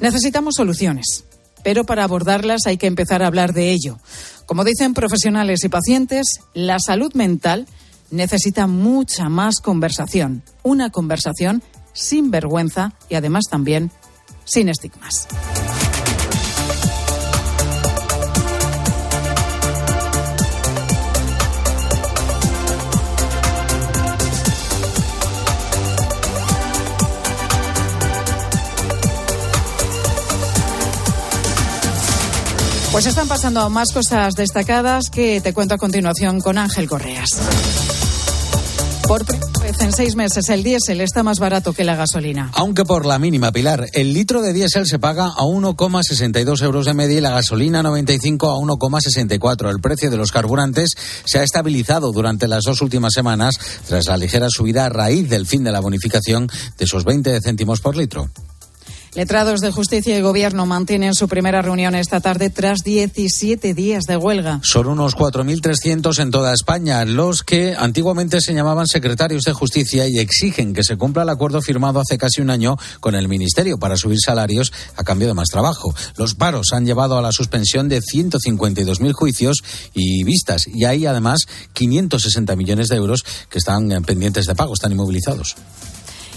Necesitamos 0.00 0.54
soluciones, 0.56 1.24
pero 1.62 1.84
para 1.84 2.04
abordarlas 2.04 2.62
hay 2.66 2.76
que 2.76 2.86
empezar 2.86 3.22
a 3.22 3.26
hablar 3.26 3.52
de 3.52 3.70
ello. 3.70 3.98
Como 4.46 4.64
dicen 4.64 4.94
profesionales 4.94 5.64
y 5.64 5.68
pacientes, 5.68 6.40
la 6.54 6.78
salud 6.78 7.12
mental 7.14 7.66
necesita 8.10 8.66
mucha 8.66 9.28
más 9.28 9.60
conversación, 9.60 10.42
una 10.62 10.90
conversación 10.90 11.62
sin 11.92 12.30
vergüenza 12.30 12.94
y 13.08 13.14
además 13.14 13.44
también 13.50 13.90
sin 14.44 14.68
estigmas. 14.68 15.28
Pues 32.92 33.06
están 33.06 33.28
pasando 33.28 33.70
más 33.70 33.92
cosas 33.92 34.34
destacadas 34.34 35.10
que 35.10 35.40
te 35.40 35.54
cuento 35.54 35.74
a 35.74 35.78
continuación 35.78 36.40
con 36.40 36.58
Ángel 36.58 36.88
Correas. 36.88 37.30
Por 39.06 39.24
primera 39.24 39.60
vez 39.62 39.80
en 39.80 39.92
seis 39.92 40.16
meses 40.16 40.48
el 40.48 40.64
diésel 40.64 41.00
está 41.00 41.22
más 41.22 41.38
barato 41.38 41.72
que 41.72 41.84
la 41.84 41.94
gasolina. 41.94 42.50
Aunque 42.54 42.84
por 42.84 43.06
la 43.06 43.20
mínima, 43.20 43.52
Pilar, 43.52 43.86
el 43.92 44.12
litro 44.12 44.42
de 44.42 44.52
diésel 44.52 44.86
se 44.86 44.98
paga 44.98 45.26
a 45.26 45.42
1,62 45.42 46.62
euros 46.62 46.86
de 46.86 46.94
media 46.94 47.18
y 47.18 47.20
la 47.20 47.30
gasolina 47.30 47.80
95 47.82 48.50
a 48.50 48.56
1,64. 48.56 49.70
El 49.70 49.80
precio 49.80 50.10
de 50.10 50.16
los 50.16 50.32
carburantes 50.32 50.90
se 51.24 51.38
ha 51.38 51.44
estabilizado 51.44 52.10
durante 52.10 52.48
las 52.48 52.64
dos 52.64 52.82
últimas 52.82 53.12
semanas 53.12 53.54
tras 53.86 54.06
la 54.06 54.16
ligera 54.16 54.48
subida 54.50 54.86
a 54.86 54.88
raíz 54.88 55.28
del 55.28 55.46
fin 55.46 55.62
de 55.62 55.70
la 55.70 55.80
bonificación 55.80 56.48
de 56.76 56.84
esos 56.84 57.04
20 57.04 57.40
céntimos 57.40 57.80
por 57.80 57.96
litro. 57.96 58.30
Letrados 59.14 59.58
de 59.58 59.72
Justicia 59.72 60.16
y 60.16 60.22
Gobierno 60.22 60.66
mantienen 60.66 61.14
su 61.14 61.26
primera 61.26 61.62
reunión 61.62 61.96
esta 61.96 62.20
tarde 62.20 62.48
tras 62.48 62.84
17 62.84 63.74
días 63.74 64.04
de 64.04 64.16
huelga. 64.16 64.60
Son 64.62 64.86
unos 64.86 65.16
4.300 65.16 66.20
en 66.20 66.30
toda 66.30 66.54
España, 66.54 67.04
los 67.04 67.42
que 67.42 67.74
antiguamente 67.76 68.40
se 68.40 68.54
llamaban 68.54 68.86
secretarios 68.86 69.42
de 69.42 69.52
Justicia 69.52 70.06
y 70.06 70.20
exigen 70.20 70.72
que 70.72 70.84
se 70.84 70.96
cumpla 70.96 71.24
el 71.24 71.28
acuerdo 71.28 71.60
firmado 71.60 71.98
hace 71.98 72.18
casi 72.18 72.40
un 72.40 72.50
año 72.50 72.76
con 73.00 73.16
el 73.16 73.26
Ministerio 73.26 73.78
para 73.78 73.96
subir 73.96 74.18
salarios 74.24 74.72
a 74.94 75.02
cambio 75.02 75.26
de 75.26 75.34
más 75.34 75.48
trabajo. 75.48 75.92
Los 76.16 76.36
paros 76.36 76.68
han 76.72 76.86
llevado 76.86 77.18
a 77.18 77.22
la 77.22 77.32
suspensión 77.32 77.88
de 77.88 78.00
152.000 78.00 79.12
juicios 79.12 79.64
y 79.92 80.22
vistas 80.22 80.68
y 80.68 80.84
hay 80.84 81.06
además 81.06 81.40
560 81.72 82.54
millones 82.54 82.86
de 82.86 82.96
euros 82.96 83.24
que 83.48 83.58
están 83.58 83.88
pendientes 84.04 84.46
de 84.46 84.54
pago, 84.54 84.74
están 84.74 84.92
inmovilizados. 84.92 85.56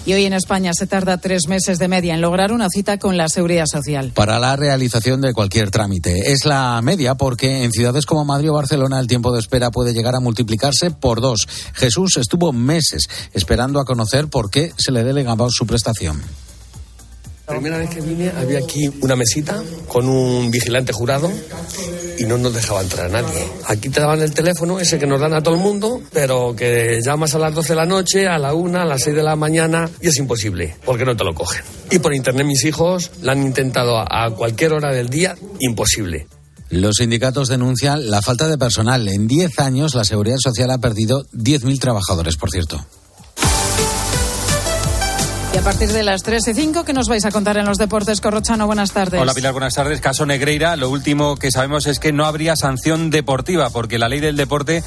Y 0.06 0.12
hoy 0.12 0.26
en 0.26 0.34
España 0.34 0.72
se 0.74 0.86
tarda 0.86 1.18
tres 1.18 1.48
meses 1.48 1.80
de 1.80 1.88
media 1.88 2.14
en 2.14 2.20
lograr 2.20 2.52
una 2.52 2.68
cita 2.70 2.98
con 2.98 3.16
la 3.16 3.30
Seguridad 3.30 3.66
Social. 3.72 4.12
Para 4.14 4.38
la 4.38 4.58
realización 4.58 5.22
de 5.22 5.32
cualquier 5.32 5.72
trámite. 5.72 6.34
Es 6.34 6.46
la 6.46 6.82
media 6.84 7.16
porque 7.16 7.64
en 7.64 7.72
ciudades 7.72 8.06
como 8.06 8.26
Madrid 8.26 8.52
o 8.52 8.54
Barcelona 8.54 9.00
el 9.00 9.08
tiempo 9.08 9.32
de 9.32 9.40
espera 9.40 9.72
puede 9.72 9.94
llegar 9.94 10.16
a 10.16 10.20
multiplicarse 10.20 10.92
por 10.92 11.22
dos. 11.22 11.48
Jesús 11.74 12.18
estuvo 12.18 12.52
meses 12.52 13.08
esperando 13.32 13.80
a 13.80 13.86
conocer 13.86 14.28
por 14.28 14.50
qué 14.50 14.74
se 14.78 14.92
le 14.92 15.06
delegaba 15.06 15.48
su 15.50 15.66
prestación. 15.66 16.22
La 17.48 17.56
primera 17.56 17.78
vez 17.78 17.90
que 17.90 18.00
vine 18.00 18.30
había 18.30 18.60
aquí 18.60 18.90
una 19.02 19.18
mesita 19.18 19.62
con 19.90 20.08
un 20.08 20.50
vigilante 20.50 20.94
jurado 20.94 21.30
y 22.18 22.24
no 22.24 22.38
nos 22.38 22.54
dejaba 22.54 22.82
entrar 22.82 23.08
a 23.08 23.22
nadie. 23.22 23.44
Aquí 23.68 23.90
te 23.90 24.00
daban 24.00 24.22
el 24.22 24.34
teléfono, 24.34 24.80
ese 24.80 24.98
que 24.98 25.06
nos 25.06 25.20
dan 25.20 25.34
a 25.34 25.44
todo 25.44 25.56
el 25.56 25.60
mundo, 25.60 26.02
pero 26.14 26.56
que 26.56 27.02
llamas 27.04 27.36
a 27.36 27.40
las 27.40 27.54
12 27.54 27.74
de 27.74 27.76
la 27.76 27.86
noche, 27.86 28.28
a 28.28 28.38
la 28.38 28.54
1, 28.54 28.80
a 28.80 28.86
las 28.86 29.04
6 29.04 29.16
de 29.16 29.24
la 29.24 29.36
mañana 29.36 29.90
y 30.02 30.08
es 30.08 30.18
imposible, 30.18 30.76
porque 30.86 31.04
no 31.04 31.18
te 31.18 31.26
lo 31.26 31.34
cogen. 31.34 31.64
Y 31.92 32.00
por 32.00 32.14
internet 32.14 32.46
mis 32.46 32.64
hijos 32.64 33.12
la 33.22 33.34
han 33.34 33.44
intentado 33.44 33.98
a 34.00 34.34
cualquier 34.36 34.72
hora 34.72 34.94
del 34.94 35.10
día, 35.10 35.36
imposible. 35.60 36.28
Los 36.70 36.96
sindicatos 36.96 37.50
denuncian 37.50 38.10
la 38.10 38.22
falta 38.22 38.48
de 38.48 38.58
personal. 38.58 39.08
En 39.08 39.28
10 39.28 39.60
años 39.60 39.94
la 39.96 40.06
Seguridad 40.06 40.38
Social 40.40 40.72
ha 40.72 40.80
perdido 40.80 41.26
10.000 41.34 41.80
trabajadores, 41.80 42.38
por 42.38 42.50
cierto. 42.50 42.84
Y 45.54 45.58
a 45.58 45.62
partir 45.62 45.92
de 45.92 46.02
las 46.02 46.24
3 46.24 46.48
y 46.48 46.54
5, 46.56 46.84
¿qué 46.84 46.94
nos 46.94 47.08
vais 47.08 47.24
a 47.26 47.32
contar 47.32 47.58
en 47.58 47.66
los 47.66 47.78
deportes? 47.78 48.22
Corrochano, 48.22 48.66
buenas 48.66 48.92
tardes. 48.92 49.22
Hola 49.22 49.36
Pilar, 49.36 49.52
buenas 49.52 49.76
tardes. 49.76 50.02
Caso 50.02 50.26
Negreira, 50.26 50.76
lo 50.78 50.90
último 50.90 51.36
que 51.36 51.52
sabemos 51.52 51.86
es 51.86 52.00
que 52.00 52.12
no 52.12 52.26
habría 52.26 52.56
sanción 52.56 53.12
deportiva 53.12 53.70
porque 53.70 54.00
la 54.00 54.10
ley 54.10 54.20
del 54.20 54.36
deporte 54.36 54.84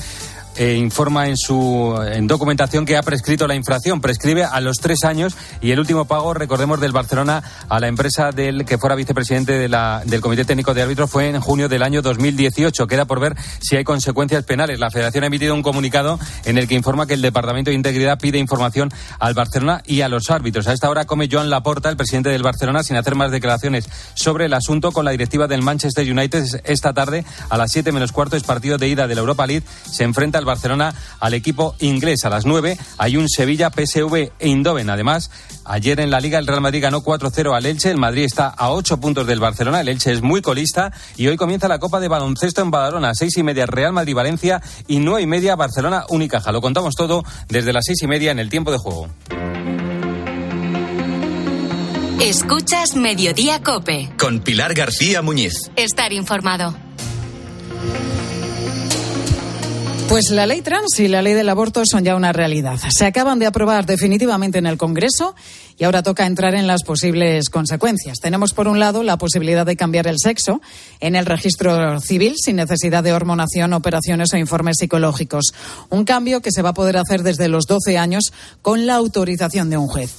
eh, 0.57 0.75
informa 0.77 1.29
en 1.29 1.37
su 1.37 1.95
en 2.13 2.27
documentación 2.27 2.85
que 2.87 2.97
ha 2.97 3.03
prescrito 3.03 3.47
la 3.47 3.55
infracción. 3.55 4.01
Prescribe 4.01 4.45
a 4.45 4.61
los 4.61 4.79
tres 4.79 5.05
años 5.05 5.37
y 5.61 5.71
el 5.71 5.79
último 5.79 6.07
pago, 6.07 6.35
recordemos, 6.35 6.81
del 6.81 6.93
Barcelona 6.93 7.43
a 7.69 7.81
la 7.81 7.89
empresa 7.89 8.33
del 8.33 8.65
que 8.65 8.79
fuera 8.79 8.97
vicepresidente 8.97 9.53
de 9.53 9.69
la, 9.69 10.03
del 10.05 10.21
Comité 10.21 10.45
Técnico 10.45 10.75
de 10.75 10.83
Árbitros 10.83 11.11
fue 11.11 11.29
en 11.29 11.41
junio 11.41 11.69
del 11.69 11.83
año 11.83 12.03
2018. 12.03 12.87
Queda 12.87 13.05
por 13.05 13.21
ver 13.21 13.37
si 13.61 13.77
hay 13.77 13.85
consecuencias 13.85 14.45
penales. 14.45 14.81
La 14.81 14.91
Federación 14.91 15.25
ha 15.25 15.27
emitido 15.27 15.55
un 15.55 15.63
comunicado 15.63 16.19
en 16.45 16.59
el 16.59 16.69
que 16.69 16.75
informa 16.75 17.07
que 17.07 17.15
el 17.15 17.23
Departamento 17.23 17.71
de 17.71 17.77
Integridad 17.77 18.19
pide 18.19 18.39
información 18.39 18.91
al 19.19 19.35
Barcelona 19.35 19.83
y 19.85 20.01
a 20.01 20.09
los 20.09 20.31
árbitros. 20.31 20.67
A 20.69 20.73
esta 20.73 20.89
hora 20.89 21.05
come 21.05 21.29
Joan 21.31 21.51
Laporta, 21.51 21.91
el 21.91 21.97
presidente 21.97 22.31
del 22.31 22.43
Barcelona, 22.43 22.83
sin 22.83 22.97
hacer 22.97 23.15
más 23.15 23.31
declaraciones 23.31 23.89
sobre 24.15 24.47
el 24.47 24.55
asunto 24.55 24.93
con 24.93 25.05
la 25.05 25.11
directiva 25.11 25.47
del 25.47 25.63
Manchester 25.63 26.11
United. 26.11 26.63
Esta 26.65 26.95
tarde, 26.95 27.25
a 27.51 27.59
las 27.59 27.73
7 27.73 27.93
menos 27.93 28.13
cuarto, 28.13 28.37
es 28.37 28.43
partido 28.43 28.79
de 28.79 28.89
ida 28.89 29.07
de 29.07 29.15
la 29.15 29.21
Europa 29.21 29.47
League. 29.47 29.67
Se 29.91 30.05
enfrenta 30.05 30.39
al 30.39 30.46
Barcelona 30.47 30.95
al 31.21 31.35
equipo 31.35 31.75
inglés. 31.81 32.25
A 32.25 32.31
las 32.31 32.47
9 32.47 32.79
hay 32.97 33.17
un 33.19 33.29
Sevilla, 33.29 33.71
PSV 33.71 34.33
e 34.39 34.49
Indoven. 34.49 34.89
Además, 34.89 35.31
ayer 35.65 36.01
en 36.01 36.11
la 36.11 36.21
Liga 36.21 36.39
el 36.39 36.47
Real 36.47 36.63
Madrid 36.63 36.83
ganó 36.83 37.03
4-0 37.03 37.55
al 37.55 37.67
Elche. 37.67 37.91
El 37.91 37.99
Madrid 37.99 38.25
está 38.25 38.49
a 38.49 38.71
8 38.71 38.99
puntos 38.99 39.27
del 39.27 39.41
Barcelona. 39.41 39.81
El 39.81 39.89
Elche 39.89 40.13
es 40.13 40.23
muy 40.23 40.41
colista. 40.41 40.93
Y 41.17 41.27
hoy 41.27 41.37
comienza 41.37 41.69
la 41.69 41.79
Copa 41.79 42.01
de 42.01 42.09
Baloncesto 42.09 42.63
en 42.63 42.71
Badalona. 42.71 43.15
6 43.15 43.37
y 43.37 43.43
media 43.43 43.67
Real 43.67 43.93
Madrid-Valencia 43.93 44.63
y 44.87 44.99
9 45.01 45.23
y 45.23 45.27
media 45.27 45.57
Barcelona 45.57 46.05
Unicaja. 46.09 46.53
Lo 46.53 46.61
contamos 46.61 46.95
todo 46.95 47.25
desde 47.49 47.73
las 47.73 47.85
6 47.85 48.03
y 48.03 48.07
media 48.07 48.31
en 48.31 48.39
el 48.39 48.49
tiempo 48.49 48.73
de 48.73 48.79
juego. 48.79 49.09
Escuchas 52.21 52.97
Mediodía 52.97 53.63
Cope. 53.63 54.11
Con 54.19 54.41
Pilar 54.41 54.75
García 54.75 55.21
Muñiz. 55.21 55.71
Estar 55.77 56.13
informado. 56.13 56.75
Pues 60.09 60.31
la 60.31 60.47
ley 60.47 60.63
trans 60.63 61.01
y 61.01 61.09
la 61.09 61.21
ley 61.21 61.35
del 61.35 61.49
aborto 61.49 61.83
son 61.85 62.05
ya 62.05 62.15
una 62.15 62.33
realidad. 62.33 62.79
Se 62.91 63.07
acaban 63.07 63.41
de 63.41 63.47
aprobar 63.47 63.87
definitivamente 63.87 64.59
en 64.59 64.67
el 64.67 64.79
Congreso 64.79 65.35
y 65.79 65.85
ahora 65.85 66.03
toca 66.03 66.25
entrar 66.25 66.55
en 66.55 66.67
las 66.67 66.85
posibles 66.85 67.51
consecuencias. 67.51 68.19
Tenemos, 68.21 68.55
por 68.55 68.69
un 68.69 68.79
lado, 68.79 69.03
la 69.03 69.19
posibilidad 69.19 69.67
de 69.67 69.77
cambiar 69.77 70.07
el 70.07 70.17
sexo 70.19 70.63
en 71.01 71.17
el 71.17 71.27
registro 71.27 72.01
civil 72.01 72.37
sin 72.37 72.57
necesidad 72.57 73.03
de 73.03 73.13
hormonación, 73.13 73.73
operaciones 73.73 74.33
o 74.33 74.37
informes 74.37 74.77
psicológicos. 74.79 75.53
Un 75.91 76.05
cambio 76.05 76.41
que 76.41 76.53
se 76.53 76.63
va 76.63 76.71
a 76.71 76.75
poder 76.75 76.97
hacer 76.97 77.23
desde 77.23 77.49
los 77.49 77.67
12 77.67 77.99
años 77.99 78.33
con 78.63 78.87
la 78.87 78.95
autorización 78.95 79.71
de 79.71 79.77
un 79.77 79.89
juez. 79.89 80.15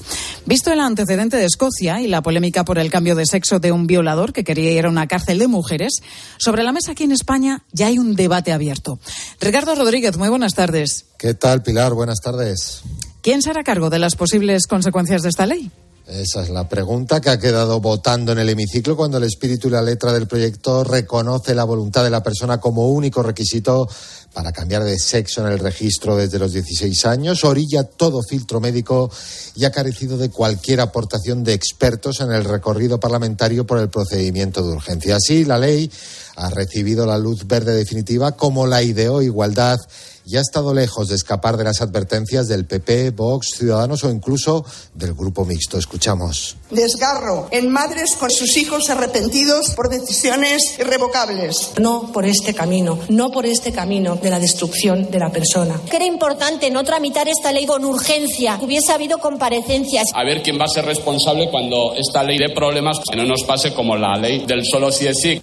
Visto 0.46 0.72
el 0.72 0.80
antecedente 0.80 1.38
de 1.38 1.46
Escocia 1.46 2.02
y 2.02 2.08
la 2.08 2.22
polémica 2.22 2.66
por 2.66 2.78
el 2.78 2.92
cambio 2.92 3.16
de 3.16 3.26
sexo 3.26 3.60
de 3.60 3.72
un 3.72 3.88
violador 3.88 4.34
que 4.34 4.44
quería 4.44 4.72
ir 4.72 4.86
a 4.86 4.90
una 4.90 5.08
cárcel 5.08 5.40
de 5.40 5.48
mujeres, 5.48 6.02
sobre 6.38 6.64
la 6.64 6.72
mesa 6.72 6.92
aquí 6.92 7.04
en 7.04 7.12
España 7.14 7.64
ya 7.72 7.88
hay 7.88 7.98
un 7.98 8.16
debate 8.16 8.52
abierto. 8.52 9.00
Ricardo 9.40 9.76
Rodríguez, 9.78 10.18
muy 10.18 10.30
buenas 10.30 10.54
tardes. 10.54 11.06
¿Qué 11.18 11.34
tal, 11.34 11.64
Pilar? 11.64 11.94
Buenas 11.94 12.20
tardes. 12.20 12.82
¿Quién 13.22 13.42
se 13.42 13.50
hará 13.50 13.64
cargo 13.64 13.90
de 13.90 14.00
las 14.00 14.16
posibles 14.16 14.68
consecuencias 14.68 15.22
de 15.22 15.30
esta 15.30 15.46
ley? 15.46 15.72
Esa 16.08 16.42
es 16.42 16.50
la 16.50 16.70
pregunta 16.70 17.20
que 17.20 17.30
ha 17.30 17.38
quedado 17.38 17.82
votando 17.82 18.32
en 18.32 18.40
el 18.40 18.48
hemiciclo 18.48 18.96
cuando 18.96 19.18
el 19.18 19.26
espíritu 19.26 19.68
y 19.68 19.72
la 19.72 19.82
letra 19.82 20.14
del 20.14 20.26
proyecto 20.26 20.86
reconoce 20.86 21.54
la 21.54 21.66
voluntad 21.66 22.06
de 22.06 22.10
la 22.10 22.24
persona 22.24 22.62
como 22.62 22.88
único 22.88 23.22
requisito 23.22 23.90
para 24.38 24.52
cambiar 24.52 24.84
de 24.84 25.00
sexo 25.00 25.42
en 25.42 25.52
el 25.52 25.58
registro 25.58 26.16
desde 26.16 26.38
los 26.38 26.54
16 26.54 27.08
años, 27.08 27.44
orilla 27.44 27.86
todo 27.86 28.22
filtro 28.22 28.60
médico 28.60 29.10
y 29.56 29.66
ha 29.66 29.72
carecido 29.72 30.16
de 30.16 30.30
cualquier 30.30 30.80
aportación 30.80 31.44
de 31.44 31.54
expertos 31.54 32.20
en 32.20 32.32
el 32.32 32.44
recorrido 32.44 33.00
parlamentario 33.00 33.66
por 33.66 33.80
el 33.80 33.90
procedimiento 33.90 34.62
de 34.62 34.74
urgencia. 34.74 35.16
Así, 35.16 35.44
la 35.44 35.58
ley 35.58 35.90
ha 36.36 36.52
recibido 36.52 37.08
la 37.08 37.18
luz 37.18 37.48
verde 37.48 37.74
definitiva 37.74 38.34
como 38.34 38.68
la 38.68 38.84
ideó 38.84 39.24
Igualdad 39.24 39.80
y 40.28 40.36
ha 40.36 40.42
estado 40.42 40.74
lejos 40.74 41.08
de 41.08 41.16
escapar 41.16 41.56
de 41.56 41.64
las 41.64 41.82
advertencias 41.82 42.50
del 42.50 42.66
PP, 42.66 43.12
Vox, 43.12 43.52
Ciudadanos 43.58 44.04
o 44.04 44.10
incluso 44.10 44.66
del 44.94 45.14
Grupo 45.14 45.46
Mixto. 45.46 45.78
Escuchamos. 45.78 46.58
Desgarro 46.70 47.48
en 47.52 47.70
madres 47.70 48.18
con 48.20 48.30
sus 48.30 48.58
hijos 48.58 48.90
arrepentidos 48.90 49.70
por 49.70 49.90
decisiones 49.90 50.78
irrevocables. 50.80 51.72
No 51.80 52.12
por 52.12 52.26
este 52.26 52.54
camino, 52.54 53.00
no 53.08 53.32
por 53.32 53.46
este 53.46 53.72
camino 53.72 54.18
de 54.18 54.30
la 54.30 54.40
destrucción 54.40 55.10
de 55.10 55.20
la 55.20 55.32
persona. 55.32 55.80
Que 55.90 55.96
era 55.96 56.06
importante 56.06 56.70
no 56.72 56.84
tramitar 56.84 57.30
esta 57.30 57.54
ley 57.54 57.66
con 57.66 57.86
urgencia, 57.86 58.58
que 58.60 58.66
hubiese 58.66 58.92
habido 58.92 59.20
comparecencias. 59.20 60.08
A 60.14 60.26
ver 60.26 60.44
quién 60.44 60.60
va 60.60 60.66
a 60.66 60.70
ser 60.70 60.84
responsable 60.84 61.50
cuando 61.50 61.94
esta 61.96 62.22
ley 62.24 62.38
de 62.38 62.50
problemas 62.50 63.00
que 63.10 63.16
no 63.16 63.24
nos 63.24 63.46
pase 63.46 63.74
como 63.74 63.96
la 63.96 64.18
ley 64.18 64.46
del 64.46 64.66
solo 64.66 64.92
sí 64.92 65.08
es 65.08 65.18
sí. 65.22 65.42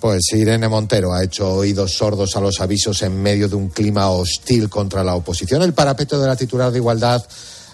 Pues 0.00 0.32
Irene 0.32 0.66
Montero 0.66 1.12
ha 1.12 1.22
hecho 1.22 1.52
oídos 1.52 1.92
sordos 1.92 2.34
a 2.34 2.40
los 2.40 2.60
avisos 2.62 3.02
en 3.02 3.20
medio 3.20 3.48
de 3.50 3.56
un 3.56 3.68
clima 3.68 4.08
hostil 4.08 4.70
contra 4.70 5.04
la 5.04 5.14
oposición. 5.14 5.60
El 5.60 5.74
parapeto 5.74 6.18
de 6.18 6.26
la 6.26 6.36
titular 6.36 6.72
de 6.72 6.78
Igualdad 6.78 7.22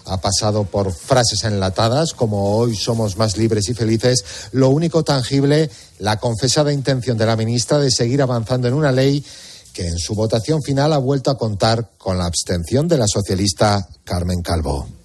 ha 0.03 0.19
pasado 0.19 0.65
por 0.65 0.91
frases 0.91 1.45
enlatadas 1.45 2.13
como 2.13 2.57
hoy 2.57 2.75
somos 2.75 3.17
más 3.17 3.37
libres 3.37 3.69
y 3.69 3.73
felices. 3.73 4.25
Lo 4.51 4.69
único 4.69 5.03
tangible, 5.03 5.69
la 5.99 6.19
confesada 6.19 6.73
intención 6.73 7.17
de 7.17 7.25
la 7.25 7.37
ministra 7.37 7.79
de 7.79 7.91
seguir 7.91 8.21
avanzando 8.21 8.67
en 8.67 8.73
una 8.73 8.91
ley 8.91 9.23
que 9.71 9.87
en 9.87 9.97
su 9.97 10.13
votación 10.13 10.61
final 10.61 10.91
ha 10.91 10.97
vuelto 10.97 11.31
a 11.31 11.37
contar 11.37 11.91
con 11.97 12.17
la 12.17 12.25
abstención 12.25 12.89
de 12.89 12.97
la 12.97 13.07
socialista 13.07 13.87
Carmen 14.03 14.41
Calvo. 14.41 14.96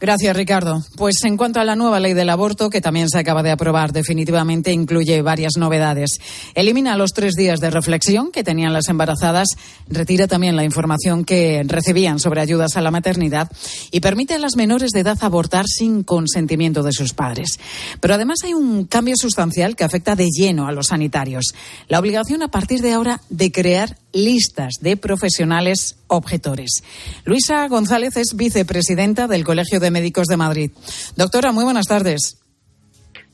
Gracias, 0.00 0.36
Ricardo. 0.36 0.82
Pues 0.96 1.16
en 1.24 1.36
cuanto 1.36 1.60
a 1.60 1.64
la 1.64 1.76
nueva 1.76 2.00
ley 2.00 2.12
del 2.14 2.28
aborto, 2.28 2.68
que 2.68 2.80
también 2.80 3.08
se 3.08 3.18
acaba 3.18 3.42
de 3.42 3.50
aprobar, 3.50 3.92
definitivamente 3.92 4.72
incluye 4.72 5.22
varias 5.22 5.52
novedades. 5.56 6.18
Elimina 6.54 6.96
los 6.96 7.12
tres 7.12 7.34
días 7.34 7.60
de 7.60 7.70
reflexión 7.70 8.30
que 8.30 8.44
tenían 8.44 8.72
las 8.72 8.88
embarazadas, 8.88 9.48
retira 9.88 10.26
también 10.26 10.56
la 10.56 10.64
información 10.64 11.24
que 11.24 11.62
recibían 11.66 12.18
sobre 12.18 12.40
ayudas 12.40 12.76
a 12.76 12.80
la 12.80 12.90
maternidad 12.90 13.50
y 13.90 14.00
permite 14.00 14.34
a 14.34 14.38
las 14.38 14.56
menores 14.56 14.90
de 14.90 15.00
edad 15.00 15.18
abortar 15.22 15.66
sin 15.66 16.02
consentimiento 16.02 16.82
de 16.82 16.92
sus 16.92 17.14
padres. 17.14 17.58
Pero 18.00 18.14
además 18.14 18.40
hay 18.44 18.54
un 18.54 18.84
cambio 18.84 19.14
sustancial 19.16 19.76
que 19.76 19.84
afecta 19.84 20.16
de 20.16 20.28
lleno 20.28 20.66
a 20.66 20.72
los 20.72 20.88
sanitarios. 20.88 21.54
La 21.88 21.98
obligación 21.98 22.42
a 22.42 22.48
partir 22.48 22.82
de 22.82 22.92
ahora 22.92 23.20
de 23.30 23.52
crear 23.52 23.96
listas 24.14 24.74
de 24.80 24.96
profesionales 24.96 25.96
objetores. 26.06 26.82
Luisa 27.24 27.68
González 27.68 28.16
es 28.16 28.34
vicepresidenta 28.34 29.26
del 29.26 29.44
Colegio 29.44 29.80
de 29.80 29.90
Médicos 29.90 30.28
de 30.28 30.36
Madrid. 30.36 30.70
Doctora, 31.16 31.52
muy 31.52 31.64
buenas 31.64 31.86
tardes. 31.86 32.38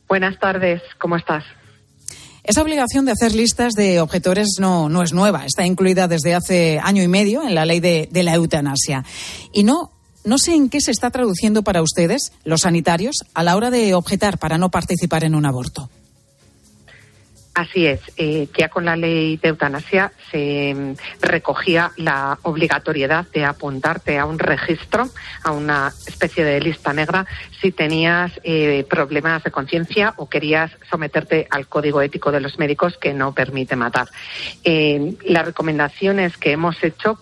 Buenas 0.09 0.41
tardes, 0.41 0.83
¿cómo 0.99 1.17
estás? 1.17 1.45
Esa 2.43 2.63
obligación 2.63 3.05
de 3.05 3.13
hacer 3.13 3.35
listas 3.35 3.75
de 3.75 4.01
objetores 4.01 4.57
no, 4.59 4.89
no 4.89 5.03
es 5.03 5.13
nueva, 5.13 5.45
está 5.45 5.67
incluida 5.67 6.09
desde 6.09 6.35
hace 6.35 6.81
año 6.83 7.03
y 7.03 7.09
medio 7.09 7.47
en 7.47 7.55
la 7.55 7.67
ley 7.67 7.79
de, 7.81 8.09
de 8.11 8.23
la 8.23 8.35
eutanasia. 8.35 9.05
Y 9.53 9.63
no, 9.63 9.93
no 10.25 10.39
sé 10.39 10.55
en 10.55 10.69
qué 10.69 10.81
se 10.81 10.91
está 10.91 11.11
traduciendo 11.11 11.63
para 11.63 11.83
ustedes, 11.83 12.33
los 12.45 12.63
sanitarios, 12.63 13.25
a 13.35 13.43
la 13.45 13.57
hora 13.57 13.71
de 13.71 13.95
objetar 13.95 14.39
para 14.39 14.59
no 14.59 14.71
participar 14.71 15.23
en 15.23 15.35
un 15.35 15.47
aborto. 15.47 15.91
Así 17.61 17.87
es, 17.87 18.01
eh, 18.17 18.49
ya 18.57 18.71
con 18.71 18.87
la 18.87 18.97
ley 18.97 19.37
de 19.37 19.51
eutanasia 19.51 20.13
se 20.31 20.73
mm, 20.75 20.95
recogía 21.21 21.93
la 21.99 22.39
obligatoriedad 22.41 23.27
de 23.35 23.45
apuntarte 23.45 24.19
a 24.19 24.25
un 24.25 24.39
registro, 24.39 25.11
a 25.45 25.53
una 25.53 25.93
especie 26.07 26.43
de 26.43 26.59
lista 26.59 26.95
negra, 26.95 27.27
si 27.61 27.71
tenías 27.71 28.33
eh, 28.45 28.87
problemas 28.89 29.45
de 29.45 29.51
conciencia 29.51 30.15
o 30.17 30.27
querías 30.31 30.71
someterte 30.89 31.49
al 31.51 31.67
código 31.67 32.01
ético 32.01 32.33
de 32.33 32.41
los 32.41 32.59
médicos 32.59 32.97
que 32.97 33.13
no 33.13 33.35
permite 33.35 33.77
matar. 33.77 34.09
Eh, 34.65 35.17
las 35.27 35.45
recomendaciones 35.45 36.39
que 36.39 36.53
hemos 36.53 36.83
hecho 36.83 37.19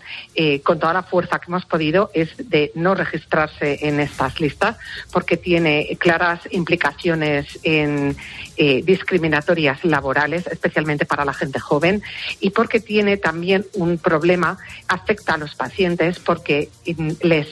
con 0.63 0.79
toda 0.79 0.93
la 0.93 1.03
fuerza 1.03 1.41
que 1.41 1.47
hemos 1.49 1.65
podido 1.65 2.13
es 2.15 2.31
de 2.49 2.71
no 2.77 2.95
registrarse 2.95 3.89
en 3.89 3.99
estas 3.99 4.41
listas 4.41 4.77
porque 5.13 5.37
tiene 5.37 5.97
claras 5.99 6.41
implicaciones 6.53 7.59
discriminatorias 8.57 9.85
laborales 9.85 10.28
especialmente 10.35 11.07
para 11.07 11.25
la 11.25 11.33
gente 11.33 11.59
joven, 11.59 12.03
y 12.41 12.51
porque 12.51 12.81
tiene 12.81 13.17
también 13.17 13.67
un 13.75 13.99
problema, 13.99 14.59
afecta 14.87 15.35
a 15.35 15.39
los 15.39 15.55
pacientes 15.55 16.19
porque 16.19 16.69
les 17.23 17.49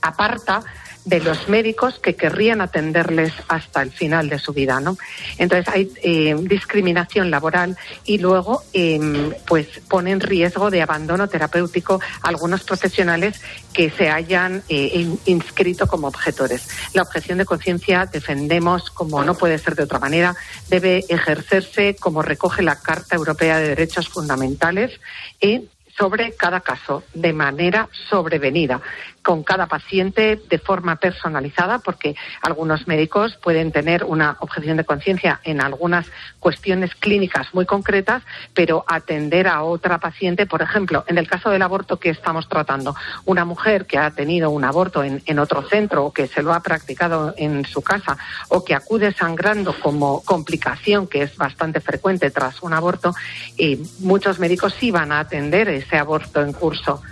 aparta 0.00 0.62
de 1.04 1.20
los 1.20 1.48
médicos 1.48 1.98
que 1.98 2.14
querrían 2.14 2.60
atenderles 2.60 3.32
hasta 3.48 3.82
el 3.82 3.90
final 3.90 4.28
de 4.28 4.38
su 4.38 4.52
vida, 4.52 4.80
¿no? 4.80 4.96
Entonces 5.38 5.72
hay 5.72 5.92
eh, 6.02 6.36
discriminación 6.40 7.30
laboral 7.30 7.76
y 8.04 8.18
luego 8.18 8.62
eh, 8.72 9.00
pues 9.46 9.66
pone 9.88 10.12
en 10.12 10.20
riesgo 10.20 10.70
de 10.70 10.82
abandono 10.82 11.28
terapéutico 11.28 12.00
a 12.22 12.28
algunos 12.28 12.62
profesionales 12.62 13.40
que 13.72 13.90
se 13.90 14.10
hayan 14.10 14.62
eh, 14.68 15.08
inscrito 15.26 15.86
como 15.86 16.08
objetores. 16.08 16.68
La 16.94 17.02
objeción 17.02 17.38
de 17.38 17.46
conciencia 17.46 18.06
defendemos, 18.06 18.90
como 18.90 19.24
no 19.24 19.34
puede 19.34 19.58
ser 19.58 19.74
de 19.74 19.84
otra 19.84 19.98
manera, 19.98 20.36
debe 20.68 21.04
ejercerse 21.08 21.96
como 21.96 22.22
recoge 22.22 22.62
la 22.62 22.76
Carta 22.76 23.16
Europea 23.16 23.58
de 23.58 23.68
Derechos 23.68 24.08
Fundamentales 24.08 24.92
y 25.40 25.68
sobre 25.98 26.32
cada 26.32 26.60
caso 26.60 27.04
de 27.14 27.32
manera 27.32 27.88
sobrevenida, 28.08 28.80
con 29.22 29.42
cada 29.42 29.66
paciente 29.66 30.40
de 30.48 30.58
forma 30.58 30.96
personalizada, 30.96 31.78
porque 31.78 32.16
algunos 32.42 32.86
médicos 32.88 33.36
pueden 33.42 33.72
tener 33.72 34.04
una 34.04 34.36
objeción 34.40 34.76
de 34.76 34.84
conciencia 34.84 35.40
en 35.44 35.60
algunas 35.60 36.06
cuestiones 36.40 36.94
clínicas 36.96 37.54
muy 37.54 37.64
concretas, 37.64 38.22
pero 38.52 38.84
atender 38.86 39.46
a 39.46 39.62
otra 39.62 39.98
paciente, 39.98 40.46
por 40.46 40.62
ejemplo, 40.62 41.04
en 41.06 41.18
el 41.18 41.28
caso 41.28 41.50
del 41.50 41.62
aborto 41.62 41.98
que 41.98 42.10
estamos 42.10 42.48
tratando, 42.48 42.94
una 43.24 43.44
mujer 43.44 43.86
que 43.86 43.98
ha 43.98 44.10
tenido 44.10 44.50
un 44.50 44.64
aborto 44.64 45.02
en, 45.04 45.22
otro 45.38 45.62
centro 45.62 46.04
o 46.04 46.12
que 46.12 46.26
se 46.26 46.42
lo 46.42 46.52
ha 46.52 46.60
practicado 46.60 47.34
en 47.38 47.64
su 47.64 47.80
casa 47.80 48.18
o 48.48 48.64
que 48.64 48.74
acude 48.74 49.12
sangrando 49.12 49.74
como 49.80 50.22
complicación, 50.22 51.06
que 51.06 51.22
es 51.22 51.36
bastante 51.36 51.80
frecuente 51.80 52.30
tras 52.30 52.62
un 52.62 52.72
aborto, 52.74 53.14
y 53.56 53.78
muchos 54.00 54.38
médicos 54.38 54.74
sí 54.78 54.90
van 54.90 55.10
a 55.10 55.20
atender 55.20 55.68
ese 55.68 55.96
aborto 55.96 56.42
en 56.42 56.52
curso, 56.52 57.02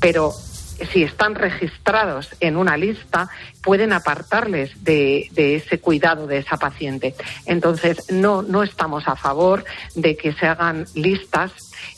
pero 0.00 0.32
si 0.86 1.02
están 1.02 1.34
registrados 1.34 2.28
en 2.40 2.56
una 2.56 2.76
lista, 2.76 3.28
pueden 3.62 3.92
apartarles 3.92 4.84
de, 4.84 5.30
ese 5.36 5.80
cuidado 5.80 6.26
de 6.26 6.38
esa 6.38 6.56
paciente. 6.56 7.14
Entonces, 7.46 8.10
no, 8.10 8.42
no 8.42 8.62
estamos 8.62 9.06
a 9.08 9.16
favor 9.16 9.64
de 9.94 10.16
que 10.16 10.32
se 10.32 10.46
hagan 10.46 10.86
listas 10.94 11.52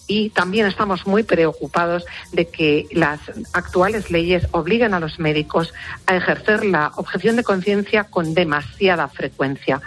y 0.06 0.30
también 0.30 0.66
estamos 0.66 1.06
muy 1.06 1.22
preocupados 1.22 2.04
de 2.32 2.48
que 2.48 2.86
las 2.92 3.20
actuales 3.52 4.10
leyes 4.10 4.46
obliguen 4.50 4.94
a 4.94 5.00
los 5.00 5.18
médicos 5.18 5.72
a 6.06 6.16
ejercer 6.16 6.64
la 6.64 6.92
objeción 6.96 7.36
de 7.36 7.44
conciencia 7.44 8.04
con 8.04 8.34
demasiada 8.34 9.08
frecuencia. 9.08 9.80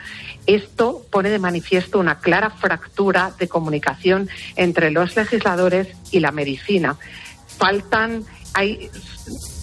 Esto 0.48 1.06
pone 1.12 1.30
de 1.30 1.39
manifiesto 1.39 2.00
una 2.00 2.20
clara 2.20 2.50
fractura 2.50 3.34
de 3.38 3.48
comunicación 3.48 4.30
entre 4.56 4.91
los 4.91 5.16
legisladores 5.16 5.89
y 6.12 6.20
la 6.20 6.32
medicina. 6.32 6.98
Faltan, 7.58 8.26
hay 8.56 8.89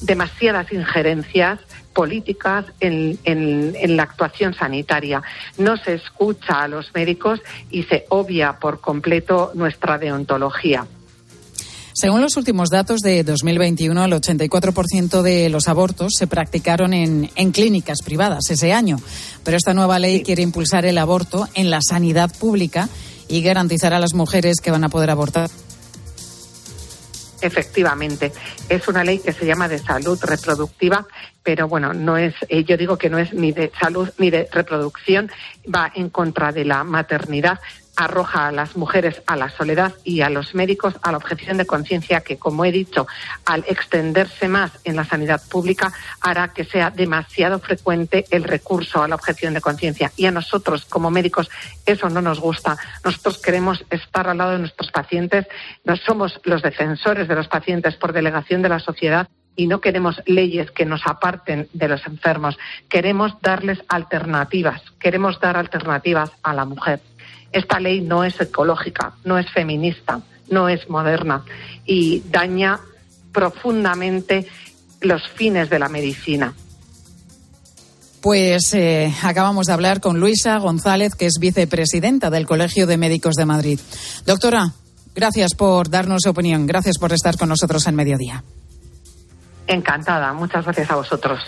demasiadas 0.02 0.70
injerencias 0.72 1.58
políticas 1.94 2.66
en, 2.80 3.18
en, 3.24 3.96
la 3.96 4.04
actuación 4.04 4.54
sanitaria. 4.54 5.22
No 5.58 5.76
se 5.76 5.94
escucha 5.94 6.62
a 6.62 6.68
los 6.68 6.94
médicos 6.94 7.40
y 7.70 7.82
se 7.84 8.06
obvia 8.10 8.58
por 8.58 8.80
completo 8.80 9.50
nuestra 9.54 9.98
deontología. 9.98 10.86
Según 11.94 12.22
los 12.22 12.36
últimos 12.36 12.70
datos 12.70 13.00
de 13.00 13.22
2021, 13.22 14.04
el 14.04 14.12
84% 14.12 15.22
de 15.22 15.50
los 15.50 15.68
abortos 15.68 16.12
se 16.18 16.26
practicaron 16.26 16.94
en, 16.94 17.30
en, 17.34 17.52
clínicas 17.52 17.98
privadas 18.02 18.50
ese 18.50 18.72
año. 18.72 18.96
Pero 19.44 19.56
esta 19.58 19.74
nueva 19.74 19.98
ley 19.98 20.22
quiere 20.22 20.42
impulsar 20.42 20.86
el 20.86 20.96
aborto 20.96 21.48
en 21.54 21.70
la 21.70 21.80
sanidad 21.82 22.30
pública 22.38 22.88
y 23.28 23.42
garantizar 23.42 23.92
a 23.92 24.00
las 24.00 24.14
mujeres 24.14 24.56
que 24.62 24.70
van 24.70 24.84
a 24.84 24.88
poder 24.88 25.10
abortar. 25.10 25.50
Efectivamente, 27.42 28.32
es 28.68 28.88
una 28.88 29.04
ley 29.04 29.18
que 29.18 29.32
se 29.32 29.44
llama 29.44 29.68
de 29.68 29.78
salud 29.78 30.18
reproductiva, 30.22 31.06
pero 31.42 31.66
bueno, 31.66 31.92
no 31.92 32.16
es, 32.16 32.34
eh, 32.48 32.64
yo 32.64 32.76
digo 32.76 32.96
que 32.96 33.10
no 33.10 33.18
es 33.18 33.34
ni 33.34 33.50
de 33.52 33.72
salud 33.80 34.08
ni 34.18 34.30
de 34.30 34.48
reproducción, 34.52 35.30
va 35.72 35.90
en 35.94 36.08
contra 36.08 36.52
de 36.52 36.64
la 36.64 36.84
maternidad, 36.84 37.58
arroja 37.96 38.48
a 38.48 38.52
las 38.52 38.76
mujeres 38.76 39.22
a 39.26 39.36
la 39.36 39.50
soledad 39.50 39.92
y 40.04 40.22
a 40.22 40.30
los 40.30 40.54
médicos 40.54 40.94
a 41.02 41.12
la 41.12 41.18
objeción 41.18 41.58
de 41.58 41.66
conciencia 41.66 42.20
que, 42.20 42.38
como 42.38 42.64
he 42.64 42.72
dicho, 42.72 43.06
al 43.44 43.64
extenderse 43.68 44.48
más 44.48 44.72
en 44.84 44.96
la 44.96 45.04
sanidad 45.04 45.42
pública 45.50 45.92
hará 46.20 46.48
que 46.48 46.64
sea 46.64 46.90
demasiado 46.90 47.58
frecuente 47.58 48.24
el 48.30 48.44
recurso 48.44 49.02
a 49.02 49.08
la 49.08 49.14
objeción 49.14 49.54
de 49.54 49.60
conciencia. 49.60 50.12
Y 50.16 50.26
a 50.26 50.30
nosotros, 50.30 50.84
como 50.86 51.10
médicos, 51.10 51.50
eso 51.86 52.08
no 52.08 52.22
nos 52.22 52.40
gusta. 52.40 52.76
Nosotros 53.04 53.38
queremos 53.38 53.84
estar 53.90 54.28
al 54.28 54.38
lado 54.38 54.52
de 54.52 54.60
nuestros 54.60 54.90
pacientes. 54.90 55.46
No 55.84 55.96
somos 55.96 56.40
los 56.44 56.62
defensores 56.62 57.28
de 57.28 57.34
los 57.34 57.48
pacientes 57.48 57.96
por 57.96 58.12
delegación 58.12 58.62
de 58.62 58.68
la 58.68 58.80
sociedad 58.80 59.28
y 59.54 59.66
no 59.66 59.80
queremos 59.80 60.22
leyes 60.26 60.70
que 60.70 60.86
nos 60.86 61.06
aparten 61.06 61.68
de 61.72 61.88
los 61.88 62.06
enfermos. 62.06 62.58
Queremos 62.88 63.40
darles 63.42 63.82
alternativas. 63.88 64.82
Queremos 64.98 65.40
dar 65.40 65.56
alternativas 65.56 66.30
a 66.42 66.54
la 66.54 66.64
mujer. 66.64 67.00
Esta 67.52 67.78
ley 67.80 68.00
no 68.00 68.24
es 68.24 68.40
ecológica, 68.40 69.14
no 69.24 69.38
es 69.38 69.50
feminista, 69.50 70.20
no 70.48 70.68
es 70.68 70.88
moderna 70.88 71.44
y 71.84 72.22
daña 72.30 72.80
profundamente 73.32 74.46
los 75.00 75.22
fines 75.28 75.70
de 75.70 75.78
la 75.78 75.88
medicina. 75.88 76.54
Pues 78.20 78.72
eh, 78.74 79.12
acabamos 79.24 79.66
de 79.66 79.72
hablar 79.72 80.00
con 80.00 80.20
Luisa 80.20 80.56
González, 80.58 81.16
que 81.16 81.26
es 81.26 81.38
vicepresidenta 81.40 82.30
del 82.30 82.46
Colegio 82.46 82.86
de 82.86 82.96
Médicos 82.96 83.34
de 83.34 83.46
Madrid. 83.46 83.80
Doctora, 84.24 84.72
gracias 85.14 85.54
por 85.54 85.90
darnos 85.90 86.22
su 86.22 86.30
opinión, 86.30 86.66
gracias 86.66 86.98
por 86.98 87.12
estar 87.12 87.36
con 87.36 87.48
nosotros 87.48 87.84
en 87.88 87.96
mediodía. 87.96 88.44
Encantada, 89.66 90.32
muchas 90.34 90.64
gracias 90.64 90.90
a 90.90 90.96
vosotros. 90.96 91.40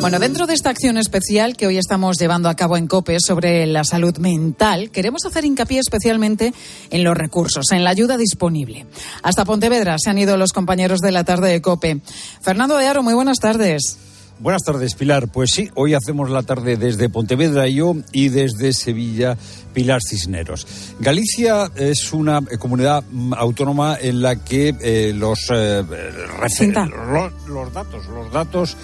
Bueno, 0.00 0.20
dentro 0.20 0.46
de 0.46 0.54
esta 0.54 0.70
acción 0.70 0.96
especial 0.96 1.56
que 1.56 1.66
hoy 1.66 1.76
estamos 1.76 2.18
llevando 2.18 2.48
a 2.48 2.54
cabo 2.54 2.76
en 2.76 2.86
COPE 2.86 3.18
sobre 3.18 3.66
la 3.66 3.82
salud 3.82 4.16
mental, 4.18 4.90
queremos 4.90 5.26
hacer 5.26 5.44
hincapié 5.44 5.80
especialmente 5.80 6.54
en 6.90 7.02
los 7.02 7.16
recursos, 7.16 7.72
en 7.72 7.82
la 7.82 7.90
ayuda 7.90 8.16
disponible. 8.16 8.86
Hasta 9.24 9.44
Pontevedra 9.44 9.96
se 9.98 10.10
han 10.10 10.18
ido 10.18 10.36
los 10.36 10.52
compañeros 10.52 11.00
de 11.00 11.10
la 11.10 11.24
tarde 11.24 11.50
de 11.50 11.60
COPE. 11.60 12.00
Fernando 12.40 12.76
de 12.76 12.86
Aro, 12.86 13.02
muy 13.02 13.14
buenas 13.14 13.38
tardes. 13.38 13.98
Buenas 14.38 14.62
tardes, 14.62 14.94
Pilar. 14.94 15.32
Pues 15.32 15.50
sí, 15.50 15.68
hoy 15.74 15.94
hacemos 15.94 16.30
la 16.30 16.44
tarde 16.44 16.76
desde 16.76 17.08
Pontevedra 17.08 17.66
y 17.66 17.74
yo 17.74 17.96
y 18.12 18.28
desde 18.28 18.72
Sevilla, 18.72 19.36
Pilar 19.74 20.00
Cisneros. 20.00 20.64
Galicia 21.00 21.72
es 21.74 22.12
una 22.12 22.38
eh, 22.38 22.56
comunidad 22.56 23.02
mm, 23.10 23.34
autónoma 23.34 23.98
en 24.00 24.22
la 24.22 24.36
que 24.36 24.76
eh, 24.80 25.12
los, 25.12 25.48
eh, 25.52 25.82
los, 25.82 27.48
los 27.48 27.72
datos, 27.72 28.06
los 28.06 28.32
datos 28.32 28.76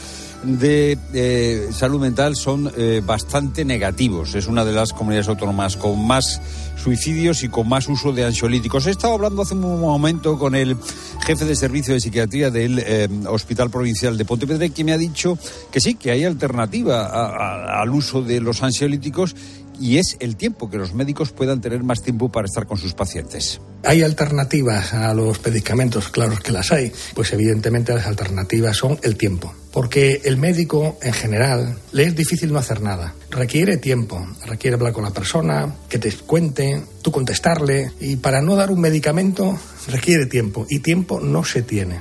de 0.45 0.99
eh, 1.13 1.69
salud 1.73 2.01
mental 2.01 2.37
son 2.37 2.71
eh, 2.77 3.03
bastante 3.05 3.65
negativos. 3.65 4.35
Es 4.35 4.47
una 4.47 4.65
de 4.65 4.73
las 4.73 4.93
comunidades 4.93 5.29
autónomas 5.29 5.77
con 5.77 6.07
más 6.07 6.41
suicidios 6.77 7.43
y 7.43 7.49
con 7.49 7.69
más 7.69 7.89
uso 7.89 8.13
de 8.13 8.25
ansiolíticos. 8.25 8.87
He 8.87 8.91
estado 8.91 9.15
hablando 9.15 9.43
hace 9.43 9.55
un 9.55 9.81
momento 9.81 10.39
con 10.39 10.55
el 10.55 10.77
jefe 11.25 11.45
de 11.45 11.57
servicio 11.57 11.95
de 11.95 12.01
psiquiatría 12.01 12.51
del 12.51 12.79
eh, 12.79 13.09
Hospital 13.27 13.71
Provincial 13.71 14.19
de 14.19 14.25
Pontevedra 14.25 14.69
que 14.69 14.85
me 14.85 14.93
ha 14.93 14.99
dicho 14.99 15.39
que 15.73 15.81
sí, 15.81 15.95
que 15.95 16.11
hay 16.11 16.25
alternativa 16.25 17.81
al 17.81 17.91
uso 17.91 18.23
de 18.23 18.41
los 18.41 18.63
ansiolíticos 18.63 19.35
y 19.81 19.99
es 19.99 20.17
el 20.21 20.37
tiempo, 20.37 20.71
que 20.71 20.79
los 20.79 20.95
médicos 20.95 21.33
puedan 21.33 21.61
tener 21.61 21.83
más 21.83 22.03
tiempo 22.03 22.31
para 22.31 22.47
estar 22.47 22.67
con 22.67 22.79
sus 22.79 22.95
pacientes. 22.95 23.61
¿Hay 23.85 24.03
alternativas 24.03 24.95
a 24.95 25.13
los 25.15 25.45
medicamentos? 25.45 26.09
Claro 26.09 26.37
que 26.43 26.53
las 26.53 26.73
hay. 26.73 26.93
Pues 27.15 27.33
evidentemente 27.33 27.95
las 27.95 28.07
alternativas 28.07 28.77
son 28.77 28.99
el 29.03 29.17
tiempo. 29.17 29.53
Porque 29.73 30.23
el 30.25 30.37
médico 30.37 30.99
en 31.03 31.13
general 31.13 31.77
le 31.93 32.05
es 32.05 32.15
difícil 32.15 32.53
no 32.53 32.59
hacer 32.59 32.81
nada. 32.81 33.15
Requiere 33.31 33.77
tiempo, 33.77 34.25
requiere 34.47 34.77
hablar 34.77 34.93
con 34.93 35.05
la 35.05 35.11
persona, 35.11 35.75
que 35.89 35.99
te 35.99 36.13
cuente, 36.13 36.83
tú 37.03 37.11
contestarle. 37.11 37.91
Y 38.01 38.17
para 38.17 38.41
no 38.41 38.55
dar 38.55 38.71
un 38.71 38.81
medicamento 38.81 39.59
requiere 39.89 40.27
tiempo. 40.27 40.67
Y 40.71 40.79
tiempo 40.79 41.21
no 41.21 41.45
se 41.45 41.63
tiene. 41.63 42.01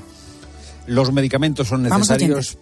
Los 0.85 1.11
medicamentos 1.11 1.67
son 1.67 1.83
necesarios, 1.83 2.57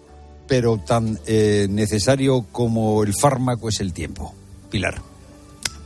pero 0.48 0.78
tan 0.78 1.18
eh, 1.26 1.66
necesario 1.70 2.46
como 2.50 3.02
el 3.02 3.14
fármaco 3.14 3.68
es 3.68 3.80
el 3.80 3.92
tiempo. 3.92 4.34
Pilar. 4.72 5.02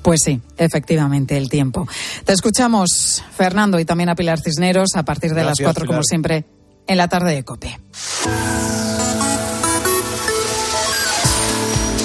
Pues 0.01 0.21
sí, 0.25 0.41
efectivamente, 0.57 1.37
el 1.37 1.49
tiempo. 1.49 1.89
Te 2.25 2.33
escuchamos, 2.33 3.25
Fernando, 3.37 3.81
y 3.81 3.85
también 3.85 4.09
a 4.09 4.15
Pilar 4.15 4.39
Cisneros 4.41 4.91
a 4.95 5.05
partir 5.05 5.35
de 5.35 5.43
las 5.43 5.59
cuatro, 5.61 5.85
como 5.85 6.05
siempre, 6.05 6.45
en 6.87 6.97
la 6.97 7.09
tarde 7.09 7.35
de 7.35 7.45
COPE. 7.45 7.81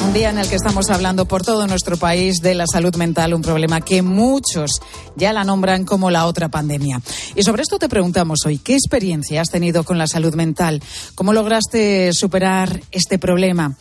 Un 0.04 0.14
día 0.14 0.32
en 0.32 0.40
el 0.40 0.50
que 0.50 0.56
estamos 0.56 0.90
hablando 0.90 1.26
por 1.26 1.44
todo 1.44 1.68
nuestro 1.68 1.96
país 1.96 2.38
de 2.42 2.56
la 2.56 2.66
salud 2.66 2.96
mental, 2.96 3.36
un 3.36 3.44
problema 3.44 3.82
que 3.82 4.02
muchos 4.02 4.82
ya 5.16 5.32
la 5.32 5.44
nombran 5.44 5.86
como 5.86 6.10
la 6.10 6.26
otra 6.26 6.50
pandemia. 6.50 7.00
Y 7.36 7.44
sobre 7.44 7.62
esto 7.62 7.78
te 7.78 7.88
preguntamos 7.88 8.40
hoy, 8.48 8.58
¿qué 8.58 8.74
experiencia 8.74 9.42
has 9.42 9.52
tenido 9.52 9.84
con 9.84 10.00
la 10.00 10.08
salud 10.08 10.34
mental? 10.34 10.82
¿Cómo 11.14 11.34
lograste 11.34 12.12
superar 12.14 12.82
este 12.92 13.20
problema? 13.20 13.78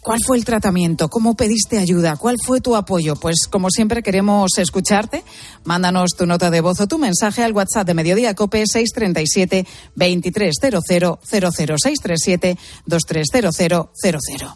¿Cuál 0.00 0.18
fue 0.26 0.38
el 0.38 0.44
tratamiento? 0.46 1.08
¿Cómo 1.08 1.36
pediste 1.36 1.78
ayuda? 1.78 2.16
¿Cuál 2.16 2.36
fue 2.42 2.60
tu 2.60 2.74
apoyo? 2.74 3.16
Pues 3.16 3.46
como 3.50 3.70
siempre 3.70 4.02
queremos 4.02 4.50
escucharte. 4.56 5.22
Mándanos 5.64 6.12
tu 6.16 6.24
nota 6.24 6.50
de 6.50 6.62
voz 6.62 6.80
o 6.80 6.86
tu 6.86 6.98
mensaje 6.98 7.42
al 7.42 7.52
WhatsApp 7.52 7.86
de 7.86 7.94
Mediodía 7.94 8.34
Cope 8.34 8.64
637 8.66 9.66
2300 9.94 10.80
637 11.22 12.56
230000. 12.86 14.48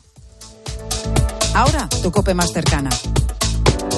Ahora, 1.55 1.89
tu 2.03 2.11
cope 2.11 2.35
más 2.35 2.53
cercana. 2.53 2.91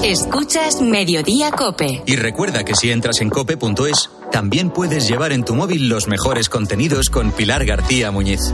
Escuchas 0.03 0.81
Mediodía 0.81 1.51
Cope. 1.51 2.03
Y 2.05 2.17
recuerda 2.17 2.63
que 2.63 2.75
si 2.75 2.91
entras 2.91 3.21
en 3.21 3.29
cope.es, 3.29 4.09
también 4.31 4.69
puedes 4.69 5.07
llevar 5.07 5.31
en 5.31 5.43
tu 5.43 5.55
móvil 5.55 5.89
los 5.89 6.07
mejores 6.07 6.49
contenidos 6.49 7.09
con 7.09 7.31
Pilar 7.31 7.65
García 7.65 8.11
Muñiz. 8.11 8.53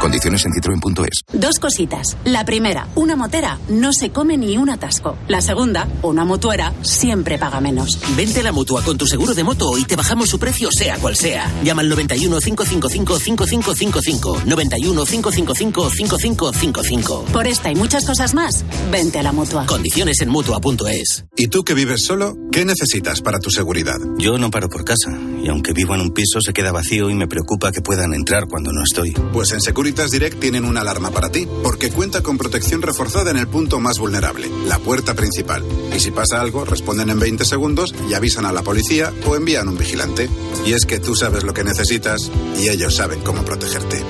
Condiciones 0.00 0.44
en 0.44 0.52
citroen.es. 0.52 1.22
Dos 1.32 1.58
cositas. 1.58 2.16
La 2.24 2.44
primera, 2.44 2.88
una 2.94 3.16
motera 3.16 3.58
no 3.68 3.92
se 3.92 4.10
come 4.10 4.36
ni 4.36 4.56
un 4.56 4.70
atasco. 4.70 5.16
La 5.28 5.40
segunda, 5.40 5.88
una 6.02 6.24
mutuera 6.24 6.72
siempre 6.82 7.38
paga 7.38 7.60
menos. 7.60 7.98
Vente 8.16 8.40
a 8.40 8.42
la 8.44 8.52
mutua 8.52 8.82
con 8.82 8.98
tu 8.98 9.06
seguro 9.06 9.34
de 9.34 9.44
moto 9.44 9.76
y 9.78 9.84
te 9.84 9.96
bajamos 9.96 10.28
su 10.28 10.38
precio 10.38 10.68
sea 10.70 10.96
cual 10.98 11.16
sea. 11.16 11.50
Llama 11.64 11.82
al 11.82 11.88
91 11.88 12.38
555 12.38 13.18
5555. 13.18 14.42
91 14.46 15.04
555 15.04 15.90
5555. 15.90 17.24
Por 17.32 17.46
esta 17.46 17.70
y 17.70 17.74
muchas 17.74 18.04
cosas 18.04 18.34
más, 18.34 18.64
vente 18.90 19.18
a 19.18 19.22
la 19.22 19.32
mutua. 19.32 19.66
Condiciones 19.66 20.20
en 20.20 20.28
mutua.es. 20.28 21.24
¿Y 21.36 21.48
tú 21.48 21.64
que 21.64 21.74
vives 21.74 22.04
solo? 22.04 22.36
¿Qué 22.52 22.64
necesitas 22.64 23.20
para 23.20 23.38
tu 23.38 23.50
seguridad? 23.50 23.96
Yo 24.18 24.38
no 24.38 24.50
paro 24.50 24.68
por 24.68 24.84
casa. 24.84 25.10
Y 25.46 25.48
aunque 25.48 25.72
vivo 25.72 25.94
en 25.94 26.00
un 26.00 26.10
piso, 26.10 26.40
se 26.40 26.52
queda 26.52 26.72
vacío 26.72 27.08
y 27.08 27.14
me 27.14 27.28
preocupa 27.28 27.70
que 27.70 27.80
puedan 27.80 28.12
entrar 28.14 28.48
cuando 28.48 28.72
no 28.72 28.82
estoy. 28.82 29.12
Pues 29.32 29.52
en 29.52 29.60
Securitas 29.60 30.10
Direct 30.10 30.40
tienen 30.40 30.64
una 30.64 30.80
alarma 30.80 31.12
para 31.12 31.30
ti, 31.30 31.46
porque 31.62 31.92
cuenta 31.92 32.20
con 32.20 32.36
protección 32.36 32.82
reforzada 32.82 33.30
en 33.30 33.36
el 33.36 33.46
punto 33.46 33.78
más 33.78 34.00
vulnerable, 34.00 34.50
la 34.66 34.80
puerta 34.80 35.14
principal. 35.14 35.64
Y 35.94 36.00
si 36.00 36.10
pasa 36.10 36.40
algo, 36.40 36.64
responden 36.64 37.10
en 37.10 37.20
20 37.20 37.44
segundos 37.44 37.94
y 38.10 38.14
avisan 38.14 38.44
a 38.44 38.50
la 38.50 38.62
policía 38.62 39.12
o 39.24 39.36
envían 39.36 39.68
un 39.68 39.78
vigilante. 39.78 40.28
Y 40.66 40.72
es 40.72 40.84
que 40.84 40.98
tú 40.98 41.14
sabes 41.14 41.44
lo 41.44 41.54
que 41.54 41.62
necesitas 41.62 42.28
y 42.58 42.68
ellos 42.68 42.96
saben 42.96 43.20
cómo 43.20 43.44
protegerte. 43.44 44.02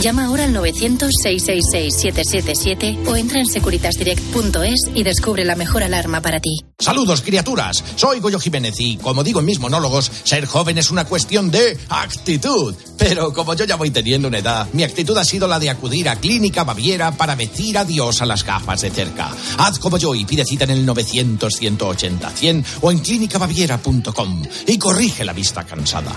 Llama 0.00 0.26
ahora 0.26 0.44
al 0.44 0.54
900-666-777 0.54 3.08
o 3.08 3.16
entra 3.16 3.40
en 3.40 3.46
securitasdirect.es 3.46 4.90
y 4.94 5.02
descubre 5.02 5.44
la 5.44 5.56
mejor 5.56 5.82
alarma 5.82 6.22
para 6.22 6.38
ti. 6.38 6.60
Saludos, 6.78 7.22
criaturas. 7.22 7.82
Soy 7.96 8.20
Goyo 8.20 8.38
Jiménez 8.38 8.76
y, 8.78 8.96
como 8.98 9.24
digo 9.24 9.40
en 9.40 9.46
mis 9.46 9.58
monólogos, 9.58 10.12
ser 10.22 10.46
joven 10.46 10.78
es 10.78 10.92
una 10.92 11.04
cuestión 11.04 11.50
de 11.50 11.76
actitud. 11.88 12.76
Pero 12.96 13.32
como 13.32 13.54
yo 13.54 13.64
ya 13.64 13.74
voy 13.74 13.90
teniendo 13.90 14.28
una 14.28 14.38
edad, 14.38 14.68
mi 14.72 14.84
actitud 14.84 15.18
ha 15.18 15.24
sido 15.24 15.48
la 15.48 15.58
de 15.58 15.70
acudir 15.70 16.08
a 16.08 16.14
Clínica 16.14 16.62
Baviera 16.62 17.16
para 17.16 17.34
decir 17.34 17.76
adiós 17.76 18.22
a 18.22 18.26
las 18.26 18.44
gafas 18.44 18.82
de 18.82 18.90
cerca. 18.90 19.32
Haz 19.56 19.80
como 19.80 19.98
yo 19.98 20.14
y 20.14 20.24
pide 20.24 20.44
cita 20.44 20.62
en 20.62 20.70
el 20.70 20.86
900-180-100 20.86 22.64
o 22.82 22.92
en 22.92 23.00
clínicabaviera.com 23.00 24.44
y 24.68 24.78
corrige 24.78 25.24
la 25.24 25.32
vista 25.32 25.64
cansada. 25.64 26.12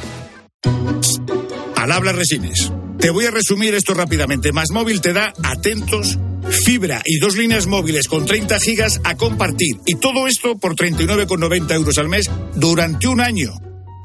Al 1.77 1.91
habla 1.91 2.11
Resines. 2.11 2.71
Te 3.02 3.10
voy 3.10 3.26
a 3.26 3.32
resumir 3.32 3.74
esto 3.74 3.95
rápidamente. 3.95 4.52
Más 4.52 4.70
móvil 4.70 5.02
te 5.02 5.12
da 5.12 5.34
atentos, 5.41 6.20
fibra 6.64 7.02
y 7.04 7.18
dos 7.18 7.36
líneas 7.36 7.66
móviles 7.66 8.08
con 8.08 8.26
30 8.26 8.60
gigas 8.60 9.02
a 9.04 9.18
compartir. 9.18 9.78
Y 9.88 9.95
todo 9.95 10.28
esto 10.28 10.60
por 10.60 10.76
39,90 10.76 11.74
euros 11.74 11.97
al 11.97 12.10
mes 12.10 12.30
durante 12.54 13.08
un 13.08 13.20
año. 13.20 13.54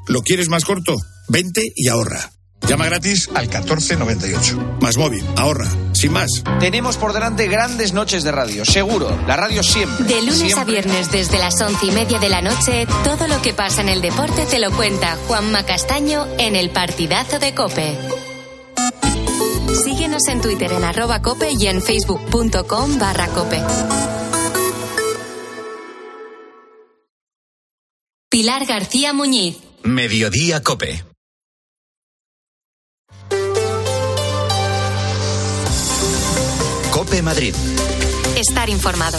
¿Lo 0.06 0.22
quieres 0.22 0.48
más 0.48 0.64
corto? 0.64 0.96
Vente 1.28 1.72
y 1.76 1.88
ahorra. 1.88 2.30
Llama 2.66 2.86
gratis 2.86 3.28
al 3.34 3.48
1498. 3.48 4.78
Más 4.80 4.96
móvil, 4.96 5.22
ahorra, 5.36 5.68
sin 5.92 6.12
más. 6.12 6.42
Tenemos 6.58 6.96
por 6.96 7.12
delante 7.12 7.48
grandes 7.48 7.92
noches 7.92 8.24
de 8.24 8.32
radio, 8.32 8.64
seguro. 8.64 9.14
La 9.26 9.36
radio 9.36 9.62
siempre. 9.62 10.06
De 10.06 10.22
lunes 10.22 10.38
siempre. 10.38 10.62
a 10.62 10.64
viernes 10.64 11.12
desde 11.12 11.38
las 11.38 11.60
once 11.60 11.84
y 11.84 11.90
media 11.90 12.18
de 12.18 12.30
la 12.30 12.40
noche, 12.40 12.86
todo 13.04 13.28
lo 13.28 13.42
que 13.42 13.52
pasa 13.52 13.82
en 13.82 13.90
el 13.90 14.00
deporte 14.00 14.46
te 14.46 14.58
lo 14.58 14.72
cuenta 14.72 15.18
Juanma 15.26 15.66
Castaño 15.66 16.26
en 16.38 16.56
el 16.56 16.70
partidazo 16.70 17.38
de 17.38 17.54
Cope. 17.54 17.98
Síguenos 19.84 20.26
en 20.28 20.40
Twitter 20.40 20.72
en 20.72 20.84
arroba 20.84 21.22
cope 21.22 21.52
y 21.52 21.66
en 21.66 21.82
facebook.com 21.82 22.98
barra 22.98 23.28
cope. 23.28 23.62
Pilar 28.28 28.66
García 28.66 29.12
Muñiz. 29.12 29.56
Mediodía 29.82 30.62
Cope. 30.62 31.04
Cope 36.90 37.22
Madrid. 37.22 37.54
Estar 38.36 38.68
informado. 38.68 39.18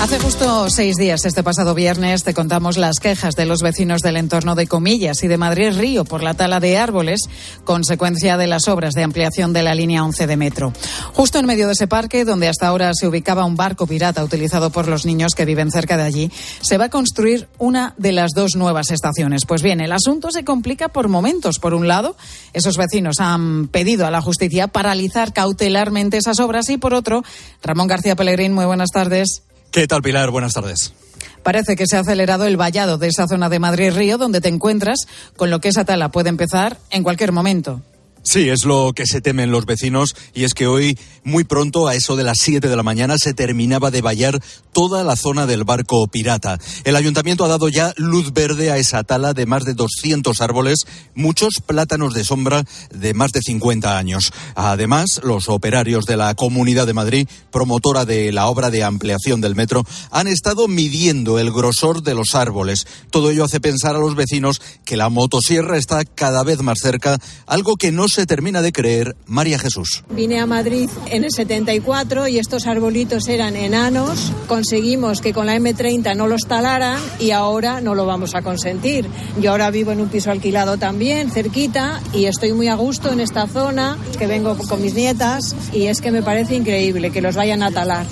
Hace 0.00 0.18
justo 0.18 0.68
seis 0.68 0.96
días, 0.96 1.24
este 1.24 1.42
pasado 1.42 1.74
viernes, 1.74 2.24
te 2.24 2.34
contamos 2.34 2.76
las 2.76 2.98
quejas 2.98 3.36
de 3.36 3.46
los 3.46 3.62
vecinos 3.62 4.02
del 4.02 4.18
entorno 4.18 4.54
de 4.54 4.66
Comillas 4.66 5.22
y 5.22 5.28
de 5.28 5.38
Madrid 5.38 5.72
Río 5.78 6.04
por 6.04 6.22
la 6.22 6.34
tala 6.34 6.60
de 6.60 6.76
árboles, 6.76 7.22
consecuencia 7.64 8.36
de 8.36 8.46
las 8.46 8.68
obras 8.68 8.92
de 8.92 9.02
ampliación 9.02 9.54
de 9.54 9.62
la 9.62 9.74
línea 9.74 10.04
11 10.04 10.26
de 10.26 10.36
metro. 10.36 10.72
Justo 11.14 11.38
en 11.38 11.46
medio 11.46 11.66
de 11.66 11.72
ese 11.72 11.86
parque, 11.86 12.26
donde 12.26 12.48
hasta 12.48 12.66
ahora 12.66 12.92
se 12.92 13.08
ubicaba 13.08 13.46
un 13.46 13.56
barco 13.56 13.86
pirata 13.86 14.22
utilizado 14.22 14.68
por 14.68 14.88
los 14.88 15.06
niños 15.06 15.34
que 15.34 15.46
viven 15.46 15.70
cerca 15.70 15.96
de 15.96 16.02
allí, 16.02 16.30
se 16.60 16.76
va 16.76 16.86
a 16.86 16.90
construir 16.90 17.48
una 17.56 17.94
de 17.96 18.12
las 18.12 18.32
dos 18.34 18.56
nuevas 18.56 18.90
estaciones. 18.90 19.46
Pues 19.46 19.62
bien, 19.62 19.80
el 19.80 19.92
asunto 19.92 20.30
se 20.32 20.44
complica 20.44 20.88
por 20.88 21.08
momentos. 21.08 21.58
Por 21.58 21.72
un 21.72 21.88
lado, 21.88 22.14
esos 22.52 22.76
vecinos 22.76 23.20
han 23.20 23.68
pedido 23.68 24.06
a 24.06 24.10
la 24.10 24.20
justicia 24.20 24.68
paralizar 24.68 25.32
cautelarmente 25.32 26.18
esas 26.18 26.40
obras 26.40 26.68
y 26.68 26.76
por 26.76 26.92
otro, 26.92 27.22
Ramón 27.62 27.86
García 27.86 28.16
Pellegrín, 28.16 28.52
muy 28.52 28.66
buenas 28.66 28.90
tardes. 28.92 29.44
¿Qué 29.74 29.88
tal, 29.88 30.02
Pilar? 30.02 30.30
Buenas 30.30 30.52
tardes. 30.52 30.94
Parece 31.42 31.74
que 31.74 31.88
se 31.88 31.96
ha 31.96 32.00
acelerado 32.00 32.46
el 32.46 32.56
vallado 32.56 32.96
de 32.96 33.08
esa 33.08 33.26
zona 33.26 33.48
de 33.48 33.58
Madrid-Río 33.58 34.18
donde 34.18 34.40
te 34.40 34.48
encuentras, 34.48 35.00
con 35.36 35.50
lo 35.50 35.60
que 35.60 35.66
esa 35.66 35.84
tala 35.84 36.12
puede 36.12 36.28
empezar 36.28 36.78
en 36.90 37.02
cualquier 37.02 37.32
momento. 37.32 37.82
Sí, 38.22 38.48
es 38.48 38.64
lo 38.64 38.92
que 38.94 39.04
se 39.04 39.20
temen 39.20 39.50
los 39.50 39.66
vecinos 39.66 40.14
y 40.32 40.44
es 40.44 40.54
que 40.54 40.68
hoy, 40.68 40.96
muy 41.24 41.44
pronto, 41.44 41.88
a 41.88 41.94
eso 41.94 42.16
de 42.16 42.24
las 42.24 42.38
7 42.40 42.68
de 42.68 42.76
la 42.76 42.82
mañana, 42.82 43.16
se 43.18 43.34
terminaba 43.34 43.90
de 43.90 44.02
vallar 44.02 44.40
toda 44.72 45.04
la 45.04 45.16
zona 45.16 45.46
del 45.46 45.64
barco 45.64 46.06
pirata. 46.06 46.58
El 46.84 46.96
ayuntamiento 46.96 47.44
ha 47.44 47.48
dado 47.48 47.68
ya 47.68 47.94
luz 47.96 48.32
verde 48.32 48.70
a 48.70 48.76
esa 48.76 49.02
tala 49.04 49.32
de 49.32 49.46
más 49.46 49.64
de 49.64 49.74
200 49.74 50.40
árboles, 50.40 50.80
muchos 51.14 51.54
plátanos 51.64 52.12
de 52.14 52.24
sombra 52.24 52.64
de 52.92 53.14
más 53.14 53.32
de 53.32 53.40
50 53.40 53.96
años. 53.96 54.32
Además, 54.54 55.20
los 55.24 55.48
operarios 55.48 56.04
de 56.04 56.16
la 56.16 56.34
Comunidad 56.34 56.86
de 56.86 56.92
Madrid, 56.92 57.28
promotora 57.50 58.04
de 58.04 58.32
la 58.32 58.46
obra 58.46 58.70
de 58.70 58.84
ampliación 58.84 59.40
del 59.40 59.54
metro, 59.54 59.84
han 60.10 60.26
estado 60.26 60.68
midiendo 60.68 61.38
el 61.38 61.52
grosor 61.52 62.02
de 62.02 62.14
los 62.14 62.34
árboles. 62.34 62.86
Todo 63.10 63.30
ello 63.30 63.44
hace 63.44 63.60
pensar 63.60 63.96
a 63.96 64.00
los 64.00 64.14
vecinos 64.14 64.60
que 64.84 64.96
la 64.96 65.08
motosierra 65.08 65.78
está 65.78 66.04
cada 66.04 66.42
vez 66.42 66.62
más 66.62 66.78
cerca, 66.80 67.18
algo 67.46 67.76
que 67.76 67.92
no 67.92 68.08
se 68.08 68.26
termina 68.26 68.60
de 68.60 68.72
creer 68.72 69.16
María 69.26 69.58
Jesús. 69.58 70.04
Vine 70.10 70.40
a 70.40 70.46
Madrid 70.46 70.90
en 71.14 71.24
el 71.24 71.30
74 71.30 72.28
y 72.28 72.38
estos 72.38 72.66
arbolitos 72.66 73.28
eran 73.28 73.56
enanos. 73.56 74.32
Conseguimos 74.48 75.20
que 75.20 75.32
con 75.32 75.46
la 75.46 75.56
M30 75.56 76.16
no 76.16 76.26
los 76.26 76.42
talaran 76.42 76.98
y 77.20 77.30
ahora 77.30 77.80
no 77.80 77.94
lo 77.94 78.04
vamos 78.04 78.34
a 78.34 78.42
consentir. 78.42 79.06
Yo 79.40 79.52
ahora 79.52 79.70
vivo 79.70 79.92
en 79.92 80.00
un 80.00 80.08
piso 80.08 80.30
alquilado 80.30 80.76
también, 80.76 81.30
cerquita, 81.30 82.00
y 82.12 82.24
estoy 82.24 82.52
muy 82.52 82.68
a 82.68 82.74
gusto 82.74 83.12
en 83.12 83.20
esta 83.20 83.46
zona, 83.46 83.96
que 84.18 84.26
vengo 84.26 84.56
con 84.56 84.82
mis 84.82 84.94
nietas, 84.94 85.54
y 85.72 85.86
es 85.86 86.00
que 86.00 86.10
me 86.10 86.22
parece 86.22 86.56
increíble 86.56 87.10
que 87.10 87.20
los 87.20 87.36
vayan 87.36 87.62
a 87.62 87.70
talar. 87.70 88.06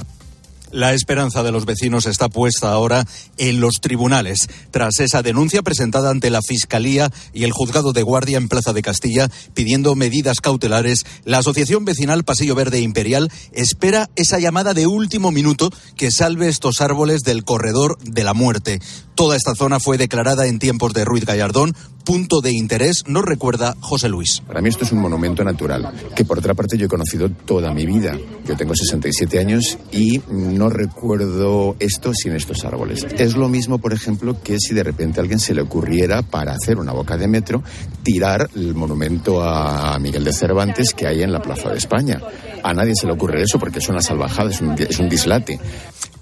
La 0.73 0.95
esperanza 0.95 1.43
de 1.43 1.53
los 1.53 1.66
vecinos 1.66 2.07
está 2.07 2.31
puesta 2.31 2.73
ahora 2.73 3.05
en 3.37 3.61
los 3.61 3.75
tribunales, 3.83 4.49
tras 4.70 5.01
esa 5.01 5.20
denuncia 5.20 5.61
presentada 5.61 6.09
ante 6.09 6.31
la 6.31 6.41
Fiscalía 6.41 7.11
y 7.35 7.45
el 7.45 7.53
Juzgado 7.53 7.93
de 7.93 8.03
Guardia 8.03 8.39
en 8.39 8.49
Plaza 8.49 8.73
de 8.73 8.81
Castilla 8.81 9.31
pidiendo 9.53 9.95
medidas 9.97 10.41
cautelares. 10.41 11.05
La 11.27 11.39
Asociación 11.39 11.85
Vecinal 11.85 12.25
Pasillo 12.25 12.55
Verde 12.55 12.81
Imperial 12.81 13.31
espera 13.53 14.09
esa 14.16 14.39
llamada 14.39 14.73
de 14.73 14.87
último 14.87 15.31
minuto 15.31 15.68
que 15.95 16.11
salve 16.11 16.49
estos 16.49 16.81
árboles 16.81 17.20
del 17.20 17.45
corredor 17.45 17.99
de 17.99 18.25
la 18.25 18.33
muerte. 18.33 18.81
Toda 19.14 19.37
esta 19.37 19.55
zona 19.55 19.79
fue 19.79 19.99
declarada 19.99 20.47
en 20.47 20.59
tiempos 20.59 20.95
de 20.95 21.05
Ruiz 21.05 21.27
Gallardón 21.27 21.77
punto 22.03 22.41
de 22.41 22.53
interés, 22.53 23.05
nos 23.07 23.25
recuerda 23.25 23.77
José 23.81 24.09
Luis. 24.09 24.43
Para 24.47 24.61
mí 24.61 24.68
esto 24.68 24.85
es 24.85 24.93
un 24.93 24.99
monumento 24.99 25.45
natural, 25.45 25.93
que 26.14 26.25
por 26.25 26.39
otra 26.39 26.55
parte 26.55 26.77
yo 26.77 26.87
he 26.87 26.89
conocido 26.89 27.31
toda 27.31 27.73
mi 27.73 27.87
vida. 27.87 28.18
Yo 28.47 28.57
tengo 28.57 28.75
67 28.75 29.39
años 29.39 29.79
y 29.93 30.20
no 30.29 30.62
recuerdo 30.69 31.77
esto 31.79 32.13
sin 32.15 32.35
estos 32.35 32.65
árboles. 32.65 33.07
Es 33.17 33.37
lo 33.37 33.49
mismo, 33.49 33.79
por 33.79 33.93
ejemplo, 33.93 34.43
que 34.43 34.59
si 34.59 34.75
de 34.75 34.83
repente 34.83 35.21
a 35.21 35.23
alguien 35.23 35.41
se 35.41 35.55
le 35.55 35.63
ocurriera, 35.63 36.23
para 36.23 36.53
hacer 36.53 36.79
una 36.79 36.93
boca 36.93 37.17
de 37.17 37.29
metro, 37.29 37.63
tirar 38.03 38.49
el 38.55 38.75
monumento 38.75 39.43
a 39.43 39.99
Miguel 39.99 40.25
de 40.25 40.33
Cervantes 40.33 40.95
que 40.95 41.07
hay 41.07 41.23
en 41.23 41.33
la 41.33 41.43
Plaza 41.43 41.71
de 41.71 41.79
España. 41.79 42.21
A 42.63 42.75
nadie 42.75 42.95
se 42.95 43.07
le 43.07 43.13
ocurre 43.13 43.43
eso 43.43 43.59
porque 43.59 43.79
es 43.79 43.89
una 43.89 44.03
salvajada, 44.03 44.51
es 44.51 44.61
un, 44.61 44.75
es 44.79 44.99
un 44.99 45.09
dislate. 45.09 45.59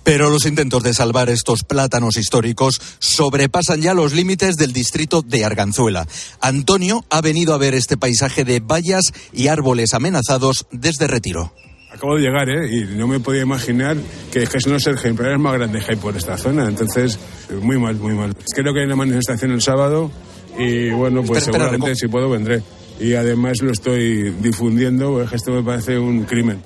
Pero 0.03 0.31
los 0.31 0.47
intentos 0.47 0.83
de 0.83 0.95
salvar 0.95 1.29
estos 1.29 1.63
plátanos 1.63 2.17
históricos 2.17 2.81
sobrepasan 2.99 3.83
ya 3.83 3.95
los 3.95 4.13
límites 4.13 4.57
del 4.57 4.73
distrito 4.73 5.23
de 5.23 5.45
Arganzuela. 5.45 6.07
Antonio 6.41 7.05
ha 7.11 7.21
venido 7.21 7.55
a 7.55 7.59
ver 7.59 7.75
este 7.75 7.97
paisaje 7.97 8.45
de 8.45 8.61
vallas 8.61 9.13
y 9.33 9.49
árboles 9.49 9.93
amenazados 9.93 10.67
desde 10.73 11.07
Retiro. 11.07 11.53
Acabo 11.93 12.17
de 12.17 12.23
llegar, 12.23 12.49
¿eh? 12.49 12.69
Y 12.73 12.97
no 12.97 13.09
me 13.09 13.19
podía 13.19 13.43
imaginar 13.43 13.97
que 14.33 14.45
es 14.45 14.49
que 14.49 14.61
son 14.61 14.75
los 14.75 14.87
ejemplares 14.87 15.39
más 15.41 15.55
grandes 15.55 15.85
que 15.85 15.93
hay 15.93 15.99
por 15.99 16.17
esta 16.17 16.37
zona. 16.39 16.69
Entonces, 16.69 17.19
muy 17.61 17.79
mal, 17.79 17.97
muy 17.97 18.15
mal. 18.15 18.33
Creo 18.55 18.73
que 18.73 18.81
hay 18.81 18.87
una 18.87 18.97
manifestación 18.97 19.51
el 19.51 19.61
sábado 19.61 20.11
y, 20.57 20.91
bueno, 20.91 21.23
pues 21.23 21.43
Espera, 21.43 21.65
seguramente 21.65 21.97
si 21.97 22.07
puedo 22.07 22.31
vendré. 22.31 22.63
Y 23.01 23.15
además 23.15 23.61
lo 23.63 23.73
estoy 23.73 24.31
difundiendo, 24.41 25.13
porque 25.13 25.35
esto 25.35 25.53
me 25.53 25.63
parece 25.63 25.99
un 25.99 26.25
crimen. 26.25 26.63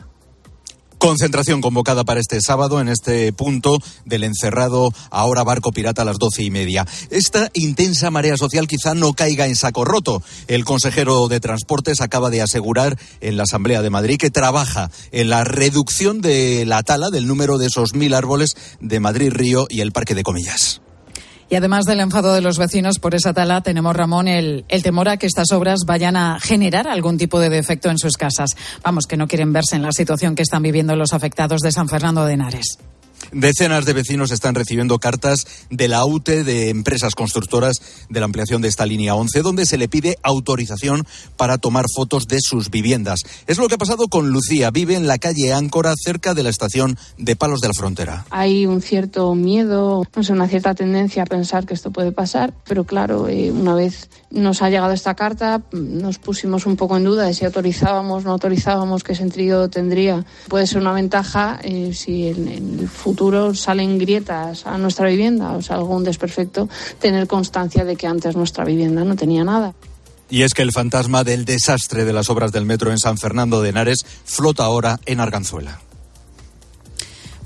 Concentración 1.04 1.60
convocada 1.60 2.02
para 2.04 2.18
este 2.18 2.40
sábado 2.40 2.80
en 2.80 2.88
este 2.88 3.30
punto 3.34 3.76
del 4.06 4.24
encerrado 4.24 4.90
ahora 5.10 5.44
barco 5.44 5.70
pirata 5.70 6.00
a 6.00 6.04
las 6.06 6.18
doce 6.18 6.42
y 6.42 6.50
media. 6.50 6.86
Esta 7.10 7.50
intensa 7.52 8.10
marea 8.10 8.38
social 8.38 8.66
quizá 8.66 8.94
no 8.94 9.12
caiga 9.12 9.46
en 9.46 9.54
saco 9.54 9.84
roto. 9.84 10.22
El 10.48 10.64
consejero 10.64 11.28
de 11.28 11.40
Transportes 11.40 12.00
acaba 12.00 12.30
de 12.30 12.40
asegurar 12.40 12.98
en 13.20 13.36
la 13.36 13.42
Asamblea 13.42 13.82
de 13.82 13.90
Madrid 13.90 14.16
que 14.16 14.30
trabaja 14.30 14.90
en 15.12 15.28
la 15.28 15.44
reducción 15.44 16.22
de 16.22 16.64
la 16.64 16.82
tala 16.82 17.10
del 17.10 17.26
número 17.26 17.58
de 17.58 17.66
esos 17.66 17.92
mil 17.92 18.14
árboles 18.14 18.56
de 18.80 18.98
Madrid 18.98 19.30
Río 19.30 19.66
y 19.68 19.80
el 19.80 19.92
Parque 19.92 20.14
de 20.14 20.22
Comillas. 20.22 20.80
Y 21.50 21.56
además 21.56 21.84
del 21.84 22.00
enfado 22.00 22.34
de 22.34 22.40
los 22.40 22.58
vecinos 22.58 22.98
por 22.98 23.14
esa 23.14 23.32
tala, 23.32 23.60
tenemos, 23.60 23.94
Ramón, 23.94 24.28
el, 24.28 24.64
el 24.68 24.82
temor 24.82 25.08
a 25.08 25.16
que 25.16 25.26
estas 25.26 25.52
obras 25.52 25.80
vayan 25.86 26.16
a 26.16 26.38
generar 26.40 26.88
algún 26.88 27.18
tipo 27.18 27.40
de 27.40 27.50
defecto 27.50 27.90
en 27.90 27.98
sus 27.98 28.16
casas. 28.16 28.50
Vamos, 28.82 29.06
que 29.06 29.16
no 29.16 29.28
quieren 29.28 29.52
verse 29.52 29.76
en 29.76 29.82
la 29.82 29.92
situación 29.92 30.34
que 30.34 30.42
están 30.42 30.62
viviendo 30.62 30.96
los 30.96 31.12
afectados 31.12 31.60
de 31.60 31.72
San 31.72 31.88
Fernando 31.88 32.24
de 32.24 32.34
Henares. 32.34 32.78
Decenas 33.32 33.84
de 33.84 33.92
vecinos 33.92 34.30
están 34.30 34.54
recibiendo 34.54 34.98
cartas 34.98 35.46
de 35.70 35.88
la 35.88 36.04
UTE 36.04 36.44
de 36.44 36.70
empresas 36.70 37.14
constructoras 37.14 37.80
de 38.08 38.20
la 38.20 38.26
ampliación 38.26 38.62
de 38.62 38.68
esta 38.68 38.86
línea 38.86 39.14
11, 39.14 39.42
donde 39.42 39.66
se 39.66 39.78
le 39.78 39.88
pide 39.88 40.18
autorización 40.22 41.06
para 41.36 41.58
tomar 41.58 41.86
fotos 41.94 42.26
de 42.26 42.38
sus 42.40 42.70
viviendas. 42.70 43.20
Es 43.46 43.58
lo 43.58 43.68
que 43.68 43.74
ha 43.74 43.78
pasado 43.78 44.08
con 44.08 44.30
Lucía. 44.30 44.70
Vive 44.70 44.94
en 44.94 45.06
la 45.06 45.18
calle 45.18 45.52
Áncora, 45.52 45.94
cerca 45.96 46.34
de 46.34 46.42
la 46.42 46.50
estación 46.50 46.98
de 47.18 47.36
Palos 47.36 47.60
de 47.60 47.68
la 47.68 47.74
Frontera. 47.74 48.26
Hay 48.30 48.66
un 48.66 48.82
cierto 48.82 49.34
miedo, 49.34 50.04
no 50.14 50.34
una 50.34 50.48
cierta 50.48 50.74
tendencia 50.74 51.22
a 51.22 51.26
pensar 51.26 51.66
que 51.66 51.74
esto 51.74 51.90
puede 51.90 52.12
pasar, 52.12 52.54
pero 52.66 52.84
claro, 52.84 53.28
eh, 53.28 53.50
una 53.50 53.74
vez 53.74 54.08
nos 54.30 54.62
ha 54.62 54.70
llegado 54.70 54.92
esta 54.92 55.14
carta, 55.14 55.62
nos 55.72 56.18
pusimos 56.18 56.66
un 56.66 56.76
poco 56.76 56.96
en 56.96 57.04
duda 57.04 57.24
de 57.24 57.34
si 57.34 57.44
autorizábamos, 57.44 58.24
no 58.24 58.32
autorizábamos, 58.32 59.04
qué 59.04 59.14
sentido 59.14 59.68
tendría. 59.70 60.24
Puede 60.48 60.66
ser 60.66 60.80
una 60.80 60.92
ventaja 60.92 61.60
eh, 61.62 61.92
si 61.94 62.28
el 62.28 62.88
futuro 62.88 63.13
salen 63.54 63.98
grietas 63.98 64.66
a 64.66 64.78
nuestra 64.78 65.08
vivienda 65.08 65.52
o 65.52 65.62
sea, 65.62 65.76
algún 65.76 66.04
desperfecto, 66.04 66.68
tener 67.00 67.26
constancia 67.26 67.84
de 67.84 67.96
que 67.96 68.06
antes 68.06 68.36
nuestra 68.36 68.64
vivienda 68.64 69.04
no 69.04 69.16
tenía 69.16 69.44
nada. 69.44 69.74
Y 70.30 70.42
es 70.42 70.54
que 70.54 70.62
el 70.62 70.72
fantasma 70.72 71.22
del 71.22 71.44
desastre 71.44 72.04
de 72.04 72.12
las 72.12 72.30
obras 72.30 72.50
del 72.50 72.64
metro 72.64 72.90
en 72.90 72.98
San 72.98 73.18
Fernando 73.18 73.62
de 73.62 73.70
Henares 73.70 74.04
flota 74.24 74.64
ahora 74.64 74.98
en 75.06 75.20
Arganzuela. 75.20 75.80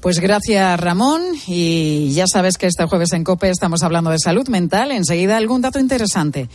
Pues 0.00 0.20
gracias, 0.20 0.78
Ramón. 0.78 1.22
Y 1.46 2.12
ya 2.12 2.24
sabes 2.32 2.56
que 2.56 2.66
este 2.66 2.86
jueves 2.86 3.12
en 3.12 3.24
COPE 3.24 3.50
estamos 3.50 3.82
hablando 3.82 4.10
de 4.10 4.18
salud 4.18 4.48
mental. 4.48 4.92
Enseguida 4.92 5.36
algún 5.36 5.60
dato 5.60 5.80
interesante 5.80 6.48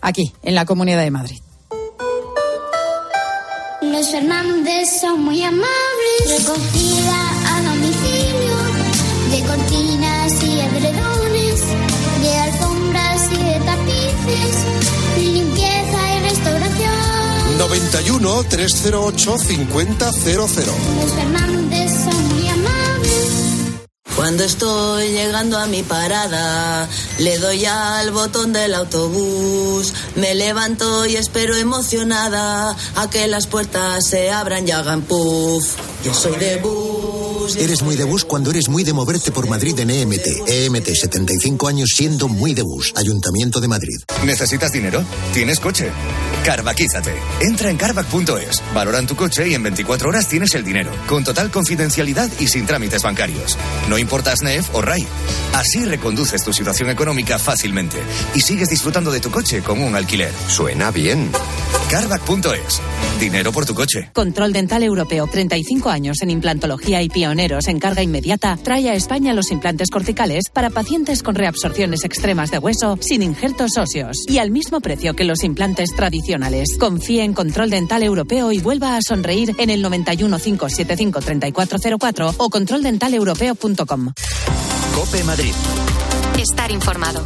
aquí, 0.00 0.32
en 0.42 0.54
la 0.54 0.64
Comunidad 0.64 1.02
de 1.02 1.10
Madrid. 1.10 1.38
Los 3.82 4.10
Fernández 4.10 5.00
son 5.00 5.24
muy 5.24 5.42
amables. 5.42 5.66
91 17.68 18.44
308 18.44 19.38
5000. 19.38 19.96
Los 20.36 21.10
Fernández 21.14 21.90
son 22.04 22.28
muy 22.28 22.48
amables. 22.48 23.26
Cuando 24.14 24.44
estoy 24.44 25.08
llegando 25.08 25.58
a 25.58 25.66
mi 25.66 25.82
parada, 25.82 26.88
le 27.18 27.38
doy 27.38 27.64
al 27.64 28.12
botón 28.12 28.52
del 28.52 28.72
autobús, 28.72 29.92
me 30.14 30.36
levanto 30.36 31.06
y 31.06 31.16
espero 31.16 31.56
emocionada 31.56 32.76
a 32.94 33.10
que 33.10 33.26
las 33.26 33.48
puertas 33.48 34.06
se 34.06 34.30
abran 34.30 34.68
y 34.68 34.70
hagan 34.70 35.02
puff. 35.02 35.74
Yo 36.04 36.14
soy 36.14 36.36
de 36.36 36.56
bus. 36.58 37.15
Eres 37.54 37.82
muy 37.82 37.94
de 37.94 38.02
bus 38.02 38.24
cuando 38.24 38.50
eres 38.50 38.68
muy 38.68 38.82
de 38.82 38.92
moverte 38.92 39.30
por 39.30 39.48
Madrid 39.48 39.78
en 39.78 39.90
EMT. 39.90 40.48
EMT, 40.48 40.88
75 40.88 41.68
años 41.68 41.90
siendo 41.94 42.26
muy 42.26 42.54
de 42.54 42.62
bus. 42.62 42.92
Ayuntamiento 42.96 43.60
de 43.60 43.68
Madrid. 43.68 43.96
¿Necesitas 44.24 44.72
dinero? 44.72 45.04
¿Tienes 45.32 45.60
coche? 45.60 45.90
Carvaquízate. 46.44 47.14
Entra 47.40 47.70
en 47.70 47.76
carvac.es, 47.76 48.62
valoran 48.74 49.06
tu 49.06 49.16
coche 49.16 49.48
y 49.48 49.54
en 49.54 49.62
24 49.62 50.08
horas 50.08 50.28
tienes 50.28 50.54
el 50.54 50.64
dinero, 50.64 50.90
con 51.08 51.24
total 51.24 51.50
confidencialidad 51.50 52.30
y 52.38 52.48
sin 52.48 52.66
trámites 52.66 53.02
bancarios. 53.02 53.56
No 53.88 53.98
importa 53.98 54.34
SNEF 54.36 54.74
o 54.74 54.82
RAI. 54.82 55.06
Así 55.54 55.84
reconduces 55.84 56.44
tu 56.44 56.52
situación 56.52 56.90
económica 56.90 57.38
fácilmente 57.38 57.96
y 58.34 58.40
sigues 58.40 58.68
disfrutando 58.70 59.10
de 59.10 59.20
tu 59.20 59.30
coche 59.30 59.62
como 59.62 59.86
un 59.86 59.94
alquiler. 59.94 60.32
Suena 60.48 60.90
bien. 60.90 61.30
Carvac.es. 61.90 62.80
Dinero 63.20 63.52
por 63.52 63.64
tu 63.64 63.74
coche. 63.74 64.10
Control 64.12 64.52
Dental 64.52 64.82
Europeo, 64.82 65.26
35 65.26 65.88
años 65.90 66.18
en 66.20 66.30
implantología 66.30 67.02
y 67.02 67.08
pioneros 67.36 67.68
en 67.68 67.78
carga 67.78 68.02
inmediata, 68.02 68.56
trae 68.56 68.88
a 68.88 68.94
España 68.94 69.34
los 69.34 69.50
implantes 69.50 69.90
corticales 69.90 70.44
para 70.50 70.70
pacientes 70.70 71.22
con 71.22 71.34
reabsorciones 71.34 72.02
extremas 72.04 72.50
de 72.50 72.58
hueso 72.58 72.96
sin 73.02 73.22
injertos 73.22 73.76
óseos 73.76 74.24
y 74.26 74.38
al 74.38 74.50
mismo 74.50 74.80
precio 74.80 75.14
que 75.14 75.24
los 75.24 75.44
implantes 75.44 75.90
tradicionales. 75.94 76.78
Confíe 76.78 77.24
en 77.24 77.34
Control 77.34 77.68
Dental 77.68 78.02
Europeo 78.02 78.52
y 78.52 78.60
vuelva 78.60 78.96
a 78.96 79.02
sonreír 79.02 79.54
en 79.58 79.68
el 79.68 79.82
91 79.82 80.38
575 80.38 81.20
3404 81.20 82.34
o 82.38 82.48
controldentaleuropeo.com. 82.48 84.12
Cope 84.94 85.24
Madrid. 85.24 85.52
Estar 86.38 86.70
informado. 86.70 87.22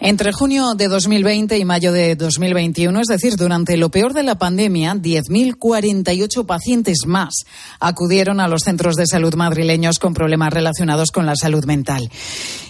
Entre 0.00 0.32
junio 0.32 0.74
de 0.76 0.86
2020 0.86 1.58
y 1.58 1.64
mayo 1.64 1.90
de 1.90 2.14
2021, 2.14 3.00
es 3.00 3.08
decir, 3.08 3.34
durante 3.36 3.76
lo 3.76 3.90
peor 3.90 4.14
de 4.14 4.22
la 4.22 4.38
pandemia, 4.38 4.94
10.048 4.94 6.46
pacientes 6.46 6.98
más 7.04 7.34
acudieron 7.80 8.38
a 8.38 8.46
los 8.46 8.62
centros 8.62 8.94
de 8.94 9.08
salud 9.08 9.34
madrileños 9.34 9.98
con 9.98 10.14
problemas 10.14 10.52
relacionados 10.52 11.10
con 11.10 11.26
la 11.26 11.34
salud 11.34 11.64
mental. 11.64 12.08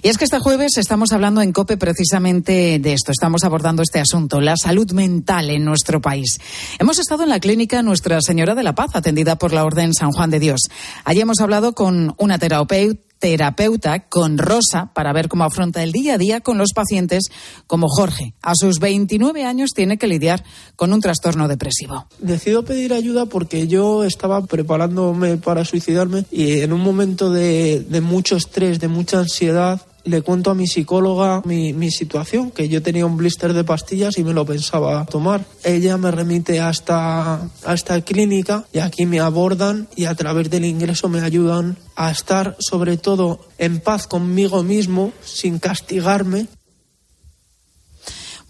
Y 0.02 0.08
es 0.08 0.16
que 0.16 0.24
este 0.24 0.38
jueves 0.38 0.78
estamos 0.78 1.12
hablando 1.12 1.42
en 1.42 1.52
COPE 1.52 1.76
precisamente 1.76 2.78
de 2.78 2.92
esto, 2.94 3.12
estamos 3.12 3.44
abordando 3.44 3.82
este 3.82 4.00
asunto, 4.00 4.40
la 4.40 4.56
salud 4.56 4.90
mental 4.92 5.50
en 5.50 5.66
nuestro 5.66 6.00
país. 6.00 6.38
Hemos 6.78 6.98
estado 6.98 7.24
en 7.24 7.28
la 7.28 7.40
clínica 7.40 7.82
Nuestra 7.82 8.22
Señora 8.22 8.54
de 8.54 8.62
la 8.62 8.74
Paz, 8.74 8.92
atendida 8.94 9.36
por 9.36 9.52
la 9.52 9.66
Orden 9.66 9.92
San 9.92 10.12
Juan 10.12 10.30
de 10.30 10.40
Dios. 10.40 10.62
Allí 11.04 11.20
hemos 11.20 11.40
hablado 11.40 11.74
con 11.74 12.14
una 12.16 12.38
terapeuta 12.38 13.07
terapeuta 13.18 14.00
con 14.08 14.38
Rosa 14.38 14.90
para 14.94 15.12
ver 15.12 15.28
cómo 15.28 15.44
afronta 15.44 15.82
el 15.82 15.92
día 15.92 16.14
a 16.14 16.18
día 16.18 16.40
con 16.40 16.58
los 16.58 16.72
pacientes 16.74 17.24
como 17.66 17.88
Jorge. 17.88 18.34
A 18.42 18.52
sus 18.54 18.78
29 18.78 19.44
años 19.44 19.70
tiene 19.74 19.98
que 19.98 20.06
lidiar 20.06 20.44
con 20.76 20.92
un 20.92 21.00
trastorno 21.00 21.48
depresivo. 21.48 22.06
Decido 22.18 22.64
pedir 22.64 22.92
ayuda 22.92 23.26
porque 23.26 23.66
yo 23.68 24.04
estaba 24.04 24.44
preparándome 24.46 25.36
para 25.36 25.64
suicidarme 25.64 26.24
y 26.30 26.60
en 26.60 26.72
un 26.72 26.80
momento 26.80 27.30
de, 27.30 27.80
de 27.80 28.00
mucho 28.00 28.36
estrés, 28.36 28.80
de 28.80 28.88
mucha 28.88 29.18
ansiedad, 29.18 29.80
le 30.08 30.22
cuento 30.22 30.50
a 30.50 30.54
mi 30.54 30.66
psicóloga 30.66 31.42
mi, 31.44 31.90
situación, 31.90 32.50
que 32.50 32.68
yo 32.68 32.82
tenía 32.82 33.06
un 33.06 33.16
blister 33.16 33.52
de 33.52 33.64
pastillas 33.64 34.18
y 34.18 34.24
me 34.24 34.32
lo 34.32 34.44
pensaba 34.44 35.04
tomar. 35.06 35.44
Ella 35.64 35.96
me 35.96 36.10
remite 36.10 36.60
a 36.60 36.70
esta, 36.70 37.40
a 37.64 37.74
esta 37.74 38.00
clínica 38.02 38.64
y 38.72 38.78
aquí 38.78 39.06
me 39.06 39.20
abordan 39.20 39.88
y 39.96 40.04
a 40.04 40.14
través 40.14 40.50
del 40.50 40.64
ingreso 40.64 41.08
me 41.08 41.20
ayudan 41.20 41.76
a 41.96 42.10
estar 42.10 42.56
sobre 42.58 42.96
todo 42.96 43.40
en 43.58 43.80
paz 43.80 44.06
conmigo 44.06 44.62
mismo, 44.62 45.12
sin 45.22 45.58
castigarme 45.58 46.46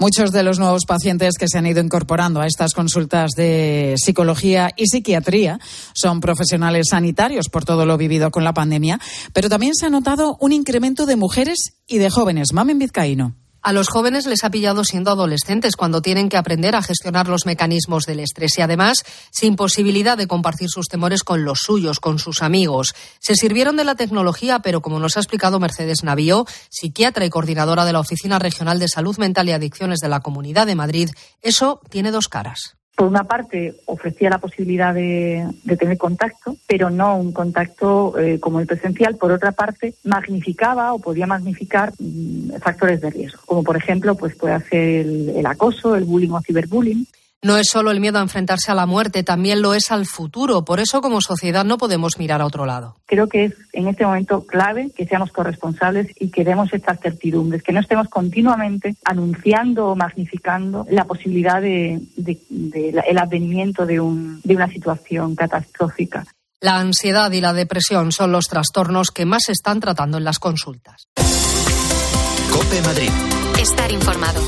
Muchos 0.00 0.30
de 0.30 0.44
los 0.44 0.60
nuevos 0.60 0.84
pacientes 0.86 1.34
que 1.38 1.48
se 1.48 1.58
han 1.58 1.66
ido 1.66 1.82
incorporando 1.82 2.40
a 2.40 2.46
estas 2.46 2.72
consultas 2.72 3.32
de 3.36 3.94
psicología 3.96 4.70
y 4.76 4.86
psiquiatría 4.86 5.58
son 5.92 6.20
profesionales 6.20 6.86
sanitarios 6.90 7.48
por 7.48 7.64
todo 7.64 7.84
lo 7.84 7.96
vivido 7.96 8.30
con 8.30 8.44
la 8.44 8.54
pandemia, 8.54 9.00
pero 9.32 9.48
también 9.48 9.74
se 9.74 9.86
ha 9.86 9.90
notado 9.90 10.36
un 10.38 10.52
incremento 10.52 11.04
de 11.04 11.16
mujeres 11.16 11.80
y 11.88 11.98
de 11.98 12.10
jóvenes. 12.10 12.52
Mamen 12.52 12.78
Vizcaíno. 12.78 13.34
A 13.60 13.72
los 13.72 13.88
jóvenes 13.88 14.26
les 14.26 14.44
ha 14.44 14.50
pillado 14.50 14.84
siendo 14.84 15.10
adolescentes 15.10 15.74
cuando 15.74 16.00
tienen 16.00 16.28
que 16.28 16.36
aprender 16.36 16.76
a 16.76 16.82
gestionar 16.82 17.28
los 17.28 17.44
mecanismos 17.44 18.04
del 18.04 18.20
estrés 18.20 18.56
y 18.56 18.62
además 18.62 19.04
sin 19.30 19.56
posibilidad 19.56 20.16
de 20.16 20.28
compartir 20.28 20.68
sus 20.70 20.86
temores 20.86 21.24
con 21.24 21.44
los 21.44 21.58
suyos, 21.64 21.98
con 21.98 22.18
sus 22.18 22.42
amigos. 22.42 22.94
Se 23.18 23.34
sirvieron 23.34 23.76
de 23.76 23.84
la 23.84 23.96
tecnología, 23.96 24.60
pero 24.60 24.80
como 24.80 25.00
nos 25.00 25.16
ha 25.16 25.20
explicado 25.20 25.58
Mercedes 25.58 26.04
Navío, 26.04 26.46
psiquiatra 26.70 27.24
y 27.24 27.30
coordinadora 27.30 27.84
de 27.84 27.92
la 27.92 28.00
Oficina 28.00 28.38
Regional 28.38 28.78
de 28.78 28.88
Salud 28.88 29.18
Mental 29.18 29.48
y 29.48 29.52
Adicciones 29.52 29.98
de 29.98 30.08
la 30.08 30.20
Comunidad 30.20 30.66
de 30.66 30.76
Madrid, 30.76 31.10
eso 31.42 31.80
tiene 31.90 32.12
dos 32.12 32.28
caras 32.28 32.77
por 32.98 33.06
una 33.06 33.22
parte, 33.22 33.76
ofrecía 33.86 34.28
la 34.28 34.38
posibilidad 34.38 34.92
de, 34.92 35.46
de 35.62 35.76
tener 35.76 35.96
contacto, 35.96 36.56
pero 36.66 36.90
no 36.90 37.16
un 37.16 37.30
contacto 37.30 38.18
eh, 38.18 38.40
como 38.40 38.58
el 38.58 38.66
presencial. 38.66 39.14
Por 39.14 39.30
otra 39.30 39.52
parte, 39.52 39.94
magnificaba 40.02 40.92
o 40.92 40.98
podía 40.98 41.24
magnificar 41.28 41.92
mmm, 41.96 42.56
factores 42.60 43.00
de 43.00 43.10
riesgo, 43.10 43.40
como 43.46 43.62
por 43.62 43.76
ejemplo, 43.76 44.16
pues 44.16 44.34
puede 44.34 44.58
ser 44.62 45.06
el, 45.06 45.28
el 45.28 45.46
acoso, 45.46 45.94
el 45.94 46.06
bullying 46.06 46.30
o 46.30 46.40
ciberbullying. 46.40 47.06
No 47.44 47.56
es 47.56 47.68
solo 47.70 47.92
el 47.92 48.00
miedo 48.00 48.18
a 48.18 48.22
enfrentarse 48.22 48.72
a 48.72 48.74
la 48.74 48.86
muerte, 48.86 49.22
también 49.22 49.62
lo 49.62 49.72
es 49.72 49.92
al 49.92 50.06
futuro. 50.06 50.64
Por 50.64 50.80
eso, 50.80 51.00
como 51.00 51.20
sociedad, 51.20 51.64
no 51.64 51.78
podemos 51.78 52.18
mirar 52.18 52.40
a 52.40 52.46
otro 52.46 52.66
lado. 52.66 52.96
Creo 53.06 53.28
que 53.28 53.44
es 53.44 53.54
en 53.72 53.86
este 53.86 54.04
momento 54.04 54.44
clave 54.44 54.90
que 54.96 55.06
seamos 55.06 55.30
corresponsables 55.30 56.08
y 56.18 56.30
que 56.30 56.42
demos 56.42 56.72
estas 56.72 56.98
certidumbres, 56.98 57.62
que 57.62 57.72
no 57.72 57.78
estemos 57.78 58.08
continuamente 58.08 58.96
anunciando 59.04 59.86
o 59.86 59.94
magnificando 59.94 60.84
la 60.90 61.04
posibilidad 61.04 61.62
de, 61.62 62.00
de, 62.16 62.38
de 62.48 62.92
la, 62.92 63.02
el 63.02 63.18
advenimiento 63.18 63.86
de, 63.86 64.00
un, 64.00 64.40
de 64.42 64.56
una 64.56 64.68
situación 64.68 65.36
catastrófica. 65.36 66.26
La 66.60 66.78
ansiedad 66.80 67.30
y 67.30 67.40
la 67.40 67.52
depresión 67.52 68.10
son 68.10 68.32
los 68.32 68.48
trastornos 68.48 69.12
que 69.12 69.26
más 69.26 69.44
se 69.46 69.52
están 69.52 69.78
tratando 69.78 70.18
en 70.18 70.24
las 70.24 70.40
consultas. 70.40 71.04
Cope 72.50 72.82
Madrid. 72.82 73.10
Estar 73.60 73.92
informado. 73.92 74.40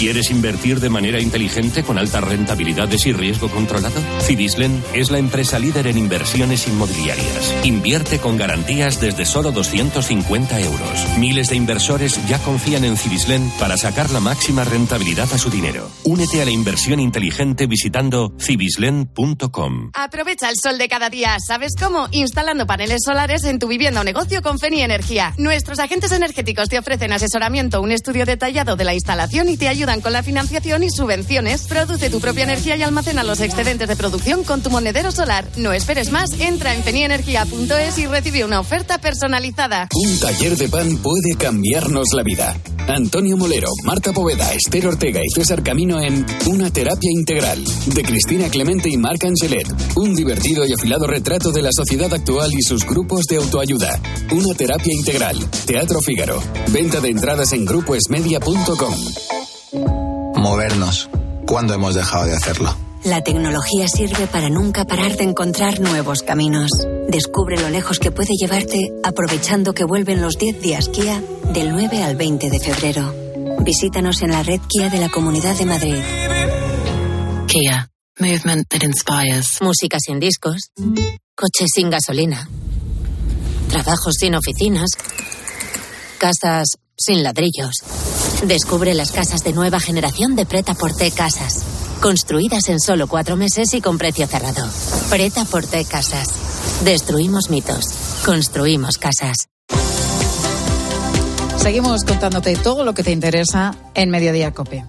¿Quieres 0.00 0.30
invertir 0.30 0.80
de 0.80 0.88
manera 0.88 1.20
inteligente 1.20 1.82
con 1.82 1.98
altas 1.98 2.24
rentabilidades 2.24 3.04
y 3.04 3.12
riesgo 3.12 3.50
controlado? 3.50 4.00
Cibislen 4.22 4.82
es 4.94 5.10
la 5.10 5.18
empresa 5.18 5.58
líder 5.58 5.88
en 5.88 5.98
inversiones 5.98 6.66
inmobiliarias. 6.68 7.54
Invierte 7.64 8.18
con 8.18 8.38
garantías 8.38 8.98
desde 8.98 9.26
solo 9.26 9.52
250 9.52 10.58
euros. 10.58 11.18
Miles 11.18 11.50
de 11.50 11.56
inversores 11.56 12.18
ya 12.26 12.38
confían 12.38 12.86
en 12.86 12.96
Cibislen 12.96 13.52
para 13.60 13.76
sacar 13.76 14.08
la 14.08 14.20
máxima 14.20 14.64
rentabilidad 14.64 15.30
a 15.34 15.36
su 15.36 15.50
dinero. 15.50 15.90
Únete 16.04 16.40
a 16.40 16.46
la 16.46 16.50
inversión 16.50 16.98
inteligente 16.98 17.66
visitando 17.66 18.32
cibislen.com. 18.40 19.90
Aprovecha 19.92 20.48
el 20.48 20.56
sol 20.56 20.78
de 20.78 20.88
cada 20.88 21.10
día. 21.10 21.36
¿Sabes 21.46 21.74
cómo? 21.78 22.08
Instalando 22.10 22.66
paneles 22.66 23.02
solares 23.04 23.44
en 23.44 23.58
tu 23.58 23.68
vivienda 23.68 24.00
o 24.00 24.04
negocio 24.04 24.40
con 24.40 24.58
Feni 24.58 24.80
Energía. 24.80 25.34
Nuestros 25.36 25.78
agentes 25.78 26.12
energéticos 26.12 26.70
te 26.70 26.78
ofrecen 26.78 27.12
asesoramiento, 27.12 27.82
un 27.82 27.92
estudio 27.92 28.24
detallado 28.24 28.76
de 28.76 28.84
la 28.84 28.94
instalación 28.94 29.50
y 29.50 29.58
te 29.58 29.68
ayudan 29.68 29.89
con 30.00 30.12
la 30.12 30.22
financiación 30.22 30.84
y 30.84 30.90
subvenciones. 30.90 31.62
Produce 31.62 32.08
tu 32.08 32.20
propia 32.20 32.44
energía 32.44 32.76
y 32.76 32.82
almacena 32.82 33.24
los 33.24 33.40
excedentes 33.40 33.88
de 33.88 33.96
producción 33.96 34.44
con 34.44 34.62
tu 34.62 34.70
monedero 34.70 35.10
solar. 35.10 35.44
No 35.56 35.72
esperes 35.72 36.12
más, 36.12 36.30
entra 36.38 36.72
en 36.76 36.84
fenienergia.es 36.84 37.98
y 37.98 38.06
recibe 38.06 38.44
una 38.44 38.60
oferta 38.60 38.98
personalizada. 38.98 39.88
Un 39.92 40.20
taller 40.20 40.56
de 40.56 40.68
pan 40.68 40.96
puede 40.98 41.34
cambiarnos 41.36 42.12
la 42.14 42.22
vida. 42.22 42.56
Antonio 42.86 43.36
Molero, 43.36 43.68
Marta 43.84 44.12
Poveda, 44.12 44.52
Esther 44.52 44.86
Ortega 44.86 45.20
y 45.22 45.30
César 45.30 45.62
Camino 45.62 46.00
en 46.00 46.24
Una 46.46 46.70
terapia 46.70 47.10
integral 47.10 47.62
de 47.86 48.02
Cristina 48.02 48.48
Clemente 48.48 48.88
y 48.88 48.96
Marc 48.96 49.24
Angelet. 49.24 49.66
Un 49.96 50.14
divertido 50.14 50.64
y 50.66 50.72
afilado 50.72 51.06
retrato 51.06 51.50
de 51.50 51.62
la 51.62 51.72
sociedad 51.72 52.12
actual 52.12 52.52
y 52.52 52.62
sus 52.62 52.84
grupos 52.84 53.26
de 53.26 53.36
autoayuda. 53.36 54.00
Una 54.32 54.54
terapia 54.54 54.92
integral. 54.92 55.38
Teatro 55.66 56.00
Fígaro. 56.00 56.42
Venta 56.72 57.00
de 57.00 57.10
entradas 57.10 57.52
en 57.52 57.64
grupoesmedia.com. 57.64 59.59
Movernos. 59.72 61.08
¿Cuándo 61.46 61.74
hemos 61.74 61.94
dejado 61.94 62.26
de 62.26 62.34
hacerlo? 62.34 62.74
La 63.04 63.22
tecnología 63.22 63.88
sirve 63.88 64.26
para 64.26 64.50
nunca 64.50 64.84
parar 64.84 65.16
de 65.16 65.24
encontrar 65.24 65.80
nuevos 65.80 66.22
caminos. 66.22 66.70
Descubre 67.08 67.58
lo 67.58 67.70
lejos 67.70 67.98
que 67.98 68.10
puede 68.10 68.34
llevarte 68.38 68.92
aprovechando 69.02 69.72
que 69.72 69.84
vuelven 69.84 70.20
los 70.20 70.36
10 70.36 70.60
días 70.60 70.88
Kia 70.88 71.22
del 71.54 71.72
9 71.72 72.02
al 72.02 72.16
20 72.16 72.50
de 72.50 72.60
febrero. 72.60 73.14
Visítanos 73.60 74.20
en 74.22 74.30
la 74.30 74.42
red 74.42 74.60
Kia 74.68 74.90
de 74.90 74.98
la 74.98 75.08
Comunidad 75.08 75.56
de 75.56 75.66
Madrid. 75.66 76.02
Kia. 77.46 77.88
Movement 78.18 78.68
that 78.68 78.82
inspires. 78.82 79.62
Música 79.62 79.98
sin 79.98 80.20
discos. 80.20 80.70
Coches 81.34 81.68
sin 81.74 81.88
gasolina. 81.88 82.48
Trabajos 83.70 84.14
sin 84.18 84.34
oficinas. 84.34 84.90
Casas 86.18 86.68
sin 86.98 87.22
ladrillos. 87.22 88.09
Descubre 88.46 88.94
las 88.94 89.12
casas 89.12 89.44
de 89.44 89.52
nueva 89.52 89.80
generación 89.80 90.34
de 90.34 90.46
Preta 90.46 90.72
Porte 90.74 91.10
Casas. 91.10 91.62
Construidas 92.00 92.68
en 92.70 92.80
solo 92.80 93.06
cuatro 93.06 93.36
meses 93.36 93.74
y 93.74 93.82
con 93.82 93.98
precio 93.98 94.26
cerrado. 94.26 94.66
Preta 95.10 95.44
Porte 95.44 95.84
Casas. 95.84 96.28
Destruimos 96.82 97.50
mitos. 97.50 97.84
Construimos 98.24 98.96
casas. 98.96 99.48
Seguimos 101.58 102.04
contándote 102.04 102.56
todo 102.56 102.84
lo 102.84 102.94
que 102.94 103.02
te 103.02 103.10
interesa 103.10 103.74
en 103.94 104.08
Mediodía 104.08 104.52
Cope. 104.52 104.84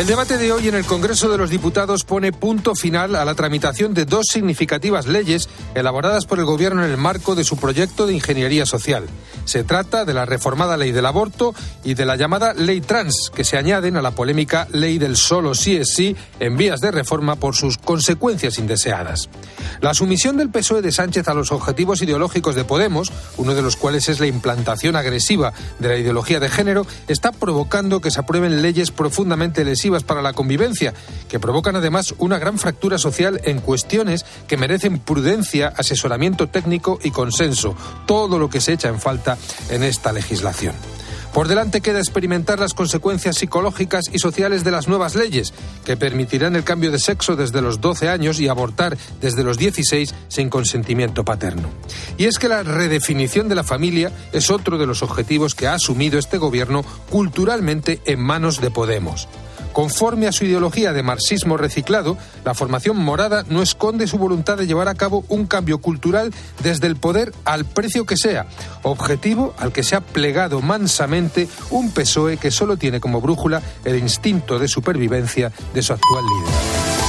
El 0.00 0.06
debate 0.06 0.38
de 0.38 0.50
hoy 0.50 0.66
en 0.66 0.74
el 0.74 0.86
Congreso 0.86 1.28
de 1.28 1.36
los 1.36 1.50
Diputados 1.50 2.04
pone 2.04 2.32
punto 2.32 2.74
final 2.74 3.14
a 3.16 3.24
la 3.26 3.34
tramitación 3.34 3.92
de 3.92 4.06
dos 4.06 4.28
significativas 4.32 5.06
leyes 5.06 5.50
elaboradas 5.74 6.24
por 6.24 6.38
el 6.38 6.46
Gobierno 6.46 6.82
en 6.82 6.90
el 6.90 6.96
marco 6.96 7.34
de 7.34 7.44
su 7.44 7.58
proyecto 7.58 8.06
de 8.06 8.14
ingeniería 8.14 8.64
social. 8.64 9.04
Se 9.44 9.62
trata 9.62 10.06
de 10.06 10.14
la 10.14 10.24
reformada 10.24 10.78
ley 10.78 10.92
del 10.92 11.04
aborto 11.04 11.54
y 11.84 11.92
de 11.92 12.06
la 12.06 12.16
llamada 12.16 12.54
ley 12.54 12.80
trans, 12.80 13.30
que 13.34 13.44
se 13.44 13.58
añaden 13.58 13.98
a 13.98 14.02
la 14.02 14.12
polémica 14.12 14.66
ley 14.72 14.96
del 14.96 15.18
solo 15.18 15.54
sí 15.54 15.76
es 15.76 15.92
sí 15.92 16.16
en 16.38 16.56
vías 16.56 16.80
de 16.80 16.92
reforma 16.92 17.36
por 17.36 17.54
sus 17.54 17.76
consecuencias 17.76 18.58
indeseadas. 18.58 19.28
La 19.82 19.92
sumisión 19.92 20.38
del 20.38 20.48
PSOE 20.48 20.80
de 20.80 20.92
Sánchez 20.92 21.28
a 21.28 21.34
los 21.34 21.52
objetivos 21.52 22.00
ideológicos 22.00 22.54
de 22.54 22.64
Podemos, 22.64 23.12
uno 23.36 23.54
de 23.54 23.60
los 23.60 23.76
cuales 23.76 24.08
es 24.08 24.18
la 24.18 24.26
implantación 24.26 24.96
agresiva 24.96 25.52
de 25.78 25.88
la 25.88 25.98
ideología 25.98 26.40
de 26.40 26.48
género, 26.48 26.86
está 27.06 27.32
provocando 27.32 28.00
que 28.00 28.10
se 28.10 28.20
aprueben 28.20 28.62
leyes 28.62 28.90
profundamente 28.90 29.62
lesivas 29.62 29.89
para 30.04 30.22
la 30.22 30.32
convivencia, 30.32 30.94
que 31.28 31.40
provocan 31.40 31.76
además 31.76 32.14
una 32.18 32.38
gran 32.38 32.58
fractura 32.58 32.98
social 32.98 33.40
en 33.44 33.60
cuestiones 33.60 34.24
que 34.46 34.56
merecen 34.56 34.98
prudencia, 34.98 35.72
asesoramiento 35.76 36.48
técnico 36.48 36.98
y 37.02 37.10
consenso, 37.10 37.74
todo 38.06 38.38
lo 38.38 38.48
que 38.48 38.60
se 38.60 38.72
echa 38.72 38.88
en 38.88 39.00
falta 39.00 39.36
en 39.68 39.82
esta 39.82 40.12
legislación. 40.12 40.74
Por 41.32 41.46
delante 41.46 41.80
queda 41.80 42.00
experimentar 42.00 42.58
las 42.58 42.74
consecuencias 42.74 43.36
psicológicas 43.36 44.06
y 44.12 44.18
sociales 44.18 44.64
de 44.64 44.72
las 44.72 44.88
nuevas 44.88 45.14
leyes, 45.14 45.54
que 45.84 45.96
permitirán 45.96 46.56
el 46.56 46.64
cambio 46.64 46.90
de 46.90 46.98
sexo 46.98 47.36
desde 47.36 47.62
los 47.62 47.80
12 47.80 48.08
años 48.08 48.40
y 48.40 48.48
abortar 48.48 48.98
desde 49.20 49.44
los 49.44 49.56
16 49.56 50.12
sin 50.26 50.50
consentimiento 50.50 51.24
paterno. 51.24 51.68
Y 52.18 52.24
es 52.24 52.38
que 52.38 52.48
la 52.48 52.64
redefinición 52.64 53.48
de 53.48 53.54
la 53.54 53.62
familia 53.62 54.10
es 54.32 54.50
otro 54.50 54.76
de 54.76 54.86
los 54.86 55.02
objetivos 55.02 55.54
que 55.54 55.68
ha 55.68 55.74
asumido 55.74 56.18
este 56.18 56.38
gobierno 56.38 56.84
culturalmente 57.10 58.00
en 58.06 58.20
manos 58.20 58.60
de 58.60 58.72
Podemos. 58.72 59.28
Conforme 59.72 60.26
a 60.26 60.32
su 60.32 60.44
ideología 60.44 60.92
de 60.92 61.02
marxismo 61.02 61.56
reciclado, 61.56 62.16
la 62.44 62.54
formación 62.54 62.96
morada 62.96 63.44
no 63.48 63.62
esconde 63.62 64.06
su 64.06 64.18
voluntad 64.18 64.56
de 64.56 64.66
llevar 64.66 64.88
a 64.88 64.94
cabo 64.94 65.24
un 65.28 65.46
cambio 65.46 65.78
cultural 65.78 66.32
desde 66.62 66.86
el 66.86 66.96
poder 66.96 67.32
al 67.44 67.64
precio 67.64 68.06
que 68.06 68.16
sea, 68.16 68.46
objetivo 68.82 69.54
al 69.58 69.72
que 69.72 69.82
se 69.82 69.96
ha 69.96 70.00
plegado 70.00 70.60
mansamente 70.60 71.48
un 71.70 71.90
PSOE 71.90 72.36
que 72.36 72.50
solo 72.50 72.76
tiene 72.76 73.00
como 73.00 73.20
brújula 73.20 73.62
el 73.84 73.98
instinto 73.98 74.58
de 74.58 74.68
supervivencia 74.68 75.52
de 75.74 75.82
su 75.82 75.92
actual 75.92 76.24
líder. 76.24 76.99